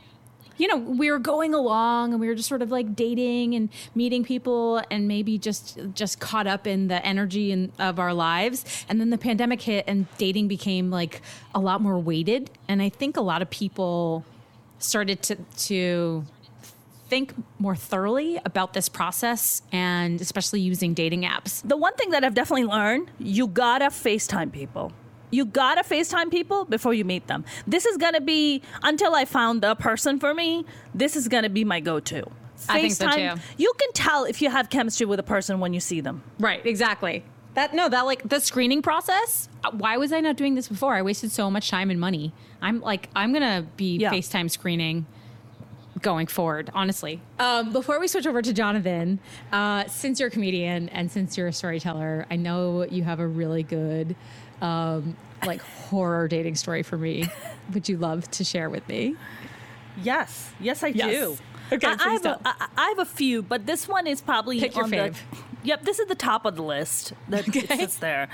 you 0.58 0.68
know, 0.68 0.78
we 0.78 1.12
were 1.12 1.20
going 1.20 1.54
along 1.54 2.12
and 2.12 2.20
we 2.20 2.28
were 2.28 2.36
just 2.36 2.50
sort 2.50 2.62
of 2.62 2.72
like 2.72 2.96
dating 2.96 3.56
and 3.56 3.70
meeting 3.96 4.24
people 4.24 4.82
and 4.90 5.08
maybe 5.08 5.38
just 5.38 5.78
just 5.94 6.20
caught 6.20 6.48
up 6.48 6.68
in 6.68 6.88
the 6.88 7.06
energy 7.06 7.52
in, 7.52 7.72
of 7.80 8.00
our 8.00 8.14
lives. 8.14 8.66
And 8.90 9.00
then 9.00 9.10
the 9.10 9.18
pandemic 9.18 9.62
hit 9.62 9.86
and 9.88 10.08
dating 10.18 10.48
became 10.48 10.90
like 10.90 11.22
a 11.54 11.60
lot 11.60 11.82
more 11.82 12.00
weighted. 12.00 12.50
And 12.68 12.82
I 12.82 12.90
think 12.90 13.18
a 13.18 13.22
lot 13.22 13.42
of 13.42 13.50
people 13.50 14.26
started 14.80 15.22
to 15.24 15.36
to 15.36 16.26
think 17.08 17.34
more 17.58 17.76
thoroughly 17.76 18.38
about 18.44 18.74
this 18.74 18.90
process 18.90 19.62
and 19.72 20.20
especially 20.20 20.60
using 20.60 20.94
dating 20.94 21.22
apps. 21.22 21.66
The 21.66 21.78
one 21.78 21.94
thing 21.96 22.10
that 22.10 22.26
I've 22.26 22.34
definitely 22.34 22.66
learned, 22.66 23.10
you 23.18 23.48
gotta 23.48 23.86
FaceTime 23.86 24.52
people. 24.52 24.92
You 25.30 25.46
gotta 25.46 25.84
FaceTime 25.84 26.32
people 26.32 26.66
before 26.66 26.94
you 26.94 27.04
meet 27.06 27.28
them. 27.28 27.44
This 27.66 27.86
is 27.86 27.98
gonna 27.98 28.22
be 28.22 28.62
until 28.84 29.14
I 29.14 29.26
found 29.26 29.62
the 29.62 29.76
person 29.76 30.20
for 30.20 30.34
me. 30.34 30.66
This 30.96 31.16
is 31.16 31.28
gonna 31.28 31.50
be 31.50 31.64
my 31.66 31.80
go-to. 31.80 32.24
I 32.70 32.82
think 32.82 32.94
so, 32.94 33.10
too. 33.12 33.36
You 33.58 33.72
can 33.78 33.92
tell 33.94 34.24
if 34.24 34.42
you 34.42 34.50
have 34.50 34.70
chemistry 34.70 35.06
with 35.06 35.20
a 35.20 35.24
person 35.24 35.60
when 35.60 35.74
you 35.74 35.80
see 35.80 36.02
them. 36.02 36.24
Right, 36.40 36.66
exactly. 36.66 37.24
That 37.54 37.74
no, 37.74 37.90
that 37.90 38.06
like 38.06 38.28
the 38.28 38.40
screening 38.40 38.82
process. 38.82 39.50
uh, 39.64 39.72
Why 39.72 39.98
was 39.98 40.12
I 40.14 40.20
not 40.22 40.38
doing 40.38 40.56
this 40.56 40.68
before? 40.68 40.96
I 40.96 41.02
wasted 41.02 41.32
so 41.32 41.50
much 41.52 41.70
time 41.70 41.90
and 41.90 42.00
money. 42.00 42.32
I'm 42.62 42.82
like 42.82 43.10
I'm 43.16 43.34
gonna 43.34 43.66
be 43.78 43.98
Yeah. 43.98 44.12
FaceTime 44.12 44.50
screening 44.50 45.06
going 46.02 46.28
forward. 46.28 46.70
Honestly. 46.74 47.20
Um, 47.40 47.74
before 47.74 48.00
we 48.00 48.08
switch 48.08 48.28
over 48.28 48.42
to 48.44 48.54
Jonathan, 48.54 49.20
uh, 49.52 49.86
since 49.88 50.20
you're 50.20 50.28
a 50.30 50.32
comedian 50.32 50.90
and 50.90 51.12
since 51.12 51.36
you're 51.38 51.48
a 51.48 51.54
storyteller, 51.54 52.28
I 52.30 52.36
know 52.36 52.84
you 52.90 53.04
have 53.04 53.20
a 53.20 53.28
really 53.28 53.64
good 53.64 54.16
um, 54.62 55.16
like 55.46 55.62
horror 55.62 56.28
dating 56.28 56.56
story 56.56 56.84
for 56.84 56.98
me. 56.98 57.26
Would 57.74 57.88
you 57.90 57.98
love 57.98 58.30
to 58.32 58.44
share 58.44 58.70
with 58.70 58.88
me? 58.88 59.16
Yes, 60.02 60.52
yes, 60.60 60.84
I 60.84 60.88
Yes. 60.88 61.12
do. 61.12 61.38
Okay, 61.76 61.88
I, 61.88 61.92
I 62.00 62.10
have 62.14 62.22
a, 62.22 62.24
tell. 62.24 62.42
I, 62.46 62.68
I 62.78 62.88
have 62.90 63.00
a 63.00 63.06
few, 63.06 63.42
but 63.42 63.66
this 63.66 63.88
one 63.88 64.08
is 64.08 64.22
probably 64.22 64.60
Pick 64.60 64.76
your 64.76 64.86
on 64.86 64.90
the. 64.92 65.14
Yep, 65.64 65.84
this 65.84 66.00
is 66.00 66.08
the 66.08 66.16
top 66.16 66.46
of 66.46 66.56
the 66.56 66.64
list 66.64 67.14
that 67.28 67.48
Okay. 67.50 67.66
sits 67.78 67.98
there. 67.98 68.30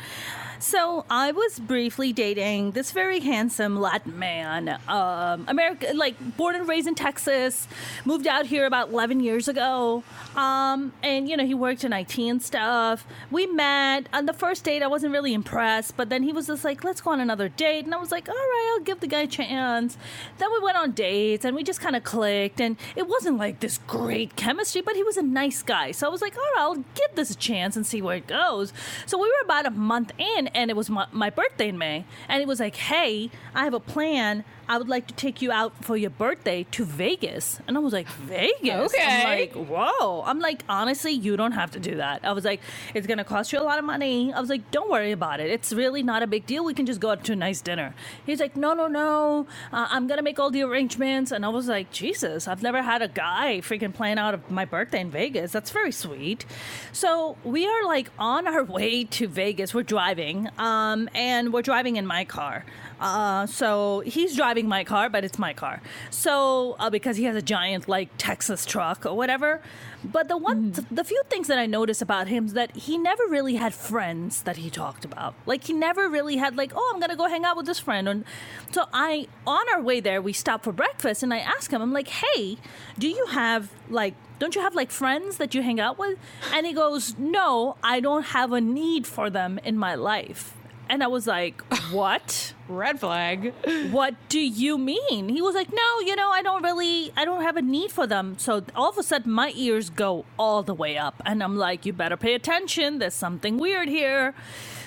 So 0.59 1.05
I 1.09 1.31
was 1.31 1.59
briefly 1.59 2.13
dating 2.13 2.71
this 2.71 2.91
very 2.91 3.19
handsome 3.19 3.79
Latin 3.79 4.17
man, 4.17 4.79
um, 4.87 5.45
America, 5.47 5.91
like 5.93 6.15
born 6.37 6.55
and 6.55 6.67
raised 6.67 6.87
in 6.87 6.95
Texas, 6.95 7.67
moved 8.05 8.27
out 8.27 8.45
here 8.45 8.65
about 8.65 8.89
11 8.89 9.19
years 9.19 9.47
ago, 9.47 10.03
um, 10.35 10.93
and 11.01 11.27
you 11.27 11.37
know 11.37 11.45
he 11.45 11.53
worked 11.53 11.83
in 11.83 11.93
IT 11.93 12.17
and 12.17 12.41
stuff. 12.41 13.05
We 13.31 13.45
met 13.47 14.07
on 14.13 14.25
the 14.25 14.33
first 14.33 14.63
date. 14.63 14.81
I 14.83 14.87
wasn't 14.87 15.11
really 15.11 15.33
impressed, 15.33 15.97
but 15.97 16.09
then 16.09 16.23
he 16.23 16.31
was 16.31 16.47
just 16.47 16.63
like, 16.63 16.83
"Let's 16.83 17.01
go 17.01 17.11
on 17.11 17.19
another 17.19 17.49
date," 17.49 17.85
and 17.85 17.93
I 17.93 17.97
was 17.97 18.11
like, 18.11 18.29
"All 18.29 18.35
right, 18.35 18.73
I'll 18.73 18.83
give 18.83 18.99
the 18.99 19.07
guy 19.07 19.21
a 19.21 19.27
chance." 19.27 19.97
Then 20.37 20.51
we 20.51 20.59
went 20.59 20.77
on 20.77 20.91
dates, 20.91 21.45
and 21.45 21.55
we 21.55 21.63
just 21.63 21.81
kind 21.81 21.95
of 21.95 22.03
clicked, 22.03 22.61
and 22.61 22.77
it 22.95 23.07
wasn't 23.07 23.37
like 23.37 23.59
this 23.59 23.79
great 23.87 24.35
chemistry, 24.35 24.81
but 24.81 24.95
he 24.95 25.03
was 25.03 25.17
a 25.17 25.23
nice 25.23 25.61
guy, 25.61 25.91
so 25.91 26.07
I 26.07 26.09
was 26.09 26.21
like, 26.21 26.35
"All 26.37 26.43
right, 26.43 26.61
I'll 26.61 26.75
give 26.75 27.15
this 27.15 27.31
a 27.31 27.35
chance 27.35 27.75
and 27.75 27.85
see 27.85 28.01
where 28.01 28.17
it 28.17 28.27
goes." 28.27 28.73
So 29.05 29.17
we 29.17 29.27
were 29.27 29.43
about 29.43 29.65
a 29.65 29.71
month 29.71 30.11
in, 30.17 30.47
and 30.53 30.69
it 30.69 30.75
was 30.75 30.89
my, 30.89 31.07
my 31.11 31.29
birthday 31.29 31.69
in 31.69 31.77
May, 31.77 32.05
and 32.27 32.39
he 32.39 32.45
was 32.45 32.59
like, 32.59 32.75
"Hey, 32.75 33.29
I 33.53 33.63
have 33.63 33.73
a 33.73 33.79
plan. 33.79 34.43
I 34.67 34.77
would 34.77 34.89
like 34.89 35.07
to 35.07 35.13
take 35.13 35.41
you 35.41 35.51
out 35.51 35.83
for 35.83 35.97
your 35.97 36.09
birthday 36.09 36.65
to 36.71 36.85
Vegas," 36.85 37.59
and 37.67 37.77
I 37.77 37.79
was 37.79 37.93
like, 37.93 38.07
"Vegas?" 38.07 38.93
Okay. 38.93 39.23
I'm 39.23 39.39
like, 39.39 39.53
whoa. 39.53 40.23
I'm 40.25 40.39
like, 40.39 40.63
honestly, 40.69 41.11
you 41.11 41.37
don't 41.37 41.51
have 41.53 41.71
to 41.71 41.79
do 41.79 41.95
that. 41.95 42.21
I 42.23 42.31
was 42.31 42.45
like, 42.45 42.61
it's 42.93 43.07
going 43.07 43.17
to 43.17 43.23
cost 43.23 43.51
you 43.53 43.59
a 43.59 43.63
lot 43.63 43.79
of 43.79 43.85
money. 43.85 44.33
I 44.33 44.39
was 44.39 44.49
like, 44.49 44.71
don't 44.71 44.89
worry 44.89 45.11
about 45.11 45.39
it. 45.39 45.49
It's 45.49 45.73
really 45.73 46.03
not 46.03 46.23
a 46.23 46.27
big 46.27 46.45
deal. 46.45 46.63
We 46.63 46.73
can 46.73 46.85
just 46.85 46.99
go 46.99 47.11
out 47.11 47.23
to 47.25 47.33
a 47.33 47.35
nice 47.35 47.61
dinner. 47.61 47.93
He's 48.25 48.39
like, 48.39 48.55
no, 48.55 48.73
no, 48.73 48.87
no. 48.87 49.47
Uh, 49.71 49.87
I'm 49.89 50.07
going 50.07 50.17
to 50.17 50.23
make 50.23 50.39
all 50.39 50.51
the 50.51 50.63
arrangements. 50.63 51.31
And 51.31 51.45
I 51.45 51.49
was 51.49 51.67
like, 51.67 51.91
Jesus, 51.91 52.47
I've 52.47 52.63
never 52.63 52.81
had 52.81 53.01
a 53.01 53.07
guy 53.07 53.61
freaking 53.63 53.93
plan 53.93 54.17
out 54.17 54.33
of 54.33 54.49
my 54.49 54.65
birthday 54.65 55.01
in 55.01 55.11
Vegas. 55.11 55.51
That's 55.51 55.71
very 55.71 55.91
sweet. 55.91 56.45
So 56.91 57.37
we 57.43 57.65
are 57.65 57.85
like 57.85 58.09
on 58.19 58.47
our 58.47 58.63
way 58.63 59.03
to 59.05 59.27
Vegas. 59.27 59.73
We're 59.73 59.83
driving, 59.83 60.49
um, 60.57 61.09
and 61.13 61.53
we're 61.53 61.61
driving 61.61 61.95
in 61.95 62.05
my 62.05 62.25
car. 62.25 62.65
Uh, 62.99 63.45
so 63.45 64.01
he's 64.05 64.35
driving 64.35 64.67
my 64.67 64.83
car, 64.83 65.09
but 65.09 65.23
it's 65.23 65.39
my 65.39 65.53
car. 65.53 65.81
So 66.09 66.75
uh, 66.79 66.89
because 66.89 67.17
he 67.17 67.25
has 67.25 67.35
a 67.35 67.41
giant 67.41 67.87
like 67.87 68.09
Texas 68.17 68.65
truck 68.65 69.05
or 69.05 69.15
whatever. 69.15 69.61
But 70.03 70.27
the 70.27 70.37
one, 70.37 70.73
the 70.91 71.03
few 71.03 71.21
things 71.29 71.47
that 71.47 71.57
I 71.57 71.65
notice 71.65 72.01
about 72.01 72.27
him 72.27 72.45
is 72.47 72.53
that 72.53 72.75
he 72.75 72.97
never 72.97 73.23
really 73.27 73.55
had 73.55 73.73
friends 73.73 74.41
that 74.41 74.57
he 74.57 74.69
talked 74.69 75.05
about. 75.05 75.33
Like 75.45 75.63
he 75.63 75.73
never 75.73 76.09
really 76.09 76.37
had 76.37 76.57
like, 76.57 76.73
oh, 76.75 76.91
I'm 76.93 76.99
gonna 76.99 77.15
go 77.15 77.27
hang 77.27 77.45
out 77.45 77.55
with 77.55 77.65
this 77.65 77.79
friend. 77.79 78.09
And 78.09 78.25
so 78.71 78.85
I, 78.93 79.27
on 79.47 79.65
our 79.73 79.81
way 79.81 80.01
there, 80.01 80.21
we 80.21 80.33
stopped 80.33 80.65
for 80.65 80.73
breakfast, 80.73 81.23
and 81.23 81.33
I 81.33 81.39
asked 81.39 81.71
him, 81.71 81.81
I'm 81.81 81.93
like, 81.93 82.09
hey, 82.09 82.57
do 82.99 83.07
you 83.07 83.27
have 83.27 83.71
like 83.89 84.13
don't 84.39 84.55
you 84.55 84.61
have 84.61 84.75
like 84.75 84.91
friends 84.91 85.37
that 85.37 85.55
you 85.55 85.61
hang 85.61 85.79
out 85.79 85.97
with? 85.97 86.19
And 86.53 86.65
he 86.65 86.73
goes, 86.73 87.17
No, 87.17 87.77
I 87.81 88.01
don't 88.01 88.23
have 88.23 88.51
a 88.51 88.59
need 88.59 89.07
for 89.07 89.29
them 89.29 89.57
in 89.63 89.77
my 89.77 89.95
life. 89.95 90.53
And 90.93 91.03
I 91.03 91.07
was 91.07 91.25
like, 91.25 91.59
What? 91.91 92.53
Red 92.69 92.99
flag. 92.99 93.51
what 93.89 94.13
do 94.29 94.39
you 94.39 94.77
mean? 94.77 95.27
He 95.27 95.41
was 95.41 95.55
like, 95.55 95.73
No, 95.73 95.99
you 96.05 96.15
know, 96.15 96.29
I 96.29 96.43
don't 96.43 96.61
really, 96.61 97.11
I 97.17 97.25
don't 97.25 97.41
have 97.41 97.57
a 97.57 97.63
need 97.63 97.91
for 97.91 98.05
them. 98.05 98.35
So 98.37 98.63
all 98.75 98.91
of 98.91 98.99
a 98.99 99.01
sudden, 99.01 99.31
my 99.31 99.51
ears 99.55 99.89
go 99.89 100.23
all 100.37 100.61
the 100.61 100.75
way 100.75 100.95
up. 100.95 101.19
And 101.25 101.41
I'm 101.41 101.57
like, 101.57 101.87
You 101.87 101.93
better 101.93 102.15
pay 102.15 102.35
attention. 102.35 102.99
There's 102.99 103.15
something 103.15 103.57
weird 103.57 103.89
here. 103.89 104.35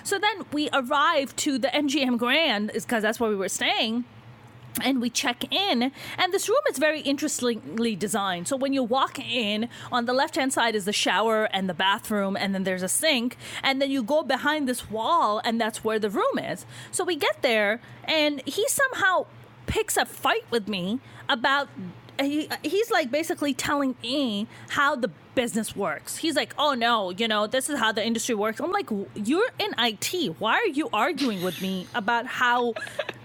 So 0.04 0.16
then 0.16 0.44
we 0.52 0.68
arrived 0.72 1.36
to 1.38 1.58
the 1.58 1.68
MGM 1.68 2.18
Grand, 2.18 2.70
is 2.70 2.84
because 2.84 3.02
that's 3.02 3.18
where 3.18 3.28
we 3.28 3.34
were 3.34 3.48
staying 3.48 4.04
and 4.82 5.00
we 5.00 5.10
check 5.10 5.52
in 5.52 5.92
and 6.18 6.32
this 6.32 6.48
room 6.48 6.58
is 6.70 6.78
very 6.78 7.00
interestingly 7.00 7.96
designed. 7.96 8.48
So 8.48 8.56
when 8.56 8.72
you 8.72 8.82
walk 8.82 9.18
in 9.18 9.68
on 9.90 10.04
the 10.04 10.12
left 10.12 10.36
hand 10.36 10.52
side 10.52 10.74
is 10.74 10.84
the 10.84 10.92
shower 10.92 11.44
and 11.52 11.68
the 11.68 11.74
bathroom 11.74 12.36
and 12.36 12.54
then 12.54 12.64
there's 12.64 12.82
a 12.82 12.88
sink 12.88 13.36
and 13.62 13.80
then 13.80 13.90
you 13.90 14.02
go 14.02 14.22
behind 14.22 14.68
this 14.68 14.90
wall 14.90 15.40
and 15.44 15.60
that's 15.60 15.84
where 15.84 15.98
the 15.98 16.10
room 16.10 16.38
is. 16.38 16.66
So 16.90 17.04
we 17.04 17.16
get 17.16 17.42
there 17.42 17.80
and 18.04 18.42
he 18.46 18.66
somehow 18.68 19.26
picks 19.66 19.96
a 19.96 20.04
fight 20.04 20.44
with 20.50 20.68
me 20.68 21.00
about 21.28 21.68
he, 22.20 22.48
he's 22.62 22.90
like 22.90 23.10
basically 23.10 23.54
telling 23.54 23.94
me 24.02 24.46
how 24.70 24.96
the 24.96 25.10
business 25.34 25.76
works. 25.76 26.16
He's 26.16 26.34
like, 26.36 26.54
"Oh 26.58 26.74
no, 26.74 27.10
you 27.10 27.28
know, 27.28 27.46
this 27.46 27.68
is 27.68 27.78
how 27.78 27.92
the 27.92 28.04
industry 28.04 28.34
works." 28.34 28.60
I'm 28.60 28.72
like, 28.72 28.88
"You're 29.14 29.50
in 29.58 29.74
IT. 29.78 30.36
Why 30.38 30.54
are 30.54 30.66
you 30.66 30.88
arguing 30.92 31.42
with 31.42 31.60
me 31.60 31.86
about 31.94 32.26
how 32.26 32.74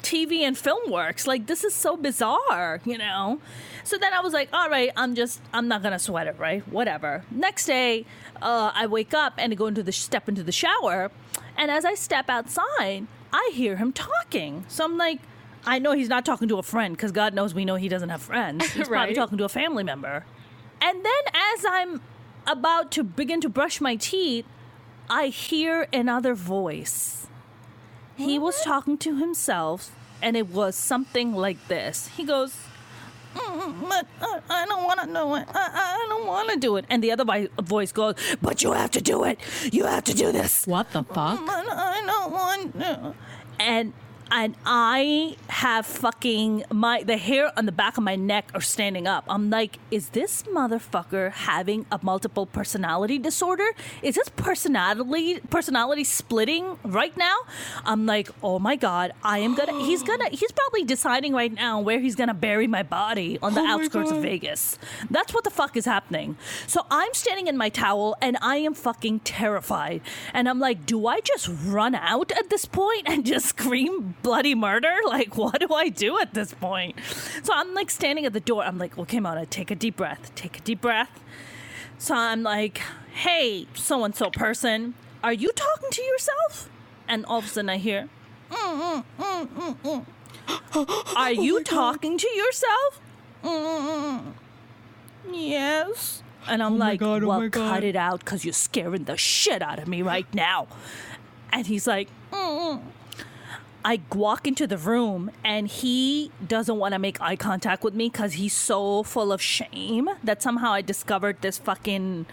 TV 0.04 0.42
and 0.42 0.58
film 0.58 0.92
works? 0.92 1.26
Like 1.26 1.48
this 1.48 1.64
is 1.64 1.74
so 1.74 1.98
bizarre, 1.98 2.82
you 2.86 2.98
know?" 2.98 3.40
So 3.84 3.98
then 3.98 4.14
I 4.14 4.20
was 4.20 4.34
like, 4.34 4.50
"All 4.54 4.70
right, 4.70 4.92
I'm 4.96 5.16
just 5.16 5.42
I'm 5.54 5.68
not 5.68 5.84
to 5.84 6.00
sweat 6.00 6.28
it, 6.28 6.38
right? 6.38 6.68
Whatever." 6.68 7.24
Next 7.32 7.66
day, 7.66 8.06
uh, 8.42 8.72
I 8.74 8.88
wake 8.88 9.14
up 9.14 9.34
and 9.38 9.52
I 9.52 9.56
go 9.56 9.68
into 9.68 9.84
the 9.84 9.92
step 9.92 10.30
into 10.30 10.44
the 10.44 10.52
shower, 10.52 11.12
and 11.58 11.72
as 11.72 11.86
I 11.86 11.96
step 11.96 12.30
outside, 12.30 13.08
I 13.34 13.52
hear 13.54 13.78
him 13.78 13.94
talking. 13.94 14.66
So 14.68 14.84
I'm 14.84 14.98
like, 14.98 15.20
I 15.66 15.80
know 15.80 15.94
he's 15.94 16.10
not 16.10 16.26
talking 16.26 16.48
to 16.48 16.58
a 16.58 16.64
friend 16.64 16.96
because 16.96 17.12
God 17.12 17.34
knows 17.34 17.54
we 17.54 17.66
know 17.66 17.76
he 17.76 17.88
doesn't 17.88 18.10
have 18.10 18.22
friends. 18.22 18.70
He's 18.74 18.88
probably 18.88 19.14
talking 19.14 19.38
to 19.38 19.44
a 19.44 19.50
family 19.50 19.84
member. 19.84 20.26
And 20.82 21.06
then 21.06 21.24
as 21.54 21.66
I'm 21.66 22.02
about 22.48 22.92
to 22.94 23.04
begin 23.04 23.42
to 23.42 23.50
brush 23.50 23.80
my 23.80 23.96
teeth, 23.96 24.46
I 25.10 25.28
hear 25.28 25.88
another 25.94 26.34
voice. 26.34 27.28
He 28.16 28.40
was 28.40 28.62
talking 28.62 28.98
to 29.00 29.18
himself, 29.18 29.96
and 30.22 30.36
it 30.36 30.50
was 30.50 30.76
something 30.76 31.34
like 31.34 31.68
this. 31.68 32.08
He 32.16 32.24
goes, 32.24 32.56
"Mm, 33.36 33.88
but 33.90 34.08
I, 34.22 34.40
I 34.50 34.66
don't 34.66 34.84
want 34.84 35.00
to 35.02 35.08
do 35.08 35.36
it. 35.36 35.48
I, 35.54 35.96
I 36.04 36.06
don't 36.10 36.28
want 36.28 36.50
to 36.52 36.58
do 36.58 36.76
it. 36.78 36.86
And 36.90 37.04
the 37.04 37.12
other 37.12 37.48
voice 37.62 37.92
goes, 37.92 38.16
but 38.42 38.64
you 38.64 38.74
have 38.74 38.92
to 38.92 39.02
do 39.02 39.24
it. 39.24 39.40
You 39.72 39.86
have 39.86 40.04
to 40.06 40.14
do 40.14 40.32
this. 40.32 40.66
What 40.66 40.92
the 40.92 41.04
fuck? 41.04 41.46
But 41.46 41.66
I 41.70 42.04
don't 42.06 42.32
want 42.32 42.80
to. 42.80 43.16
And 43.60 43.94
and 44.32 44.56
I 44.66 45.36
have 45.50 45.86
fucking 45.86 46.64
my 46.72 47.04
the 47.04 47.18
hair 47.18 47.52
on 47.58 47.66
the 47.66 47.72
back 47.72 47.98
of 47.98 48.04
my 48.04 48.16
neck 48.16 48.50
are 48.54 48.62
standing 48.62 49.06
up. 49.06 49.26
I'm 49.28 49.50
like, 49.50 49.78
is 49.92 50.10
this 50.10 50.44
motherfucker 50.44 51.32
having 51.34 51.86
a 51.92 52.00
multiple 52.02 52.46
personality 52.46 53.20
disorder? 53.20 53.68
Is 54.02 54.16
this 54.16 54.30
personality 54.30 55.42
personality 55.50 56.06
splitting 56.06 56.80
right 56.84 57.16
now? 57.18 57.36
I'm 57.86 58.06
like, 58.06 58.30
oh 58.42 58.58
my 58.58 58.78
god, 58.78 59.12
I 59.24 59.40
am 59.40 59.54
gonna. 59.54 59.78
He's 59.84 60.02
gonna. 60.02 60.30
He's 60.32 60.52
probably 60.52 60.86
deciding 60.86 61.34
right 61.34 61.54
now 61.54 61.82
where 61.82 62.00
he's 62.00 62.16
gonna 62.16 62.34
bury 62.34 62.68
my 62.68 62.84
body 62.84 63.38
on 63.42 63.54
the 63.54 63.62
Oh 63.62 63.68
outskirts 63.68 64.12
of 64.12 64.22
Vegas. 64.22 64.80
That's 65.10 65.34
what 65.34 65.44
the 65.44 65.50
fuck 65.50 65.76
is 65.76 65.86
happening. 65.86 66.38
So 66.68 66.86
I'm 66.90 67.14
standing 67.14 67.48
in 67.48 67.58
my 67.58 67.70
towel 67.70 68.16
and 68.22 68.38
I 68.42 68.58
am 68.58 68.74
fucking 68.74 69.20
terrified. 69.20 70.02
And 70.34 70.48
I'm 70.48 70.60
like, 70.60 70.86
do 70.86 71.06
I 71.08 71.20
just 71.20 71.50
run 71.66 71.96
out 71.96 72.32
at 72.32 72.50
this 72.50 72.66
point 72.66 73.04
and 73.08 73.26
just 73.26 73.48
scream 73.48 74.16
bloody 74.22 74.56
murder? 74.56 74.96
Like, 75.06 75.36
what 75.38 75.60
do 75.60 75.74
I 75.74 75.90
do 75.90 76.20
at 76.20 76.34
this 76.34 76.54
point? 76.54 76.96
So 77.44 77.54
I'm 77.54 77.74
like 77.74 77.90
standing 77.90 78.26
at 78.26 78.34
the 78.34 78.40
door. 78.40 78.64
I'm 78.64 78.78
like, 78.78 78.98
okay, 78.98 79.20
Mona, 79.20 79.46
take 79.46 79.70
a 79.72 79.76
deep 79.76 79.98
breath. 79.98 80.34
Take 80.36 80.58
a 80.60 80.62
deep 80.62 80.80
breath. 80.82 81.20
So 81.98 82.16
I'm 82.16 82.42
like, 82.44 82.80
hey, 83.14 83.68
so 83.74 84.04
and 84.06 84.16
so 84.16 84.30
person, 84.30 84.94
are 85.24 85.34
you 85.34 85.52
talking 85.52 85.90
to 85.92 86.02
yourself? 86.02 86.70
And 87.08 87.26
all 87.26 87.40
of 87.40 87.46
a 87.46 87.48
sudden 87.50 87.70
I 87.70 87.78
hear, 87.78 88.08
"Mm, 88.50 89.04
mm, 89.20 89.48
mm, 89.48 89.76
mm, 89.84 90.06
mm." 90.48 91.16
are 91.18 91.32
you 91.34 91.62
talking 91.64 92.18
to 92.18 92.30
yourself? 92.30 93.02
"Mm, 93.44 94.34
Yes. 95.30 96.24
And 96.48 96.64
I'm 96.64 96.74
Oh 96.74 96.78
like, 96.78 97.00
God, 97.00 97.24
oh 97.24 97.28
well, 97.28 97.50
cut 97.50 97.84
it 97.84 97.96
out 97.96 98.20
because 98.22 98.44
you're 98.46 98.54
scaring 98.54 99.04
the 99.04 99.18
shit 99.18 99.62
out 99.62 99.78
of 99.80 99.88
me 99.88 100.02
right 100.02 100.32
now. 100.34 100.68
And 101.54 101.68
he's 101.68 101.86
like, 101.86 102.08
"Mm." 102.32 102.82
I 103.84 104.02
walk 104.14 104.48
into 104.48 104.68
the 104.68 104.78
room 104.78 105.32
and 105.44 105.68
he 105.68 106.32
doesn't 106.46 106.78
want 106.78 106.94
to 106.94 107.00
make 107.00 107.20
eye 107.20 107.36
contact 107.36 107.84
with 107.84 107.96
me 107.96 108.10
because 108.10 108.34
he's 108.34 108.54
so 108.54 109.04
full 109.04 109.32
of 109.32 109.42
shame 109.42 110.10
that 110.24 110.42
somehow 110.42 110.74
I 110.74 110.82
discovered 110.82 111.42
this 111.42 111.58
fucking 111.58 112.28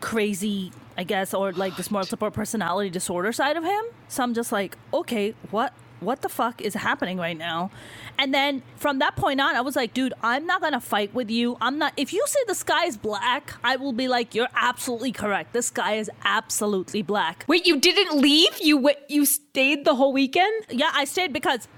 crazy, 0.00 0.72
I 0.96 1.04
guess, 1.04 1.34
or 1.34 1.52
like 1.52 1.76
this 1.76 1.90
multiple 1.90 2.30
personality 2.30 2.90
disorder 2.90 3.32
side 3.32 3.56
of 3.56 3.64
him. 3.64 3.84
So 4.08 4.22
I'm 4.22 4.34
just 4.34 4.52
like, 4.52 4.76
okay, 4.94 5.34
what? 5.50 5.72
What 6.02 6.22
the 6.22 6.28
fuck 6.28 6.60
is 6.60 6.74
happening 6.74 7.18
right 7.18 7.36
now? 7.36 7.70
And 8.18 8.34
then 8.34 8.62
from 8.76 8.98
that 8.98 9.16
point 9.16 9.40
on, 9.40 9.54
I 9.56 9.60
was 9.60 9.76
like, 9.76 9.94
dude, 9.94 10.12
I'm 10.22 10.46
not 10.46 10.60
gonna 10.60 10.80
fight 10.80 11.14
with 11.14 11.30
you. 11.30 11.56
I'm 11.60 11.78
not. 11.78 11.92
If 11.96 12.12
you 12.12 12.22
say 12.26 12.40
the 12.46 12.54
sky 12.54 12.86
is 12.86 12.96
black, 12.96 13.54
I 13.64 13.76
will 13.76 13.92
be 13.92 14.08
like, 14.08 14.34
you're 14.34 14.48
absolutely 14.54 15.12
correct. 15.12 15.52
The 15.52 15.62
sky 15.62 15.94
is 15.96 16.10
absolutely 16.24 17.02
black. 17.02 17.44
Wait, 17.48 17.66
you 17.66 17.78
didn't 17.80 18.20
leave? 18.20 18.58
You 18.60 18.76
w- 18.76 18.96
you 19.08 19.24
stayed 19.24 19.84
the 19.84 19.94
whole 19.94 20.12
weekend? 20.12 20.66
Yeah, 20.70 20.90
I 20.94 21.04
stayed 21.04 21.32
because, 21.32 21.68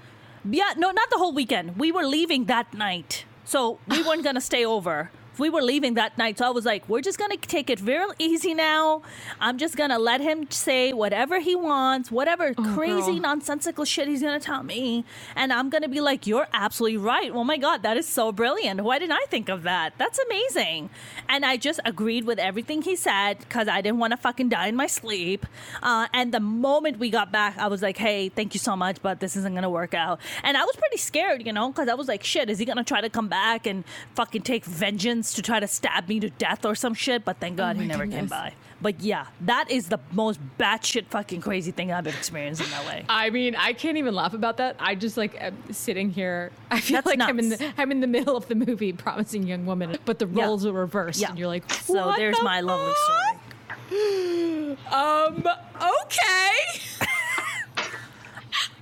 yeah, 0.43 0.73
no, 0.77 0.91
not 0.91 1.09
the 1.09 1.17
whole 1.17 1.33
weekend. 1.33 1.77
We 1.77 1.91
were 1.91 2.05
leaving 2.05 2.45
that 2.45 2.73
night, 2.73 3.25
so 3.45 3.79
we 3.87 4.01
weren't 4.03 4.23
gonna 4.23 4.41
stay 4.41 4.65
over. 4.65 5.11
We 5.37 5.49
were 5.49 5.61
leaving 5.61 5.95
that 5.95 6.17
night, 6.17 6.37
so 6.37 6.45
I 6.45 6.49
was 6.49 6.65
like, 6.65 6.87
"We're 6.87 7.01
just 7.01 7.17
gonna 7.17 7.37
take 7.37 7.69
it 7.69 7.81
real 7.81 8.13
easy 8.19 8.53
now. 8.53 9.01
I'm 9.39 9.57
just 9.57 9.75
gonna 9.75 9.99
let 9.99 10.21
him 10.21 10.49
say 10.49 10.93
whatever 10.93 11.39
he 11.39 11.55
wants, 11.55 12.09
whatever 12.11 12.53
crazy 12.53 13.13
girl. 13.13 13.19
nonsensical 13.19 13.85
shit 13.85 14.07
he's 14.07 14.21
gonna 14.21 14.39
tell 14.39 14.63
me, 14.63 15.03
and 15.35 15.51
I'm 15.51 15.69
gonna 15.69 15.89
be 15.89 15.99
like, 15.99 16.25
"You're 16.25 16.47
absolutely 16.53 16.97
right. 16.97 17.31
Oh 17.33 17.43
my 17.43 17.57
god, 17.57 17.83
that 17.83 17.97
is 17.97 18.07
so 18.07 18.31
brilliant. 18.31 18.81
Why 18.81 18.99
didn't 18.99 19.13
I 19.13 19.25
think 19.29 19.49
of 19.49 19.63
that? 19.63 19.93
That's 19.97 20.19
amazing." 20.19 20.89
And 21.27 21.45
I 21.45 21.57
just 21.57 21.79
agreed 21.83 22.25
with 22.25 22.39
everything 22.39 22.81
he 22.83 22.95
said 22.95 23.39
because 23.39 23.67
I 23.67 23.81
didn't 23.81 23.99
want 23.99 24.11
to 24.11 24.17
fucking 24.17 24.49
die 24.49 24.67
in 24.67 24.75
my 24.75 24.87
sleep. 24.87 25.45
Uh, 25.83 26.07
and 26.13 26.33
the 26.33 26.39
moment 26.39 26.97
we 26.99 27.09
got 27.09 27.31
back, 27.31 27.57
I 27.57 27.67
was 27.67 27.81
like, 27.81 27.97
"Hey, 27.97 28.29
thank 28.29 28.53
you 28.53 28.59
so 28.59 28.75
much, 28.75 29.01
but 29.01 29.19
this 29.19 29.35
isn't 29.35 29.53
gonna 29.53 29.69
work 29.69 29.93
out." 29.93 30.19
And 30.43 30.55
I 30.55 30.63
was 30.63 30.75
pretty 30.77 30.97
scared, 30.97 31.45
you 31.45 31.51
know, 31.51 31.69
because 31.69 31.89
I 31.89 31.93
was 31.95 32.07
like, 32.07 32.23
"Shit, 32.23 32.49
is 32.49 32.59
he 32.59 32.65
gonna 32.65 32.83
try 32.83 33.01
to 33.01 33.09
come 33.09 33.27
back 33.27 33.65
and 33.67 33.83
fucking 34.15 34.43
take 34.43 34.63
vengeance 34.63 35.24
to 35.33 35.41
try 35.41 35.59
to 35.59 35.67
stab 35.67 36.07
me 36.07 36.19
to 36.19 36.29
death 36.29 36.63
or 36.65 36.75
some 36.75 36.93
shit?" 36.93 37.25
But 37.25 37.39
thank 37.39 37.57
God 37.57 37.75
Oh 37.77 37.79
he 37.81 37.87
never 37.87 38.05
came 38.07 38.27
by. 38.27 38.53
But 38.81 38.99
yeah, 39.01 39.27
that 39.41 39.71
is 39.71 39.87
the 39.87 39.99
most 40.11 40.39
batshit 40.59 41.05
fucking 41.07 41.41
crazy 41.41 41.71
thing 41.71 41.91
I've 41.91 42.05
experienced 42.07 42.61
in 42.61 42.69
LA. 42.71 43.01
I 43.09 43.29
mean, 43.29 43.55
I 43.55 43.71
can't 43.73 43.97
even 43.97 44.13
laugh 44.13 44.33
about 44.33 44.57
that. 44.57 44.75
I 44.79 44.95
just 44.95 45.15
like 45.17 45.35
am 45.41 45.57
sitting 45.71 46.11
here. 46.11 46.51
I 46.71 46.79
feel 46.81 46.95
That's 46.97 47.07
like 47.07 47.21
I'm 47.21 47.39
in 47.39 47.49
the 47.49 47.73
I'm 47.77 47.91
in 47.91 48.01
the 48.01 48.07
middle 48.07 48.35
of 48.37 48.47
the 48.47 48.55
movie, 48.55 48.91
promising 49.05 49.47
young 49.47 49.65
woman, 49.65 49.97
but 50.05 50.19
the 50.19 50.27
Yeah. 50.27 50.43
roles 50.45 50.65
are 50.65 50.73
reversed, 50.73 51.21
Yeah. 51.21 51.29
and 51.29 51.39
you're 51.39 51.47
like, 51.47 51.71
So 51.71 52.13
there's 52.17 52.37
the 52.37 52.43
my 52.43 52.59
lovely 52.61 52.93
story. 53.05 53.39
Um. 54.91 55.47
Okay. 55.47 56.51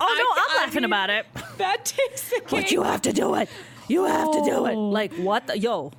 no, 0.00 0.06
I- 0.06 0.46
I'm 0.50 0.58
I 0.60 0.64
laughing 0.64 0.74
mean- 0.76 0.84
about 0.84 1.10
it. 1.10 1.26
that 1.58 1.84
takes 1.84 2.28
the 2.30 2.40
cake. 2.40 2.48
But 2.50 2.72
you 2.72 2.82
have 2.82 3.02
to 3.02 3.12
do 3.12 3.34
it. 3.34 3.48
You 3.88 4.04
have 4.06 4.32
to 4.32 4.42
do 4.44 4.66
it. 4.66 4.74
Oh. 4.74 4.88
Like 4.88 5.12
what? 5.14 5.46
The, 5.46 5.58
yo. 5.58 5.92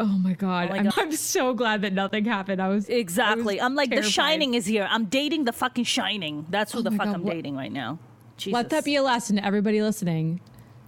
Oh 0.00 0.06
my 0.06 0.32
god. 0.34 0.68
Oh 0.70 0.74
my 0.74 0.78
I'm, 0.80 0.90
I'm 0.96 1.12
so 1.12 1.54
glad 1.54 1.82
that 1.82 1.92
nothing 1.92 2.24
happened. 2.24 2.62
I 2.62 2.68
was 2.68 2.88
Exactly. 2.88 3.60
I 3.60 3.64
was 3.64 3.70
I'm 3.70 3.74
like, 3.74 3.90
The. 3.90 4.02
Shining 4.02 4.54
is 4.54 4.64
here. 4.66 4.86
I'm 4.88 5.06
dating 5.06 5.44
the 5.44 5.52
fucking 5.52 5.84
Shining. 5.84 6.46
That's 6.48 6.72
who 6.72 6.78
Oh 6.78 6.82
the 6.82 6.90
fuck 6.92 7.06
God, 7.06 7.14
I'm 7.16 7.22
what- 7.24 7.34
dating 7.34 7.56
right 7.56 7.72
now. 7.72 7.98
Jesus. 8.36 8.52
Let 8.54 8.70
that 8.70 8.84
be 8.84 8.94
a 8.94 9.02
lesson 9.02 9.36
to 9.36 9.44
everybody 9.44 9.82
listening. 9.82 10.40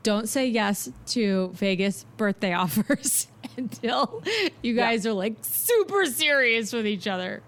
Don't 0.05 0.29
say 0.29 0.47
yes 0.47 0.89
to 1.09 1.51
Vegas 1.55 2.07
birthday 2.17 2.53
offers 2.55 3.27
until 3.57 4.23
you 4.63 4.75
guys 4.75 5.05
are 5.07 5.13
like 5.13 5.35
super 5.43 6.07
serious 6.07 6.73
with 6.73 6.87
each 6.87 7.07
other. 7.09 7.43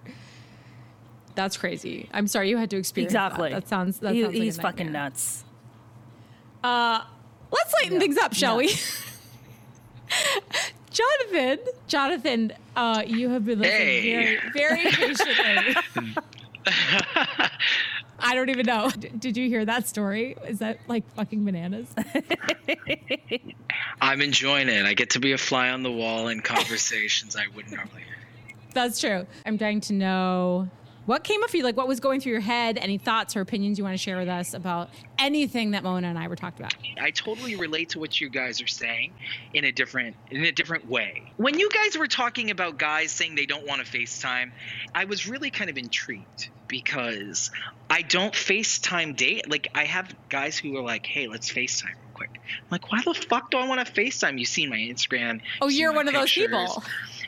That's 1.36 1.56
crazy. 1.56 2.08
I'm 2.12 2.26
sorry 2.26 2.50
you 2.50 2.56
had 2.58 2.68
to 2.70 2.76
experience 2.76 3.12
exactly. 3.12 3.50
that. 3.50 3.60
That 3.62 3.68
sounds 3.68 4.00
that 4.00 4.14
He- 4.14 4.22
sounds 4.22 4.34
like 4.34 4.42
he's 4.42 4.56
fucking 4.58 4.90
nuts. 4.92 5.44
Uh, 6.64 7.02
let's 7.50 7.72
lighten 7.74 7.94
Yeah. 7.94 7.98
things 8.00 8.18
up, 8.18 8.34
shall 8.34 8.60
Yeah. 8.60 8.68
we? 8.68 8.74
Jonathan, 10.92 11.58
Jonathan, 11.88 12.52
uh, 12.76 13.02
you 13.06 13.30
have 13.30 13.44
been 13.44 13.60
listening 13.60 13.78
Hey. 13.80 14.38
very, 14.52 14.80
very 14.80 14.84
patiently. 14.90 15.76
I 18.24 18.34
don't 18.36 18.50
even 18.50 18.66
know. 18.66 18.88
D- 18.90 19.08
did 19.18 19.36
you 19.36 19.48
hear 19.48 19.64
that 19.64 19.88
story? 19.88 20.36
Is 20.46 20.60
that 20.60 20.78
like 20.86 21.02
fucking 21.14 21.44
bananas? 21.44 21.88
I'm 24.00 24.20
enjoying 24.20 24.68
it. 24.68 24.84
I 24.86 24.94
get 24.94 25.10
to 25.10 25.18
be 25.20 25.32
a 25.32 25.38
fly 25.38 25.70
on 25.70 25.82
the 25.82 25.90
wall 25.90 26.28
in 26.28 26.40
conversations 26.40 27.34
I 27.36 27.46
wouldn't 27.54 27.74
normally 27.74 28.02
hear. 28.02 28.54
That's 28.74 29.00
true. 29.00 29.26
I'm 29.44 29.56
dying 29.56 29.80
to 29.82 29.92
know 29.92 30.68
what 31.06 31.24
came 31.24 31.42
up 31.42 31.50
for 31.50 31.56
you. 31.56 31.64
Like, 31.64 31.76
what 31.76 31.88
was 31.88 32.00
going 32.00 32.20
through 32.20 32.32
your 32.32 32.40
head? 32.40 32.78
Any 32.78 32.98
thoughts 32.98 33.36
or 33.36 33.40
opinions 33.40 33.78
you 33.78 33.84
want 33.84 33.94
to 33.94 34.02
share 34.02 34.18
with 34.18 34.28
us 34.28 34.54
about 34.54 34.90
anything 35.18 35.72
that 35.72 35.82
Mona 35.82 36.08
and 36.08 36.18
I 36.18 36.28
were 36.28 36.36
talking 36.36 36.64
about? 36.64 36.74
I 37.00 37.10
totally 37.10 37.56
relate 37.56 37.90
to 37.90 38.00
what 38.00 38.20
you 38.20 38.28
guys 38.28 38.62
are 38.62 38.66
saying 38.66 39.12
in 39.52 39.64
a 39.64 39.72
different 39.72 40.16
in 40.30 40.44
a 40.44 40.52
different 40.52 40.88
way. 40.88 41.32
When 41.36 41.58
you 41.58 41.70
guys 41.70 41.98
were 41.98 42.06
talking 42.06 42.50
about 42.50 42.78
guys 42.78 43.10
saying 43.10 43.34
they 43.34 43.46
don't 43.46 43.66
want 43.66 43.84
to 43.84 43.98
FaceTime, 43.98 44.52
I 44.94 45.04
was 45.04 45.28
really 45.28 45.50
kind 45.50 45.70
of 45.70 45.78
intrigued 45.78 46.50
because 46.68 47.50
I 47.90 48.02
don't 48.02 48.32
FaceTime 48.32 49.16
date. 49.16 49.50
Like 49.50 49.68
I 49.74 49.84
have 49.84 50.14
guys 50.28 50.56
who 50.56 50.76
are 50.76 50.82
like, 50.82 51.06
"Hey, 51.06 51.26
let's 51.26 51.52
FaceTime 51.52 51.84
real 51.84 52.14
quick." 52.14 52.30
I'm 52.34 52.66
like, 52.70 52.90
why 52.90 53.02
the 53.04 53.14
fuck 53.14 53.50
do 53.50 53.58
I 53.58 53.66
want 53.66 53.84
to 53.86 53.92
FaceTime? 53.92 54.38
You've 54.38 54.48
seen 54.48 54.70
my 54.70 54.76
Instagram. 54.76 55.40
Oh, 55.60 55.68
you're 55.68 55.92
one 55.92 56.08
of 56.08 56.14
those 56.14 56.32
people. 56.32 56.82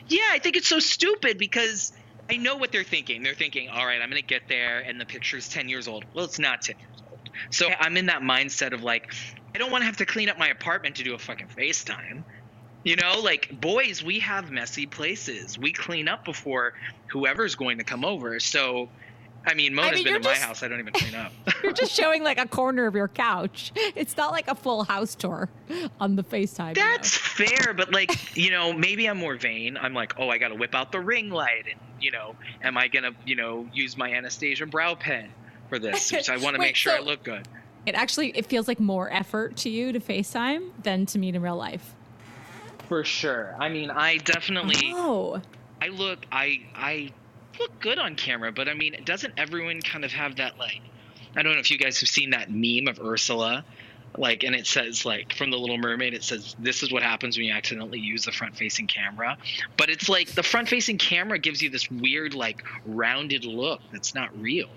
Yeah, 0.07 0.21
I 0.31 0.39
think 0.39 0.55
it's 0.55 0.67
so 0.67 0.79
stupid 0.79 1.37
because 1.37 1.91
I 2.29 2.37
know 2.37 2.57
what 2.57 2.71
they're 2.71 2.83
thinking. 2.83 3.21
They're 3.23 3.35
thinking, 3.35 3.69
all 3.69 3.85
right, 3.85 4.01
I'm 4.01 4.09
going 4.09 4.21
to 4.21 4.27
get 4.27 4.47
there 4.47 4.79
and 4.79 4.99
the 4.99 5.05
picture's 5.05 5.47
10 5.49 5.69
years 5.69 5.87
old. 5.87 6.05
Well, 6.13 6.25
it's 6.25 6.39
not 6.39 6.61
10 6.61 6.75
years 6.77 7.01
old. 7.09 7.29
So 7.51 7.69
I'm 7.79 7.97
in 7.97 8.07
that 8.07 8.21
mindset 8.21 8.73
of 8.73 8.83
like, 8.83 9.13
I 9.53 9.57
don't 9.57 9.71
want 9.71 9.83
to 9.83 9.85
have 9.85 9.97
to 9.97 10.05
clean 10.05 10.29
up 10.29 10.37
my 10.37 10.49
apartment 10.49 10.95
to 10.97 11.03
do 11.03 11.13
a 11.13 11.19
fucking 11.19 11.47
FaceTime. 11.47 12.23
You 12.83 12.95
know, 12.95 13.19
like 13.21 13.59
boys, 13.59 14.03
we 14.03 14.19
have 14.19 14.51
messy 14.51 14.85
places. 14.85 15.57
We 15.57 15.71
clean 15.71 16.07
up 16.07 16.25
before 16.25 16.73
whoever's 17.07 17.55
going 17.55 17.77
to 17.79 17.83
come 17.83 18.05
over. 18.05 18.39
So, 18.39 18.89
I 19.45 19.53
mean, 19.53 19.73
Mona's 19.73 19.95
mean, 19.95 20.05
been 20.05 20.15
in 20.15 20.21
my 20.23 20.35
house. 20.35 20.63
I 20.63 20.67
don't 20.67 20.79
even 20.79 20.93
clean 20.93 21.15
up. 21.15 21.31
You're 21.63 21.73
just 21.73 21.93
showing 21.93 22.23
like 22.23 22.39
a 22.39 22.47
corner 22.47 22.87
of 22.87 22.95
your 22.95 23.07
couch. 23.07 23.71
It's 23.95 24.17
not 24.17 24.31
like 24.31 24.47
a 24.47 24.55
full 24.55 24.83
house 24.83 25.15
tour 25.15 25.49
on 25.99 26.15
the 26.15 26.23
FaceTime. 26.23 26.75
you 26.75 26.83
know? 26.83 26.91
That's 26.91 27.15
fair, 27.15 27.73
but 27.73 27.91
like, 27.93 28.35
you 28.35 28.49
know, 28.51 28.73
maybe 28.73 29.07
I'm 29.07 29.17
more 29.17 29.35
vain. 29.35 29.77
I'm 29.77 29.93
like, 29.93 30.19
oh, 30.19 30.29
I 30.29 30.37
got 30.37 30.49
to 30.49 30.55
whip 30.55 30.73
out 30.73 30.91
the 30.91 30.99
ring 30.99 31.29
light, 31.29 31.65
and 31.69 31.79
you 32.01 32.11
know, 32.11 32.35
am 32.63 32.77
I 32.77 32.87
gonna, 32.87 33.11
you 33.25 33.35
know, 33.35 33.67
use 33.73 33.97
my 33.97 34.11
Anastasia 34.11 34.65
brow 34.65 34.95
pen 34.95 35.29
for 35.69 35.79
this? 35.79 36.05
So 36.07 36.33
I 36.33 36.37
want 36.37 36.55
to 36.55 36.59
make 36.59 36.75
sure 36.75 36.93
I 36.93 36.99
look 36.99 37.23
good. 37.23 37.47
It 37.85 37.93
actually 37.93 38.29
it 38.29 38.47
feels 38.47 38.67
like 38.67 38.79
more 38.79 39.11
effort 39.13 39.57
to 39.57 39.69
you 39.69 39.91
to 39.91 39.99
FaceTime 39.99 40.71
than 40.81 41.05
to 41.07 41.19
meet 41.19 41.35
in 41.35 41.41
real 41.41 41.55
life. 41.55 41.95
For 42.89 43.03
sure. 43.03 43.55
I 43.59 43.69
mean, 43.69 43.89
I 43.91 44.17
definitely, 44.17 44.91
Oh. 44.93 45.41
I 45.81 45.87
look, 45.89 46.25
I, 46.31 46.61
I 46.75 47.11
look 47.59 47.79
good 47.79 47.99
on 47.99 48.15
camera, 48.15 48.51
but 48.51 48.67
I 48.67 48.73
mean, 48.73 49.01
doesn't 49.05 49.33
everyone 49.37 49.81
kind 49.81 50.05
of 50.05 50.11
have 50.11 50.37
that 50.37 50.57
like? 50.57 50.81
I 51.35 51.43
don't 51.43 51.53
know 51.53 51.59
if 51.59 51.71
you 51.71 51.77
guys 51.77 51.99
have 51.99 52.09
seen 52.09 52.31
that 52.31 52.49
meme 52.49 52.87
of 52.87 52.99
Ursula. 52.99 53.65
Like, 54.17 54.43
and 54.43 54.55
it 54.55 54.65
says, 54.65 55.05
like, 55.05 55.33
from 55.33 55.51
the 55.51 55.57
Little 55.57 55.77
Mermaid, 55.77 56.13
it 56.13 56.23
says, 56.23 56.55
This 56.57 56.83
is 56.83 56.91
what 56.91 57.03
happens 57.03 57.37
when 57.37 57.47
you 57.47 57.53
accidentally 57.53 57.99
use 57.99 58.23
the 58.23 58.31
front 58.31 58.55
facing 58.55 58.87
camera. 58.87 59.37
But 59.75 59.89
it's 59.89 60.07
like 60.07 60.29
the 60.29 60.43
front 60.43 60.69
facing 60.69 60.97
camera 60.97 61.37
gives 61.37 61.61
you 61.61 61.69
this 61.69 61.91
weird, 61.91 62.33
like, 62.33 62.63
rounded 62.85 63.43
look 63.43 63.81
that's 63.91 64.15
not 64.15 64.29
real. 64.39 64.69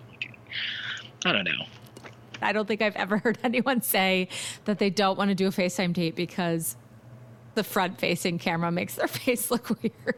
I 1.24 1.32
don't 1.32 1.44
know. 1.44 1.66
I 2.40 2.52
don't 2.52 2.66
think 2.66 2.82
I've 2.82 2.96
ever 2.96 3.18
heard 3.18 3.38
anyone 3.44 3.82
say 3.82 4.28
that 4.64 4.78
they 4.78 4.90
don't 4.90 5.18
want 5.18 5.30
to 5.30 5.34
do 5.34 5.46
a 5.46 5.50
FaceTime 5.50 5.92
date 5.92 6.14
because 6.14 6.76
the 7.54 7.64
front 7.64 7.98
facing 7.98 8.38
camera 8.38 8.70
makes 8.70 8.94
their 8.96 9.08
face 9.08 9.50
look 9.50 9.70
weird. 9.82 10.16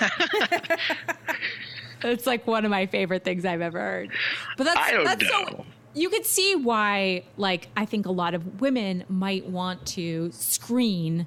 it's 2.04 2.26
like 2.26 2.46
one 2.46 2.64
of 2.64 2.70
my 2.70 2.86
favorite 2.86 3.24
things 3.24 3.44
I've 3.44 3.60
ever 3.60 3.80
heard. 3.80 4.10
But 4.56 4.64
that's 4.64 4.78
I 4.78 4.92
don't 4.92 5.04
that's 5.04 5.22
know. 5.22 5.44
so 5.48 5.66
you 5.94 6.08
could 6.08 6.24
see 6.24 6.56
why 6.56 7.24
like 7.36 7.68
I 7.76 7.84
think 7.84 8.06
a 8.06 8.12
lot 8.12 8.34
of 8.34 8.60
women 8.60 9.04
might 9.08 9.46
want 9.46 9.86
to 9.88 10.30
screen 10.32 11.26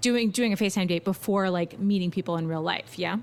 doing 0.00 0.30
doing 0.30 0.52
a 0.52 0.56
FaceTime 0.56 0.88
date 0.88 1.04
before 1.04 1.50
like 1.50 1.78
meeting 1.78 2.10
people 2.10 2.36
in 2.36 2.48
real 2.48 2.62
life, 2.62 2.98
yeah? 2.98 3.18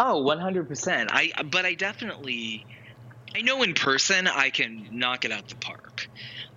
Oh, 0.00 0.22
100%. 0.24 1.08
I 1.10 1.32
but 1.44 1.64
I 1.64 1.74
definitely 1.74 2.66
I 3.34 3.42
know 3.42 3.62
in 3.62 3.74
person 3.74 4.26
I 4.26 4.50
can 4.50 4.88
knock 4.92 5.24
it 5.24 5.32
out 5.32 5.48
the 5.48 5.56
park. 5.56 6.08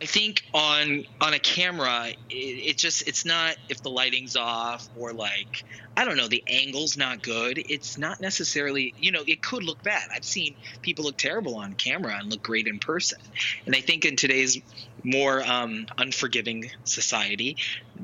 I 0.01 0.05
think 0.05 0.43
on 0.53 1.05
on 1.19 1.35
a 1.35 1.39
camera 1.39 2.07
it, 2.07 2.33
it 2.33 2.77
just 2.77 3.07
it's 3.07 3.23
not 3.23 3.55
if 3.69 3.83
the 3.83 3.89
lighting's 3.89 4.35
off 4.35 4.89
or 4.97 5.13
like 5.13 5.63
I 5.95 6.05
don't 6.05 6.17
know 6.17 6.27
the 6.27 6.43
angle's 6.47 6.97
not 6.97 7.21
good. 7.21 7.59
It's 7.69 7.97
not 7.97 8.19
necessarily, 8.19 8.95
you 8.97 9.11
know, 9.11 9.23
it 9.27 9.43
could 9.43 9.63
look 9.63 9.83
bad. 9.83 10.03
I've 10.15 10.25
seen 10.25 10.55
people 10.81 11.05
look 11.05 11.17
terrible 11.17 11.55
on 11.55 11.73
camera 11.73 12.15
and 12.17 12.31
look 12.31 12.41
great 12.41 12.65
in 12.65 12.79
person. 12.79 13.19
And 13.65 13.75
I 13.75 13.81
think 13.81 14.05
in 14.05 14.15
today's 14.15 14.57
more 15.03 15.43
um, 15.43 15.85
unforgiving 15.97 16.71
society, 16.85 17.57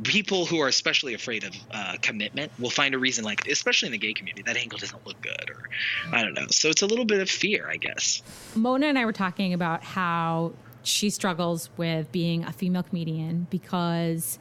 people 0.03 0.45
who 0.45 0.59
are 0.59 0.67
especially 0.67 1.13
afraid 1.13 1.45
of 1.45 1.55
uh, 1.71 1.95
commitment 2.01 2.51
will 2.59 2.69
find 2.69 2.93
a 2.93 2.99
reason, 2.99 3.23
like 3.23 3.47
especially 3.47 3.87
in 3.87 3.93
the 3.93 3.97
gay 3.97 4.13
community, 4.13 4.43
that 4.43 4.57
angle 4.57 4.77
doesn't 4.77 5.07
look 5.07 5.19
good, 5.21 5.49
or 5.49 5.69
I 6.11 6.23
don't 6.23 6.33
know. 6.33 6.47
So 6.51 6.69
it's 6.69 6.81
a 6.81 6.87
little 6.87 7.05
bit 7.05 7.21
of 7.21 7.29
fear, 7.29 7.67
I 7.69 7.77
guess. 7.77 8.21
Mona 8.53 8.87
and 8.87 8.99
I 8.99 9.05
were 9.05 9.13
talking 9.13 9.53
about 9.53 9.83
how 9.83 10.53
she 10.87 11.09
struggles 11.09 11.69
with 11.77 12.11
being 12.11 12.43
a 12.45 12.51
female 12.51 12.83
comedian 12.83 13.47
because 13.49 14.39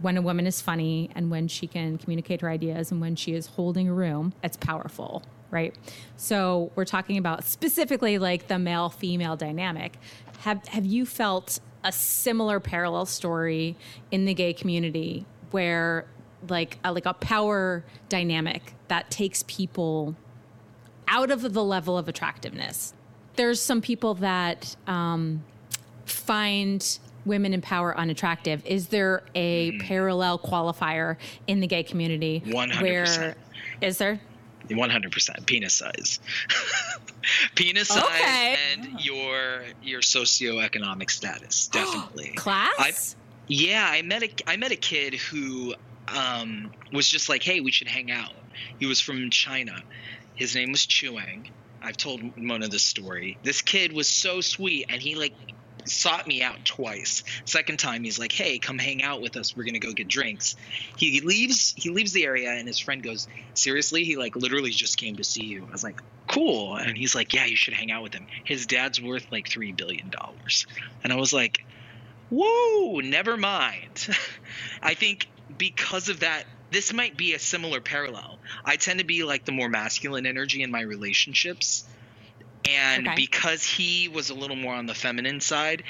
when 0.00 0.16
a 0.16 0.22
woman 0.22 0.46
is 0.46 0.60
funny 0.60 1.10
and 1.14 1.30
when 1.30 1.48
she 1.48 1.66
can 1.66 1.96
communicate 1.96 2.42
her 2.42 2.50
ideas 2.50 2.90
and 2.90 3.00
when 3.00 3.16
she 3.16 3.32
is 3.32 3.46
holding 3.46 3.88
a 3.88 3.92
room, 3.92 4.34
it's 4.42 4.58
powerful, 4.58 5.22
right? 5.50 5.74
So 6.16 6.70
we're 6.74 6.84
talking 6.84 7.16
about 7.16 7.44
specifically 7.44 8.18
like 8.18 8.48
the 8.48 8.58
male 8.58 8.90
female 8.90 9.36
dynamic. 9.36 9.98
Have 10.40 10.66
have 10.68 10.84
you 10.84 11.06
felt 11.06 11.60
a 11.82 11.92
similar 11.92 12.60
parallel 12.60 13.06
story 13.06 13.76
in 14.10 14.26
the 14.26 14.34
gay 14.34 14.52
community 14.52 15.24
where 15.50 16.04
like 16.48 16.78
a, 16.84 16.92
like 16.92 17.06
a 17.06 17.14
power 17.14 17.84
dynamic 18.10 18.74
that 18.88 19.10
takes 19.10 19.44
people 19.46 20.14
out 21.08 21.30
of 21.30 21.54
the 21.54 21.64
level 21.64 21.96
of 21.96 22.06
attractiveness? 22.06 22.92
There's 23.36 23.62
some 23.62 23.80
people 23.80 24.14
that 24.14 24.76
um, 24.86 25.42
find 26.06 26.98
women 27.24 27.52
in 27.52 27.60
power 27.60 27.96
unattractive. 27.98 28.64
Is 28.64 28.88
there 28.88 29.22
a 29.34 29.72
parallel 29.78 30.38
qualifier 30.38 31.16
in 31.46 31.60
the 31.60 31.66
gay 31.66 31.82
community? 31.82 32.42
100%. 32.46 32.80
Where 32.80 33.36
is 33.80 33.98
there? 33.98 34.20
100% 34.68 35.46
penis 35.46 35.74
size. 35.74 36.20
penis 37.54 37.88
size 37.88 38.02
Okay. 38.04 38.56
and 38.72 39.00
your 39.04 39.62
your 39.82 40.00
socioeconomic 40.00 41.10
status, 41.10 41.68
definitely. 41.72 42.30
Class? 42.36 43.16
Yeah, 43.48 43.86
I 43.88 44.02
met 44.02 44.22
a 44.24 44.30
I 44.48 44.56
met 44.56 44.72
a 44.72 44.76
kid 44.76 45.14
who 45.14 45.74
um, 46.08 46.72
was 46.92 47.08
just 47.08 47.28
like, 47.28 47.44
"Hey, 47.44 47.60
we 47.60 47.70
should 47.70 47.86
hang 47.86 48.10
out." 48.10 48.32
He 48.80 48.86
was 48.86 49.00
from 49.00 49.30
China. 49.30 49.82
His 50.34 50.54
name 50.56 50.72
was 50.72 50.84
Chuang. 50.84 51.48
I've 51.80 51.96
told 51.96 52.36
Mona 52.36 52.66
this 52.66 52.82
story. 52.82 53.38
This 53.44 53.62
kid 53.62 53.92
was 53.92 54.08
so 54.08 54.40
sweet, 54.40 54.86
and 54.88 55.00
he 55.00 55.14
like 55.14 55.32
sought 55.86 56.26
me 56.26 56.42
out 56.42 56.64
twice. 56.64 57.22
Second 57.44 57.78
time, 57.78 58.04
he's 58.04 58.18
like, 58.18 58.32
"Hey, 58.32 58.58
come 58.58 58.78
hang 58.78 59.02
out 59.02 59.20
with 59.20 59.36
us. 59.36 59.56
We're 59.56 59.64
gonna 59.64 59.78
go 59.78 59.92
get 59.92 60.08
drinks." 60.08 60.56
He 60.96 61.20
leaves. 61.20 61.74
He 61.76 61.90
leaves 61.90 62.12
the 62.12 62.24
area, 62.24 62.50
and 62.52 62.66
his 62.66 62.78
friend 62.78 63.02
goes, 63.02 63.28
"Seriously? 63.54 64.04
He 64.04 64.16
like 64.16 64.36
literally 64.36 64.70
just 64.70 64.96
came 64.96 65.16
to 65.16 65.24
see 65.24 65.44
you." 65.44 65.66
I 65.68 65.72
was 65.72 65.84
like, 65.84 66.00
"Cool," 66.28 66.76
and 66.76 66.96
he's 66.96 67.14
like, 67.14 67.32
"Yeah, 67.32 67.46
you 67.46 67.56
should 67.56 67.74
hang 67.74 67.90
out 67.90 68.02
with 68.02 68.14
him. 68.14 68.26
His 68.44 68.66
dad's 68.66 69.00
worth 69.00 69.26
like 69.30 69.48
three 69.48 69.72
billion 69.72 70.10
dollars," 70.10 70.66
and 71.04 71.12
I 71.12 71.16
was 71.16 71.32
like. 71.32 71.64
Whoa, 72.28 72.98
never 72.98 73.36
mind. 73.36 74.08
I 74.82 74.94
think 74.94 75.28
because 75.56 76.08
of 76.08 76.20
that, 76.20 76.44
this 76.70 76.92
might 76.92 77.16
be 77.16 77.34
a 77.34 77.38
similar 77.38 77.80
parallel. 77.80 78.38
I 78.64 78.76
tend 78.76 78.98
to 78.98 79.04
be 79.04 79.22
like 79.22 79.44
the 79.44 79.52
more 79.52 79.68
masculine 79.68 80.26
energy 80.26 80.62
in 80.62 80.70
my 80.70 80.80
relationships. 80.80 81.84
And 82.64 83.06
Okay. 83.06 83.14
because 83.16 83.64
he 83.64 84.08
was 84.08 84.30
a 84.30 84.34
little 84.34 84.56
more 84.56 84.74
on 84.74 84.86
the 84.86 84.94
feminine 84.94 85.40
side 85.40 85.82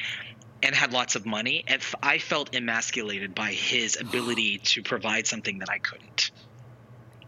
and 0.62 0.74
had 0.74 0.92
lots 0.92 1.14
of 1.14 1.26
money, 1.26 1.64
if 1.68 1.94
I 2.02 2.18
felt 2.18 2.54
emasculated 2.54 3.34
by 3.34 3.52
his 3.52 3.96
ability 4.00 4.58
to 4.64 4.82
provide 4.82 5.26
something 5.26 5.58
that 5.58 5.70
I 5.70 5.78
couldn't. 5.78 6.30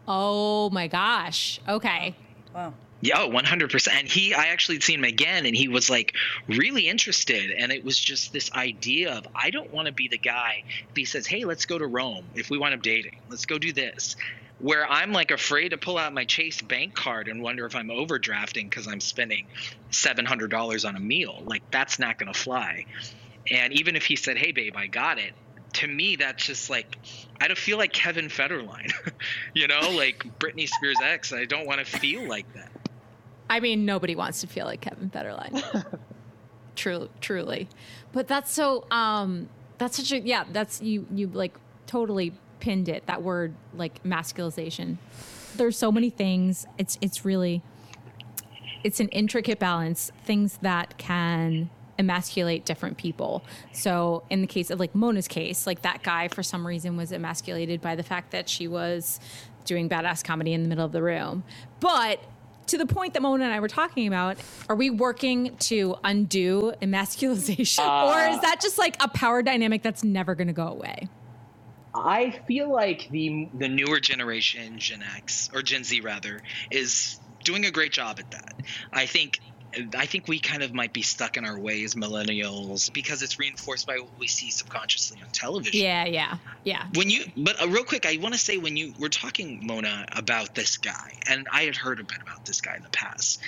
Oh 0.06 0.70
my 0.70 0.86
gosh. 0.88 1.60
Okay. 1.68 2.16
Wow. 2.54 2.74
Yeah, 3.00 3.20
oh, 3.20 3.30
100%. 3.30 3.88
And 3.92 4.08
he, 4.08 4.34
I 4.34 4.46
actually 4.46 4.80
seen 4.80 4.98
him 4.98 5.04
again, 5.04 5.46
and 5.46 5.54
he 5.54 5.68
was 5.68 5.88
like 5.88 6.14
really 6.48 6.88
interested. 6.88 7.52
And 7.56 7.70
it 7.70 7.84
was 7.84 7.98
just 7.98 8.32
this 8.32 8.50
idea 8.54 9.12
of, 9.12 9.26
I 9.36 9.50
don't 9.50 9.72
want 9.72 9.86
to 9.86 9.92
be 9.92 10.08
the 10.08 10.18
guy 10.18 10.64
if 10.90 10.96
he 10.96 11.04
says, 11.04 11.26
hey, 11.26 11.44
let's 11.44 11.64
go 11.64 11.78
to 11.78 11.86
Rome 11.86 12.26
if 12.34 12.50
we 12.50 12.58
wind 12.58 12.74
up 12.74 12.82
dating, 12.82 13.20
let's 13.28 13.44
go 13.46 13.58
do 13.58 13.72
this. 13.72 14.16
Where 14.60 14.90
I'm 14.90 15.12
like 15.12 15.30
afraid 15.30 15.68
to 15.68 15.78
pull 15.78 15.98
out 15.98 16.12
my 16.12 16.24
Chase 16.24 16.60
bank 16.60 16.94
card 16.94 17.28
and 17.28 17.42
wonder 17.42 17.64
if 17.64 17.76
I'm 17.76 17.88
overdrafting 17.88 18.64
because 18.68 18.88
I'm 18.88 19.00
spending 19.00 19.46
$700 19.92 20.88
on 20.88 20.96
a 20.96 21.00
meal. 21.00 21.42
Like, 21.44 21.62
that's 21.70 21.98
not 21.98 22.18
going 22.18 22.32
to 22.32 22.38
fly. 22.38 22.86
And 23.50 23.72
even 23.72 23.94
if 23.94 24.04
he 24.04 24.16
said, 24.16 24.36
hey, 24.36 24.52
babe, 24.52 24.74
I 24.76 24.88
got 24.88 25.18
it, 25.18 25.32
to 25.74 25.86
me, 25.86 26.16
that's 26.16 26.44
just 26.44 26.70
like, 26.70 26.98
I 27.40 27.46
don't 27.46 27.58
feel 27.58 27.78
like 27.78 27.92
Kevin 27.92 28.26
Federline, 28.26 28.92
you 29.54 29.68
know, 29.68 29.90
like 29.90 30.24
Britney 30.38 30.68
Spears' 30.68 30.98
ex. 31.02 31.32
I 31.32 31.44
don't 31.44 31.66
want 31.66 31.78
to 31.78 31.84
feel 31.84 32.26
like 32.26 32.52
that. 32.54 32.70
I 33.50 33.60
mean, 33.60 33.86
nobody 33.86 34.14
wants 34.14 34.40
to 34.42 34.46
feel 34.46 34.66
like 34.66 34.80
Kevin 34.80 35.10
Federline. 35.10 35.98
True, 36.76 37.08
truly. 37.20 37.68
But 38.12 38.28
that's 38.28 38.52
so 38.52 38.84
um 38.90 39.48
that's 39.78 39.96
such 39.96 40.12
a 40.12 40.20
yeah, 40.20 40.44
that's 40.52 40.80
you 40.80 41.06
you 41.12 41.26
like 41.26 41.56
totally 41.86 42.32
pinned 42.60 42.88
it. 42.88 43.06
That 43.06 43.22
word 43.22 43.54
like 43.74 44.02
masculization. 44.04 44.98
There's 45.56 45.76
so 45.76 45.90
many 45.90 46.10
things. 46.10 46.66
It's 46.78 46.98
it's 47.00 47.24
really 47.24 47.62
it's 48.84 49.00
an 49.00 49.08
intricate 49.08 49.58
balance, 49.58 50.12
things 50.24 50.58
that 50.62 50.98
can 50.98 51.70
emasculate 51.98 52.64
different 52.64 52.96
people. 52.96 53.42
So 53.72 54.22
in 54.30 54.40
the 54.40 54.46
case 54.46 54.70
of 54.70 54.78
like 54.78 54.94
Mona's 54.94 55.26
case, 55.26 55.66
like 55.66 55.82
that 55.82 56.02
guy 56.02 56.28
for 56.28 56.42
some 56.42 56.66
reason 56.66 56.96
was 56.96 57.12
emasculated 57.12 57.80
by 57.80 57.96
the 57.96 58.04
fact 58.04 58.30
that 58.30 58.48
she 58.48 58.68
was 58.68 59.18
doing 59.64 59.88
badass 59.88 60.22
comedy 60.24 60.52
in 60.52 60.62
the 60.62 60.68
middle 60.68 60.84
of 60.84 60.92
the 60.92 61.02
room. 61.02 61.42
But 61.80 62.20
to 62.68 62.78
the 62.78 62.86
point 62.86 63.14
that 63.14 63.22
Mona 63.22 63.44
and 63.44 63.52
I 63.52 63.60
were 63.60 63.68
talking 63.68 64.06
about, 64.06 64.36
are 64.68 64.76
we 64.76 64.90
working 64.90 65.56
to 65.56 65.96
undo 66.04 66.72
emasculization? 66.80 67.84
or 67.84 68.20
is 68.26 68.36
uh. 68.36 68.40
that 68.42 68.60
just 68.60 68.78
like 68.78 68.96
a 69.02 69.08
power 69.08 69.42
dynamic 69.42 69.82
that's 69.82 70.04
never 70.04 70.34
going 70.34 70.48
to 70.48 70.52
go 70.52 70.68
away? 70.68 71.08
I 71.94 72.30
feel 72.46 72.72
like 72.72 73.08
the 73.10 73.48
the 73.54 73.68
newer 73.68 74.00
generation, 74.00 74.78
Gen 74.78 75.02
X 75.16 75.50
or 75.52 75.62
Gen 75.62 75.84
Z 75.84 76.00
rather, 76.00 76.42
is 76.70 77.18
doing 77.44 77.64
a 77.64 77.70
great 77.70 77.92
job 77.92 78.18
at 78.18 78.30
that. 78.30 78.54
I 78.92 79.06
think 79.06 79.40
I 79.94 80.06
think 80.06 80.28
we 80.28 80.38
kind 80.38 80.62
of 80.62 80.72
might 80.72 80.92
be 80.92 81.02
stuck 81.02 81.36
in 81.36 81.44
our 81.44 81.58
ways, 81.58 81.94
millennials, 81.94 82.92
because 82.92 83.22
it's 83.22 83.38
reinforced 83.38 83.86
by 83.86 83.98
what 83.98 84.18
we 84.18 84.26
see 84.26 84.50
subconsciously 84.50 85.20
on 85.22 85.28
television. 85.30 85.82
Yeah, 85.82 86.06
yeah, 86.06 86.38
yeah. 86.64 86.86
When 86.94 87.10
you, 87.10 87.24
but 87.36 87.62
uh, 87.62 87.68
real 87.68 87.84
quick, 87.84 88.06
I 88.06 88.18
want 88.20 88.32
to 88.32 88.40
say 88.40 88.56
when 88.56 88.76
you 88.76 88.94
were 88.98 89.10
talking, 89.10 89.66
Mona, 89.66 90.06
about 90.12 90.54
this 90.54 90.78
guy, 90.78 91.18
and 91.28 91.46
I 91.52 91.64
had 91.64 91.76
heard 91.76 92.00
a 92.00 92.04
bit 92.04 92.18
about 92.22 92.46
this 92.46 92.62
guy 92.62 92.76
in 92.76 92.82
the 92.82 92.90
past. 92.90 93.40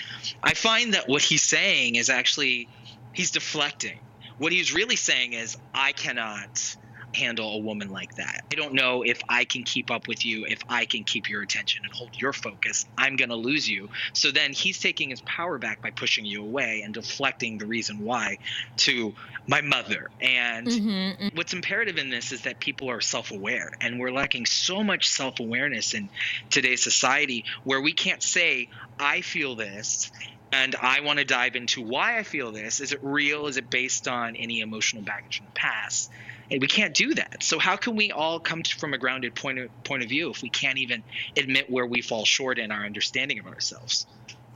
I 0.43 0.53
find 0.53 0.93
that 0.95 1.09
what 1.09 1.23
he's 1.23 1.43
saying 1.43 1.95
is 1.95 2.11
actually 2.11 2.69
he's 3.15 3.31
deflecting. 3.31 3.99
What 4.37 4.53
he's 4.53 4.75
really 4.75 4.97
saying 4.97 5.33
is, 5.33 5.57
I 5.75 5.93
cannot 5.93 6.77
handle 7.15 7.55
a 7.55 7.59
woman 7.61 7.89
like 7.89 8.15
that. 8.15 8.43
I 8.53 8.57
don't 8.57 8.75
know 8.75 9.03
if 9.03 9.21
I 9.29 9.45
can 9.45 9.65
keep 9.65 9.91
up 9.91 10.09
with 10.09 10.25
you, 10.25 10.47
if 10.49 10.61
I 10.69 10.87
can 10.87 11.05
keep 11.05 11.29
your 11.29 11.43
attention 11.43 11.83
and 11.85 11.93
hold 11.93 12.11
your 12.21 12.33
focus. 12.33 12.87
I'm 12.99 13.17
going 13.17 13.31
to 13.31 13.37
lose 13.37 13.69
you. 13.69 13.89
So 14.15 14.31
then 14.31 14.53
he's 14.53 14.81
taking 14.81 15.11
his 15.11 15.23
power 15.23 15.59
back 15.59 15.81
by 15.83 15.91
pushing 15.91 16.25
you 16.25 16.43
away 16.43 16.83
and 16.85 16.95
deflecting 16.95 17.59
the 17.59 17.67
reason 17.67 17.99
why 17.99 18.39
to 18.79 19.15
my 19.47 19.61
mother. 19.61 20.11
And 20.21 20.69
Mm-hmm, 20.69 21.29
what's 21.35 21.53
imperative 21.53 21.99
in 21.99 22.11
this 22.11 22.33
is 22.33 22.43
that 22.43 22.61
people 22.61 22.91
are 22.91 23.01
self-aware 23.01 23.71
and 23.81 23.99
we're 24.01 24.13
lacking 24.13 24.47
so 24.47 24.83
much 24.83 25.09
self-awareness 25.09 25.95
in 25.95 26.11
today's 26.51 26.83
society 26.83 27.45
where 27.65 27.81
we 27.81 27.93
can't 27.93 28.23
say 28.23 28.69
i 28.99 29.21
feel 29.21 29.55
this 29.55 30.11
and 30.53 30.75
i 30.83 31.01
want 31.01 31.19
to 31.19 31.25
dive 31.25 31.57
into 31.57 31.83
why 31.83 32.19
i 32.19 32.23
feel 32.23 32.53
this 32.53 32.81
is 32.81 32.93
it 32.93 32.99
real 33.03 33.47
is 33.47 33.57
it 33.57 33.71
based 33.71 34.09
on 34.09 34.37
any 34.37 34.61
emotional 34.61 35.03
baggage 35.03 35.39
in 35.41 35.47
the 35.47 35.53
past 35.53 36.11
and 36.51 36.61
we 36.61 36.67
can't 36.67 36.95
do 36.95 37.15
that 37.15 37.43
so 37.43 37.59
how 37.59 37.77
can 37.77 37.97
we 37.97 38.11
all 38.11 38.41
come 38.41 38.63
to, 38.63 38.77
from 38.77 38.95
a 38.95 38.99
grounded 38.99 39.35
point 39.35 39.59
of 39.59 39.85
point 39.85 40.03
of 40.03 40.09
view 40.09 40.31
if 40.31 40.43
we 40.43 40.49
can't 40.49 40.79
even 40.79 41.03
admit 41.37 41.71
where 41.71 41.87
we 41.87 42.01
fall 42.01 42.25
short 42.25 42.59
in 42.59 42.71
our 42.71 42.85
understanding 42.85 43.39
of 43.39 43.47
ourselves 43.47 44.07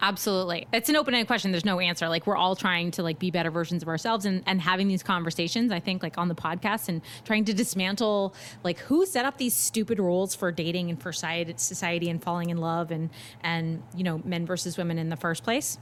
Absolutely. 0.00 0.66
It's 0.72 0.90
an 0.90 0.96
open-ended 0.96 1.26
question. 1.26 1.50
There's 1.50 1.64
no 1.64 1.80
answer. 1.80 2.08
Like 2.08 2.26
we're 2.26 2.36
all 2.36 2.56
trying 2.56 2.90
to 2.92 3.02
like 3.02 3.18
be 3.18 3.30
better 3.30 3.50
versions 3.50 3.82
of 3.82 3.88
ourselves 3.88 4.26
and, 4.26 4.42
and 4.44 4.60
having 4.60 4.88
these 4.88 5.02
conversations, 5.02 5.72
I 5.72 5.80
think, 5.80 6.02
like 6.02 6.18
on 6.18 6.28
the 6.28 6.34
podcast 6.34 6.88
and 6.88 7.00
trying 7.24 7.46
to 7.46 7.54
dismantle 7.54 8.34
like 8.64 8.80
who 8.80 9.06
set 9.06 9.24
up 9.24 9.38
these 9.38 9.54
stupid 9.54 9.98
rules 9.98 10.34
for 10.34 10.52
dating 10.52 10.90
and 10.90 11.00
for 11.00 11.12
society 11.12 12.10
and 12.10 12.22
falling 12.22 12.50
in 12.50 12.58
love 12.58 12.90
and 12.90 13.08
and 13.42 13.82
you 13.96 14.04
know, 14.04 14.20
men 14.24 14.44
versus 14.44 14.76
women 14.76 14.98
in 14.98 15.08
the 15.08 15.16
first 15.16 15.42
place. 15.42 15.78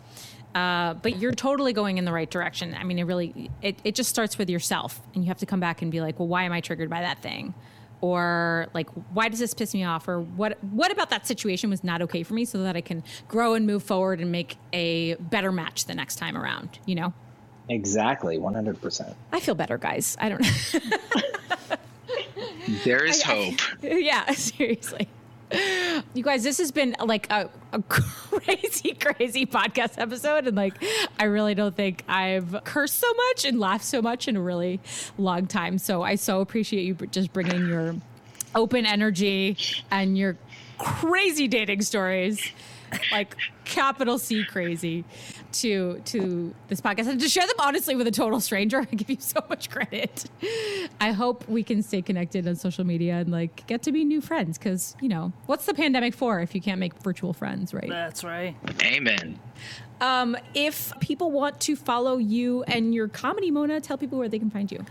Uh, 0.54 0.94
but 0.94 1.18
you're 1.18 1.32
totally 1.32 1.72
going 1.72 1.98
in 1.98 2.04
the 2.04 2.12
right 2.12 2.30
direction. 2.30 2.74
I 2.74 2.84
mean, 2.84 2.98
it 2.98 3.04
really 3.04 3.50
it, 3.62 3.78
it 3.84 3.94
just 3.94 4.10
starts 4.10 4.36
with 4.38 4.50
yourself 4.50 5.00
and 5.14 5.24
you 5.24 5.28
have 5.28 5.38
to 5.38 5.46
come 5.46 5.60
back 5.60 5.82
and 5.82 5.90
be 5.90 6.00
like, 6.00 6.18
well, 6.18 6.28
why 6.28 6.44
am 6.44 6.52
I 6.52 6.60
triggered 6.60 6.90
by 6.90 7.00
that 7.00 7.22
thing? 7.22 7.54
or 8.02 8.66
like 8.74 8.90
why 9.14 9.28
does 9.28 9.38
this 9.38 9.54
piss 9.54 9.72
me 9.72 9.84
off 9.84 10.06
or 10.06 10.20
what 10.20 10.62
what 10.64 10.90
about 10.90 11.08
that 11.08 11.26
situation 11.26 11.70
was 11.70 11.82
not 11.82 12.02
okay 12.02 12.22
for 12.22 12.34
me 12.34 12.44
so 12.44 12.58
that 12.62 12.76
I 12.76 12.82
can 12.82 13.02
grow 13.28 13.54
and 13.54 13.66
move 13.66 13.82
forward 13.82 14.20
and 14.20 14.30
make 14.30 14.56
a 14.74 15.14
better 15.14 15.52
match 15.52 15.86
the 15.86 15.94
next 15.94 16.16
time 16.16 16.36
around, 16.36 16.78
you 16.84 16.96
know? 16.96 17.14
Exactly, 17.68 18.38
100%. 18.38 19.14
I 19.32 19.40
feel 19.40 19.54
better, 19.54 19.78
guys. 19.78 20.16
I 20.20 20.28
don't 20.28 20.42
know. 20.42 21.76
there 22.84 23.04
is 23.04 23.22
hope. 23.22 23.60
yeah, 23.82 24.30
seriously. 24.32 25.08
You 26.14 26.22
guys, 26.22 26.42
this 26.42 26.58
has 26.58 26.70
been 26.70 26.96
like 27.04 27.30
a, 27.30 27.48
a, 27.72 27.82
crazy, 27.88 28.94
crazy 28.94 29.46
podcast 29.46 29.98
episode. 29.98 30.46
And 30.46 30.56
like, 30.56 30.74
I 31.18 31.24
really 31.24 31.54
don't 31.54 31.74
think 31.74 32.04
I've 32.08 32.56
cursed 32.64 32.98
so 32.98 33.12
much 33.12 33.44
and 33.44 33.58
laughed 33.60 33.84
so 33.84 34.02
much 34.02 34.28
in 34.28 34.36
a 34.36 34.40
really 34.40 34.80
long 35.18 35.46
time. 35.46 35.78
So 35.78 36.02
I 36.02 36.14
so 36.14 36.40
appreciate 36.40 36.84
you 36.84 36.94
just 37.06 37.32
bringing 37.32 37.68
your 37.68 37.96
open 38.54 38.86
energy 38.86 39.56
and 39.90 40.16
your 40.16 40.36
crazy 40.78 41.48
dating 41.48 41.82
stories 41.82 42.52
like 43.10 43.36
capital 43.64 44.18
C 44.18 44.44
crazy 44.44 45.04
to 45.52 46.00
to 46.06 46.54
this 46.68 46.80
podcast 46.80 47.08
and 47.08 47.20
to 47.20 47.28
share 47.28 47.46
them 47.46 47.56
honestly 47.58 47.94
with 47.94 48.06
a 48.06 48.10
total 48.10 48.40
stranger. 48.40 48.80
I 48.92 48.94
give 48.94 49.10
you 49.10 49.16
so 49.18 49.40
much 49.48 49.70
credit. 49.70 50.24
I 51.00 51.12
hope 51.12 51.48
we 51.48 51.62
can 51.62 51.82
stay 51.82 52.02
connected 52.02 52.46
on 52.46 52.56
social 52.56 52.84
media 52.84 53.16
and 53.16 53.30
like 53.30 53.66
get 53.66 53.82
to 53.82 53.92
be 53.92 54.04
new 54.04 54.20
friends 54.20 54.58
because 54.58 54.96
you 55.00 55.08
know 55.08 55.32
what's 55.46 55.66
the 55.66 55.74
pandemic 55.74 56.14
for 56.14 56.40
if 56.40 56.54
you 56.54 56.60
can't 56.60 56.80
make 56.80 56.94
virtual 57.02 57.32
friends, 57.32 57.72
right? 57.74 57.88
That's 57.88 58.24
right. 58.24 58.56
Amen. 58.82 59.38
Um, 60.02 60.36
if 60.52 60.92
people 60.98 61.30
want 61.30 61.60
to 61.60 61.76
follow 61.76 62.18
you 62.18 62.64
and 62.64 62.92
your 62.92 63.06
comedy, 63.06 63.52
Mona, 63.52 63.80
tell 63.80 63.96
people 63.96 64.18
where 64.18 64.28
they 64.28 64.40
can 64.40 64.50
find 64.50 64.70
you. 64.70 64.84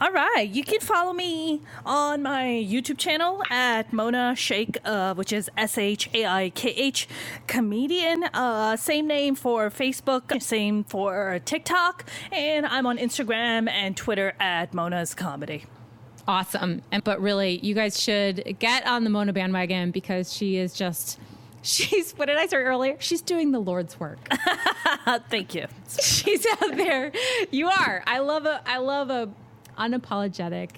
All 0.00 0.10
right. 0.10 0.48
You 0.48 0.64
can 0.64 0.80
follow 0.80 1.12
me 1.12 1.62
on 1.86 2.24
my 2.24 2.44
YouTube 2.44 2.98
channel 2.98 3.44
at 3.48 3.92
Mona 3.92 4.34
Shaikh, 4.34 4.76
uh, 4.84 5.14
which 5.14 5.32
is 5.32 5.48
S 5.56 5.78
H 5.78 6.10
A 6.12 6.26
I 6.26 6.50
K 6.50 6.70
H 6.70 7.08
comedian. 7.46 8.24
Uh, 8.24 8.76
same 8.76 9.06
name 9.06 9.36
for 9.36 9.70
Facebook, 9.70 10.42
same 10.42 10.82
for 10.82 11.38
TikTok. 11.44 12.04
And 12.32 12.66
I'm 12.66 12.86
on 12.86 12.98
Instagram 12.98 13.70
and 13.70 13.96
Twitter 13.96 14.34
at 14.40 14.74
Mona's 14.74 15.14
Comedy 15.14 15.64
awesome. 16.28 16.82
And 16.92 17.02
but 17.02 17.20
really, 17.20 17.58
you 17.58 17.74
guys 17.74 18.00
should 18.00 18.56
get 18.58 18.86
on 18.86 19.04
the 19.04 19.10
Mona 19.10 19.32
bandwagon 19.32 19.90
because 19.90 20.32
she 20.32 20.56
is 20.56 20.74
just 20.74 21.18
She's 21.62 22.12
what 22.12 22.26
did 22.26 22.38
I 22.38 22.46
say 22.46 22.56
earlier? 22.56 22.96
She's 23.00 23.20
doing 23.22 23.52
the 23.52 23.60
Lord's 23.60 24.00
work. 24.00 24.18
Thank 25.28 25.54
you. 25.54 25.66
She's 26.00 26.46
out 26.46 26.76
there. 26.76 27.12
You 27.50 27.68
are. 27.68 28.02
I 28.06 28.20
love 28.20 28.46
a 28.46 28.62
I 28.66 28.78
love 28.78 29.10
a 29.10 29.30
unapologetic, 29.78 30.70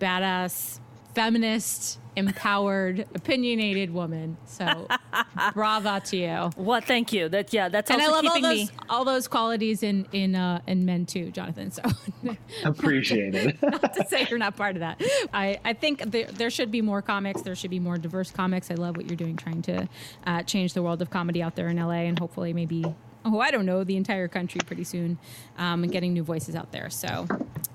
badass, 0.00 0.80
feminist, 1.14 1.98
empowered, 2.18 3.06
opinionated 3.14 3.92
woman. 3.92 4.36
So, 4.46 4.88
brava 5.54 6.00
to 6.06 6.16
you. 6.16 6.50
Well, 6.56 6.80
thank 6.80 7.12
you. 7.12 7.28
That 7.28 7.52
yeah, 7.52 7.68
that's 7.68 7.90
and 7.90 8.02
I 8.02 8.08
love 8.08 8.26
all 8.26 8.40
those 8.40 8.56
me... 8.56 8.70
all 8.88 9.04
those 9.04 9.28
qualities 9.28 9.82
in 9.82 10.06
in 10.12 10.34
uh, 10.34 10.60
in 10.66 10.84
men 10.84 11.06
too, 11.06 11.30
Jonathan. 11.30 11.70
So 11.70 11.82
appreciate 12.64 13.34
it. 13.34 13.62
not 13.62 13.94
to 13.94 14.06
say 14.06 14.26
you're 14.28 14.38
not 14.38 14.56
part 14.56 14.76
of 14.76 14.80
that. 14.80 15.00
I 15.32 15.58
I 15.64 15.72
think 15.72 16.10
there 16.10 16.26
there 16.26 16.50
should 16.50 16.70
be 16.70 16.82
more 16.82 17.02
comics. 17.02 17.42
There 17.42 17.54
should 17.54 17.70
be 17.70 17.80
more 17.80 17.96
diverse 17.96 18.30
comics. 18.30 18.70
I 18.70 18.74
love 18.74 18.96
what 18.96 19.06
you're 19.06 19.16
doing, 19.16 19.36
trying 19.36 19.62
to 19.62 19.88
uh, 20.26 20.42
change 20.42 20.74
the 20.74 20.82
world 20.82 21.00
of 21.02 21.10
comedy 21.10 21.42
out 21.42 21.56
there 21.56 21.68
in 21.68 21.76
LA, 21.76 22.04
and 22.08 22.18
hopefully 22.18 22.52
maybe 22.52 22.84
oh, 23.24 23.40
I 23.40 23.50
don't 23.50 23.66
know, 23.66 23.84
the 23.84 23.96
entire 23.96 24.28
country 24.28 24.60
pretty 24.64 24.84
soon, 24.84 25.18
um, 25.56 25.82
and 25.82 25.92
getting 25.92 26.12
new 26.12 26.22
voices 26.22 26.54
out 26.54 26.72
there. 26.72 26.90
So, 26.90 27.08
uh, 27.08 27.26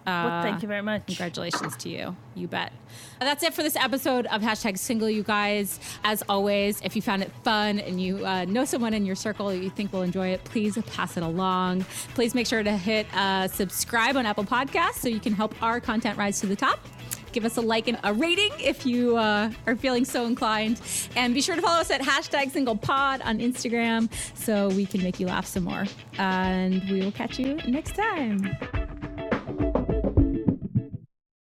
well, 0.05 0.43
thank 0.43 0.61
you 0.61 0.67
very 0.67 0.81
much. 0.81 1.05
Congratulations 1.07 1.75
to 1.77 1.89
you. 1.89 2.15
You 2.35 2.47
bet. 2.47 2.73
That's 3.19 3.43
it 3.43 3.53
for 3.53 3.63
this 3.63 3.75
episode 3.75 4.25
of 4.27 4.41
hashtag 4.41 4.77
single, 4.77 5.09
you 5.09 5.23
guys. 5.23 5.79
As 6.03 6.23
always, 6.27 6.81
if 6.81 6.95
you 6.95 7.01
found 7.01 7.21
it 7.21 7.31
fun 7.43 7.79
and 7.79 8.01
you 8.01 8.25
uh, 8.25 8.45
know 8.45 8.65
someone 8.65 8.93
in 8.93 9.05
your 9.05 9.15
circle 9.15 9.47
that 9.49 9.57
you 9.57 9.69
think 9.69 9.93
will 9.93 10.01
enjoy 10.01 10.27
it, 10.29 10.43
please 10.43 10.77
pass 10.87 11.17
it 11.17 11.23
along. 11.23 11.85
Please 12.15 12.35
make 12.35 12.47
sure 12.47 12.63
to 12.63 12.77
hit 12.77 13.07
uh, 13.15 13.47
subscribe 13.47 14.17
on 14.17 14.25
Apple 14.25 14.43
Podcasts 14.43 14.95
so 14.95 15.07
you 15.07 15.19
can 15.19 15.33
help 15.33 15.61
our 15.61 15.79
content 15.79 16.17
rise 16.17 16.39
to 16.41 16.47
the 16.47 16.55
top 16.55 16.79
give 17.33 17.45
us 17.45 17.57
a 17.57 17.61
like 17.61 17.87
and 17.87 17.99
a 18.03 18.13
rating 18.13 18.51
if 18.59 18.85
you 18.85 19.17
uh, 19.17 19.51
are 19.67 19.75
feeling 19.75 20.05
so 20.05 20.25
inclined. 20.25 20.79
And 21.15 21.33
be 21.33 21.41
sure 21.41 21.55
to 21.55 21.61
follow 21.61 21.81
us 21.81 21.91
at 21.91 22.01
hashtag 22.01 22.51
single 22.51 22.77
pod 22.77 23.21
on 23.21 23.39
Instagram 23.39 24.09
so 24.35 24.69
we 24.69 24.85
can 24.85 25.01
make 25.03 25.19
you 25.19 25.27
laugh 25.27 25.45
some 25.45 25.63
more. 25.63 25.85
And 26.17 26.81
we 26.89 27.01
will 27.01 27.11
catch 27.11 27.39
you 27.39 27.55
next 27.67 27.95
time. 27.95 28.82